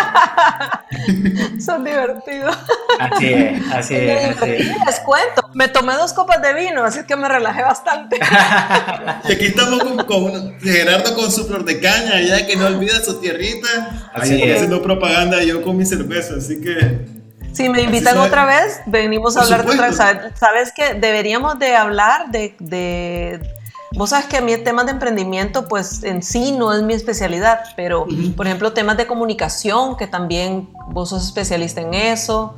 Son 1.65 1.83
divertidos. 1.83 2.55
Así 2.99 3.33
es, 3.33 3.61
así 3.73 3.95
es, 3.95 4.37
así 4.37 4.51
es. 4.51 4.85
Les 4.85 4.99
cuento, 4.99 5.49
me 5.55 5.67
tomé 5.67 5.95
dos 5.95 6.13
copas 6.13 6.39
de 6.41 6.53
vino, 6.53 6.83
así 6.83 7.03
que 7.07 7.15
me 7.15 7.27
relajé 7.27 7.63
bastante. 7.63 8.17
Y 9.27 9.31
aquí 9.33 9.45
estamos 9.47 9.79
con, 9.83 9.97
con 10.05 10.59
Gerardo 10.59 11.15
con 11.15 11.31
su 11.31 11.45
flor 11.47 11.65
de 11.65 11.79
caña, 11.79 12.21
ya 12.21 12.45
que 12.45 12.55
no 12.55 12.67
olvida 12.67 13.03
su 13.03 13.19
tierrita. 13.19 14.09
Así 14.13 14.33
Ahí 14.35 14.43
es. 14.43 14.55
haciendo 14.57 14.81
propaganda 14.83 15.41
yo 15.43 15.63
con 15.63 15.77
mi 15.77 15.85
cerveza, 15.85 16.35
así 16.37 16.61
que 16.61 17.07
Si 17.53 17.69
me 17.69 17.81
invitan 17.81 18.17
otra 18.19 18.45
vez, 18.45 18.81
venimos 18.85 19.35
a 19.35 19.41
Por 19.41 19.45
hablar 19.53 19.65
de 19.65 19.71
otra 19.73 19.87
vez. 19.87 19.97
¿Sabes, 19.97 20.39
sabes 20.39 20.71
que 20.75 20.93
deberíamos 20.93 21.57
de 21.57 21.75
hablar 21.75 22.29
de, 22.29 22.55
de- 22.59 23.57
Vos 23.93 24.09
sabes 24.11 24.25
que 24.27 24.37
a 24.37 24.41
mí 24.41 24.51
el 24.53 24.63
tema 24.63 24.83
de 24.83 24.91
emprendimiento, 24.91 25.67
pues 25.67 26.03
en 26.03 26.21
sí 26.21 26.51
no 26.51 26.73
es 26.73 26.83
mi 26.83 26.93
especialidad, 26.93 27.59
pero 27.75 28.05
por 28.35 28.45
ejemplo 28.45 28.73
temas 28.73 28.97
de 28.97 29.07
comunicación, 29.07 29.95
que 29.97 30.07
también 30.07 30.69
vos 30.89 31.09
sos 31.09 31.25
especialista 31.25 31.81
en 31.81 31.93
eso. 31.93 32.55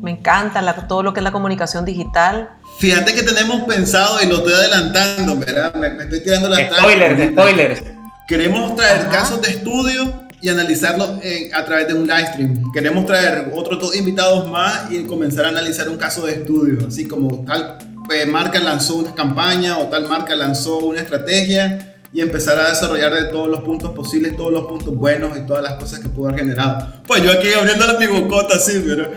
Me 0.00 0.10
encanta 0.12 0.60
la- 0.62 0.86
todo 0.86 1.02
lo 1.02 1.12
que 1.12 1.20
es 1.20 1.24
la 1.24 1.32
comunicación 1.32 1.84
digital. 1.84 2.50
fíjate 2.78 3.14
que 3.14 3.22
tenemos 3.22 3.62
pensado 3.62 4.18
y 4.22 4.26
lo 4.26 4.36
estoy 4.38 4.52
adelantando, 4.52 5.36
¿verdad? 5.36 5.74
Me, 5.74 5.88
me 5.90 6.04
estoy 6.04 6.22
tirando 6.22 6.48
la 6.50 6.56
Spoilers, 6.78 7.30
spoilers. 7.32 7.82
Queremos 8.28 8.76
traer 8.76 9.00
Ajá. 9.02 9.10
casos 9.10 9.40
de 9.40 9.48
estudio 9.50 10.26
y 10.42 10.48
analizarlos 10.50 11.10
en- 11.22 11.54
a 11.54 11.64
través 11.64 11.88
de 11.88 11.94
un 11.94 12.06
live 12.06 12.26
stream. 12.32 12.62
Queremos 12.74 13.06
traer 13.06 13.50
otros 13.54 13.80
dos 13.80 13.96
invitados 13.96 14.46
más 14.50 14.90
y 14.90 15.04
comenzar 15.04 15.46
a 15.46 15.48
analizar 15.48 15.88
un 15.88 15.96
caso 15.96 16.26
de 16.26 16.34
estudio, 16.34 16.86
así 16.86 17.08
como 17.08 17.44
tal 17.46 17.78
eh, 18.12 18.26
marca 18.26 18.58
lanzó 18.58 18.96
una 18.96 19.14
campaña 19.14 19.78
o 19.78 19.84
tal 19.86 20.08
marca 20.08 20.34
lanzó 20.34 20.78
una 20.78 21.00
estrategia 21.00 21.94
y 22.12 22.20
empezar 22.20 22.58
a 22.58 22.68
desarrollar 22.70 23.12
de 23.12 23.24
todos 23.24 23.48
los 23.48 23.60
puntos 23.60 23.90
posibles, 23.92 24.36
todos 24.36 24.52
los 24.52 24.66
puntos 24.66 24.94
buenos 24.94 25.36
y 25.36 25.42
todas 25.46 25.62
las 25.62 25.74
cosas 25.74 25.98
que 26.00 26.08
pudo 26.08 26.28
haber 26.28 26.40
generado. 26.40 26.88
Pues 27.06 27.22
yo 27.22 27.30
aquí 27.32 27.52
abriendo 27.52 27.86
la 27.86 27.98
mi 27.98 28.06
bocota 28.06 28.56
así, 28.56 28.82
pero 28.86 29.10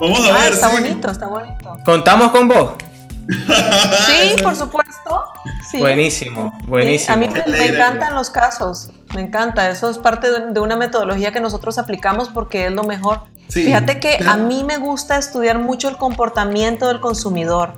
vamos 0.00 0.20
a 0.28 0.34
Ah, 0.36 0.44
ver. 0.44 0.52
está 0.52 0.68
sí. 0.70 0.76
bonito, 0.82 1.10
está 1.10 1.26
bonito. 1.26 1.76
¿Contamos 1.84 2.30
con 2.30 2.46
vos? 2.48 2.72
Sí, 3.28 4.36
por 4.42 4.54
supuesto. 4.54 5.24
Sí. 5.70 5.78
Buenísimo, 5.78 6.52
Sí, 6.60 6.66
buenísimo. 6.68 7.14
a 7.14 7.16
mí 7.16 7.28
me, 7.28 7.44
me 7.52 7.66
encantan 7.66 8.14
los 8.14 8.30
casos, 8.30 8.90
me 9.14 9.22
encanta. 9.22 9.68
Eso 9.70 9.90
es 9.90 9.98
parte 9.98 10.30
de, 10.30 10.52
de 10.52 10.60
una 10.60 10.76
metodología 10.76 11.32
que 11.32 11.40
nosotros 11.40 11.78
aplicamos 11.78 12.28
porque 12.28 12.66
es 12.66 12.72
lo 12.72 12.84
mejor. 12.84 13.22
Sí. 13.48 13.64
Fíjate 13.64 13.98
que 13.98 14.18
a 14.26 14.36
mí 14.36 14.62
me 14.64 14.76
gusta 14.78 15.16
estudiar 15.18 15.58
mucho 15.58 15.88
el 15.88 15.96
comportamiento 15.96 16.86
del 16.88 17.00
consumidor 17.00 17.72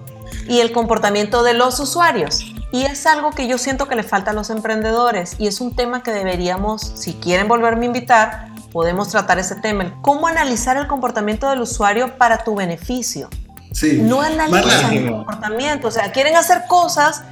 y 0.49 0.61
el 0.61 0.73
comportamiento 0.73 1.43
de 1.43 1.55
los 1.55 1.79
usuarios. 1.79 2.41
Y 2.73 2.85
es 2.85 3.07
algo 3.07 3.31
que 3.31 3.47
yo 3.47 3.59
siento 3.59 3.89
que 3.89 3.97
le 3.97 4.03
falta 4.03 4.33
a 4.33 4.35
los 4.35 4.51
emprendedores 4.51 5.37
y 5.39 5.47
es 5.47 5.61
un 5.61 5.75
tema 5.75 6.03
que 6.03 6.11
deberíamos, 6.11 6.93
si 6.95 7.15
quieren 7.15 7.49
volverme 7.49 7.85
a 7.85 7.87
invitar, 7.87 8.49
podemos 8.73 9.09
tratar 9.09 9.39
ese 9.39 9.55
tema. 9.57 9.85
el 9.85 9.93
Cómo 10.03 10.27
analizar 10.27 10.77
el 10.77 10.87
comportamiento 10.87 11.49
del 11.49 11.61
usuario 11.61 12.19
para 12.19 12.45
tu 12.45 12.55
beneficio 12.55 13.29
Sí. 13.73 14.01
no 14.03 14.23
analizan 14.23 14.93
el 14.93 15.11
comportamiento, 15.11 15.89
o 15.89 15.91
sea, 15.91 16.11
quieren 16.11 16.37
hacer 16.37 16.65
cosas 16.67 17.23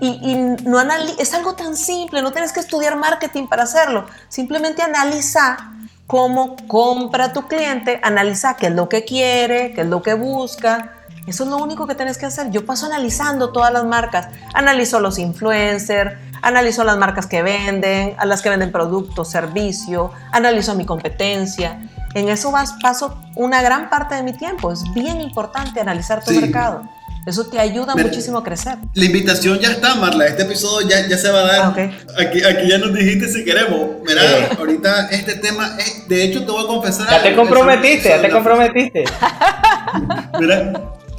y, 0.00 0.08
y 0.08 0.34
no 0.64 0.80
es 0.80 1.34
algo 1.34 1.54
tan 1.54 1.76
simple, 1.76 2.20
no 2.20 2.32
tienes 2.32 2.52
que 2.52 2.60
estudiar 2.60 2.96
marketing 2.96 3.46
para 3.46 3.62
hacerlo, 3.62 4.04
simplemente 4.28 4.82
analiza 4.82 5.72
cómo 6.06 6.56
compra 6.66 7.32
tu 7.32 7.46
cliente, 7.46 8.00
analiza 8.02 8.56
qué 8.56 8.66
es 8.66 8.72
lo 8.72 8.88
que 8.88 9.04
quiere, 9.04 9.72
qué 9.72 9.82
es 9.82 9.86
lo 9.86 10.02
que 10.02 10.14
busca. 10.14 10.93
Eso 11.26 11.44
es 11.44 11.50
lo 11.50 11.56
único 11.58 11.86
que 11.86 11.94
tienes 11.94 12.18
que 12.18 12.26
hacer. 12.26 12.50
Yo 12.50 12.66
paso 12.66 12.86
analizando 12.86 13.50
todas 13.50 13.72
las 13.72 13.84
marcas. 13.84 14.28
Analizo 14.52 15.00
los 15.00 15.18
influencers, 15.18 16.12
analizo 16.42 16.84
las 16.84 16.98
marcas 16.98 17.26
que 17.26 17.42
venden, 17.42 18.14
a 18.18 18.26
las 18.26 18.42
que 18.42 18.50
venden 18.50 18.70
productos, 18.70 19.30
servicio, 19.30 20.10
analizo 20.32 20.74
mi 20.74 20.84
competencia. 20.84 21.80
En 22.14 22.28
eso 22.28 22.50
vas, 22.50 22.74
paso 22.82 23.18
una 23.34 23.62
gran 23.62 23.88
parte 23.90 24.14
de 24.14 24.22
mi 24.22 24.34
tiempo. 24.34 24.70
Es 24.70 24.82
bien 24.94 25.20
importante 25.20 25.80
analizar 25.80 26.22
tu 26.22 26.30
Sí. 26.32 26.38
mercado. 26.40 26.82
Eso 27.26 27.46
te 27.46 27.58
ayuda 27.58 27.94
Mira, 27.94 28.08
muchísimo 28.08 28.36
a 28.36 28.44
crecer. 28.44 28.76
La 28.92 29.04
invitación 29.06 29.58
ya 29.58 29.70
está, 29.70 29.94
Marla. 29.94 30.26
Este 30.26 30.42
episodio 30.42 30.86
ya, 30.86 31.08
ya 31.08 31.16
se 31.16 31.30
va 31.30 31.38
a 31.40 31.44
dar. 31.46 31.60
Ah, 31.62 31.68
ok. 31.70 31.78
aquí, 32.20 32.44
aquí 32.44 32.68
ya 32.68 32.76
nos 32.76 32.92
dijiste 32.92 33.28
si 33.32 33.42
queremos. 33.46 33.80
Mira, 34.06 34.20
Sí. 34.20 34.56
ahorita 34.58 35.08
este 35.08 35.36
tema, 35.36 35.70
es- 35.78 36.06
de 36.06 36.22
hecho 36.22 36.44
te 36.44 36.52
voy 36.52 36.62
a 36.64 36.66
confesar. 36.66 37.08
Ya 37.10 37.22
te 37.22 37.34
comprometiste, 37.34 38.10
ya 38.10 38.20
te 38.20 38.28
comprometiste. 38.30 39.04
Mira, 40.38 40.72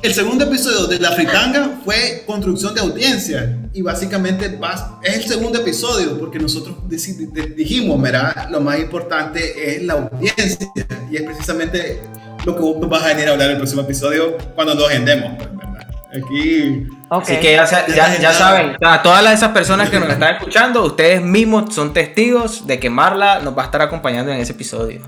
el 0.05 0.13
segundo 0.13 0.45
episodio 0.45 0.87
de 0.87 0.99
La 0.99 1.11
Fritanga 1.11 1.79
fue 1.83 2.23
construcción 2.25 2.73
de 2.73 2.81
audiencia. 2.81 3.57
Y 3.73 3.81
básicamente 3.81 4.49
vas, 4.59 4.85
es 5.03 5.15
el 5.17 5.23
segundo 5.25 5.59
episodio 5.59 6.17
porque 6.19 6.39
nosotros 6.39 6.75
dijimos, 6.87 7.99
mira, 7.99 8.47
lo 8.51 8.61
más 8.61 8.79
importante 8.79 9.75
es 9.75 9.83
la 9.83 9.93
audiencia. 9.93 10.67
Y 11.11 11.17
es 11.17 11.23
precisamente 11.23 12.01
lo 12.45 12.55
que 12.55 12.61
vos 12.61 12.89
vas 12.89 13.03
a 13.03 13.07
venir 13.07 13.27
a 13.27 13.31
hablar 13.33 13.49
el 13.51 13.57
próximo 13.57 13.81
episodio 13.81 14.37
cuando 14.55 14.75
nos 14.75 14.87
agendemos. 14.89 15.33
pues, 15.37 15.49
¿verdad? 15.55 15.87
Aquí 16.15 16.87
Ok. 17.09 17.21
Así 17.23 17.35
que 17.37 17.53
ya, 17.53 17.65
ya, 17.87 18.17
ya 18.19 18.33
saben, 18.33 18.75
a 18.83 19.01
todas 19.03 19.23
las- 19.23 19.33
esas 19.35 19.51
personas 19.51 19.89
que 19.89 19.99
nos 19.99 20.09
están 20.09 20.35
escuchando, 20.35 20.83
ustedes 20.85 21.21
mismos 21.21 21.73
son 21.75 21.93
testigos 21.93 22.65
de 22.65 22.79
que 22.79 22.89
Marla 22.89 23.39
nos 23.41 23.57
va 23.57 23.63
a 23.63 23.65
estar 23.65 23.81
acompañando 23.81 24.31
en 24.31 24.39
ese 24.39 24.53
episodio. 24.53 25.01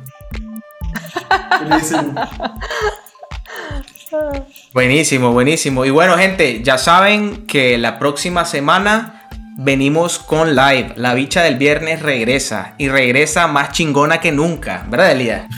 Buenísimo. 4.74 5.32
Buenísimo. 5.34 5.86
Y 5.86 5.89
bueno, 5.89 6.18
gente, 6.18 6.62
ya 6.64 6.78
saben 6.78 7.45
que 7.47 7.78
la 7.78 7.99
próxima 7.99 8.45
semana 8.45 9.28
venimos 9.58 10.20
con 10.20 10.55
live. 10.55 10.93
La 10.95 11.14
bicha 11.14 11.43
del 11.43 11.55
viernes 11.58 12.01
regresa 12.01 12.74
y 12.78 12.89
regresa 12.89 13.47
más 13.47 13.72
chingona 13.72 14.20
que 14.20 14.32
nunca, 14.32 14.86
¿verdad, 14.89 15.12
Elías? 15.12 15.45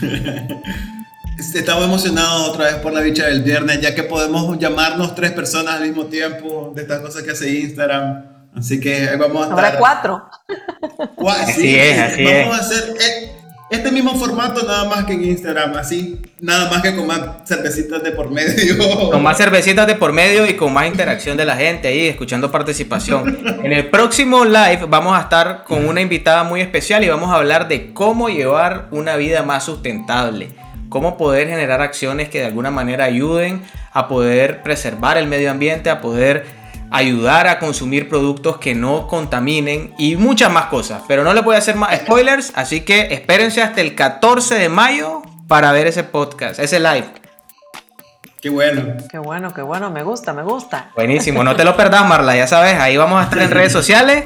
Estamos 1.54 1.84
emocionados 1.84 2.50
otra 2.50 2.66
vez 2.66 2.74
por 2.76 2.92
la 2.92 3.00
bicha 3.00 3.26
del 3.26 3.42
viernes, 3.42 3.80
ya 3.80 3.94
que 3.94 4.02
podemos 4.02 4.58
llamarnos 4.58 5.14
tres 5.14 5.32
personas 5.32 5.76
al 5.76 5.82
mismo 5.88 6.04
tiempo 6.06 6.72
de 6.76 6.82
estas 6.82 7.00
cosas 7.00 7.22
que 7.22 7.30
hace 7.30 7.50
Instagram. 7.60 8.24
Así 8.56 8.78
que 8.78 9.06
vamos 9.16 9.46
a 9.46 9.48
estar. 9.48 9.64
Habrá 9.64 9.78
cuatro. 9.78 10.22
Gua- 11.16 11.32
Así 11.40 11.78
es, 11.78 11.98
así 11.98 12.24
vamos 12.24 12.54
es. 12.56 12.60
a 12.60 12.60
hacer 12.60 12.94
eh, 13.00 13.29
este 13.70 13.92
mismo 13.92 14.16
formato 14.16 14.66
nada 14.66 14.84
más 14.84 15.04
que 15.04 15.12
en 15.12 15.24
Instagram, 15.24 15.76
así, 15.76 16.20
nada 16.40 16.68
más 16.68 16.82
que 16.82 16.94
con 16.94 17.06
más 17.06 17.20
cervecitas 17.46 18.02
de 18.02 18.10
por 18.10 18.28
medio. 18.28 18.76
Con 19.10 19.22
más 19.22 19.36
cervecitas 19.36 19.86
de 19.86 19.94
por 19.94 20.12
medio 20.12 20.44
y 20.44 20.54
con 20.54 20.72
más 20.72 20.88
interacción 20.88 21.36
de 21.36 21.44
la 21.44 21.56
gente 21.56 21.86
ahí, 21.86 22.08
escuchando 22.08 22.50
participación. 22.50 23.38
En 23.62 23.72
el 23.72 23.88
próximo 23.88 24.44
live 24.44 24.86
vamos 24.88 25.16
a 25.16 25.22
estar 25.22 25.62
con 25.64 25.86
una 25.86 26.00
invitada 26.00 26.42
muy 26.42 26.60
especial 26.60 27.04
y 27.04 27.08
vamos 27.08 27.30
a 27.30 27.36
hablar 27.36 27.68
de 27.68 27.92
cómo 27.92 28.28
llevar 28.28 28.88
una 28.90 29.14
vida 29.14 29.44
más 29.44 29.64
sustentable. 29.64 30.50
Cómo 30.88 31.16
poder 31.16 31.48
generar 31.48 31.80
acciones 31.80 32.28
que 32.28 32.40
de 32.40 32.46
alguna 32.46 32.72
manera 32.72 33.04
ayuden 33.04 33.62
a 33.92 34.08
poder 34.08 34.64
preservar 34.64 35.16
el 35.16 35.28
medio 35.28 35.48
ambiente, 35.52 35.88
a 35.88 36.00
poder 36.00 36.44
ayudar 36.90 37.46
a 37.46 37.58
consumir 37.58 38.08
productos 38.08 38.58
que 38.58 38.74
no 38.74 39.06
contaminen 39.06 39.94
y 39.98 40.16
muchas 40.16 40.50
más 40.50 40.66
cosas. 40.66 41.02
Pero 41.08 41.24
no 41.24 41.32
le 41.32 41.40
voy 41.40 41.54
a 41.54 41.58
hacer 41.58 41.76
más 41.76 41.96
spoilers, 41.96 42.52
así 42.54 42.82
que 42.82 43.08
espérense 43.12 43.62
hasta 43.62 43.80
el 43.80 43.94
14 43.94 44.56
de 44.56 44.68
mayo 44.68 45.22
para 45.48 45.72
ver 45.72 45.86
ese 45.86 46.04
podcast, 46.04 46.60
ese 46.60 46.80
live. 46.80 47.08
Qué 48.40 48.48
bueno. 48.48 48.96
Qué 49.10 49.18
bueno, 49.18 49.52
qué 49.52 49.62
bueno, 49.62 49.90
me 49.90 50.02
gusta, 50.02 50.32
me 50.32 50.42
gusta. 50.42 50.90
Buenísimo, 50.96 51.44
no 51.44 51.56
te 51.56 51.64
lo 51.64 51.76
perdás, 51.76 52.06
Marla, 52.06 52.36
ya 52.36 52.46
sabes, 52.46 52.74
ahí 52.80 52.96
vamos 52.96 53.20
a 53.20 53.24
estar 53.24 53.38
en 53.40 53.50
redes 53.50 53.72
sociales. 53.80 54.24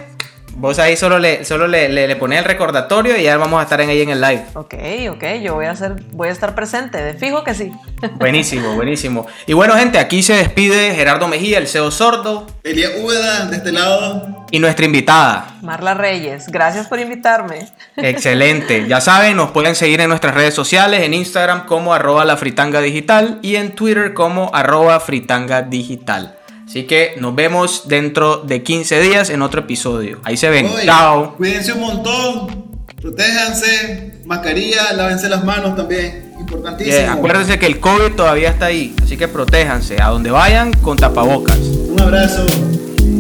Vos 0.57 0.79
ahí 0.79 0.97
solo 0.97 1.19
le, 1.19 1.45
solo 1.45 1.67
le, 1.67 1.89
le, 1.89 2.17
pones 2.17 2.39
el 2.39 2.45
recordatorio 2.45 3.17
y 3.17 3.25
ya 3.25 3.37
vamos 3.37 3.59
a 3.61 3.65
estar 3.65 3.81
en 3.81 3.91
ahí 3.91 4.03
en 4.03 4.11
el 4.11 4.21
live. 4.21 4.45
Ok, 4.55 4.75
ok, 5.11 5.25
yo 5.43 5.55
voy 5.55 5.67
a, 5.67 5.73
hacer, 5.73 5.97
voy 6.13 6.29
a 6.29 6.33
estar 6.33 6.55
presente, 6.55 7.03
de 7.03 7.15
fijo 7.15 7.43
que 7.43 7.55
sí. 7.55 7.73
Buenísimo, 8.15 8.75
buenísimo. 8.75 9.27
Y 9.47 9.53
bueno, 9.53 9.75
gente, 9.75 9.99
aquí 9.99 10.23
se 10.23 10.35
despide 10.35 10.95
Gerardo 10.95 11.27
Mejía, 11.27 11.59
el 11.59 11.67
CEO 11.67 11.91
sordo. 11.91 12.47
Elia 12.63 12.91
Úbeda, 13.03 13.47
de 13.47 13.57
este 13.57 13.73
lado. 13.73 14.47
Y 14.51 14.61
nuestra 14.61 14.87
invitada. 14.87 15.59
Marla 15.63 15.95
Reyes, 15.95 16.47
gracias 16.49 16.87
por 16.87 17.01
invitarme. 17.01 17.69
Excelente. 17.97 18.87
Ya 18.87 19.01
saben, 19.01 19.37
nos 19.37 19.51
pueden 19.51 19.75
seguir 19.75 20.01
en 20.01 20.09
nuestras 20.09 20.35
redes 20.35 20.55
sociales, 20.55 21.03
en 21.03 21.15
Instagram 21.15 21.67
como 21.67 21.95
arroba 21.95 22.25
la 22.25 22.37
fritanga 22.37 22.81
digital 22.81 23.41
y 23.43 23.57
en 23.57 23.73
Twitter 23.73 24.15
como 24.15 24.51
arroba 24.55 25.01
fritanga 25.01 25.63
digital. 25.63 26.37
Así 26.75 26.89
que 26.89 27.15
nos 27.21 27.37
vemos 27.37 27.87
dentro 27.87 28.39
de 28.39 28.65
15 28.65 29.01
días 29.01 29.31
en 29.31 29.43
otro 29.43 29.61
episodio. 29.61 30.19
Ahí 30.25 30.37
se 30.37 30.51
ven. 30.51 30.69
Chao. 30.85 31.37
Cuídense 31.37 31.73
un 31.73 31.79
montón. 31.79 32.65
Protéjanse. 33.01 34.23
Mascarilla, 34.25 34.93
lávense 34.93 35.29
las 35.29 35.45
manos 35.45 35.77
también. 35.77 36.33
Importantísimo. 36.37 37.13
acuérdense 37.13 37.61
que 37.61 37.67
el 37.67 37.79
COVID 37.79 38.17
todavía 38.17 38.49
está 38.49 38.67
ahí. 38.67 38.93
Así 39.01 39.17
que 39.17 39.29
protéjanse. 39.29 40.03
A 40.03 40.09
donde 40.09 40.33
vayan 40.33 40.73
con 40.73 40.97
tapabocas. 40.97 41.59
Un 41.59 42.01
abrazo. 42.01 42.45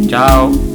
Chao. 0.09 0.74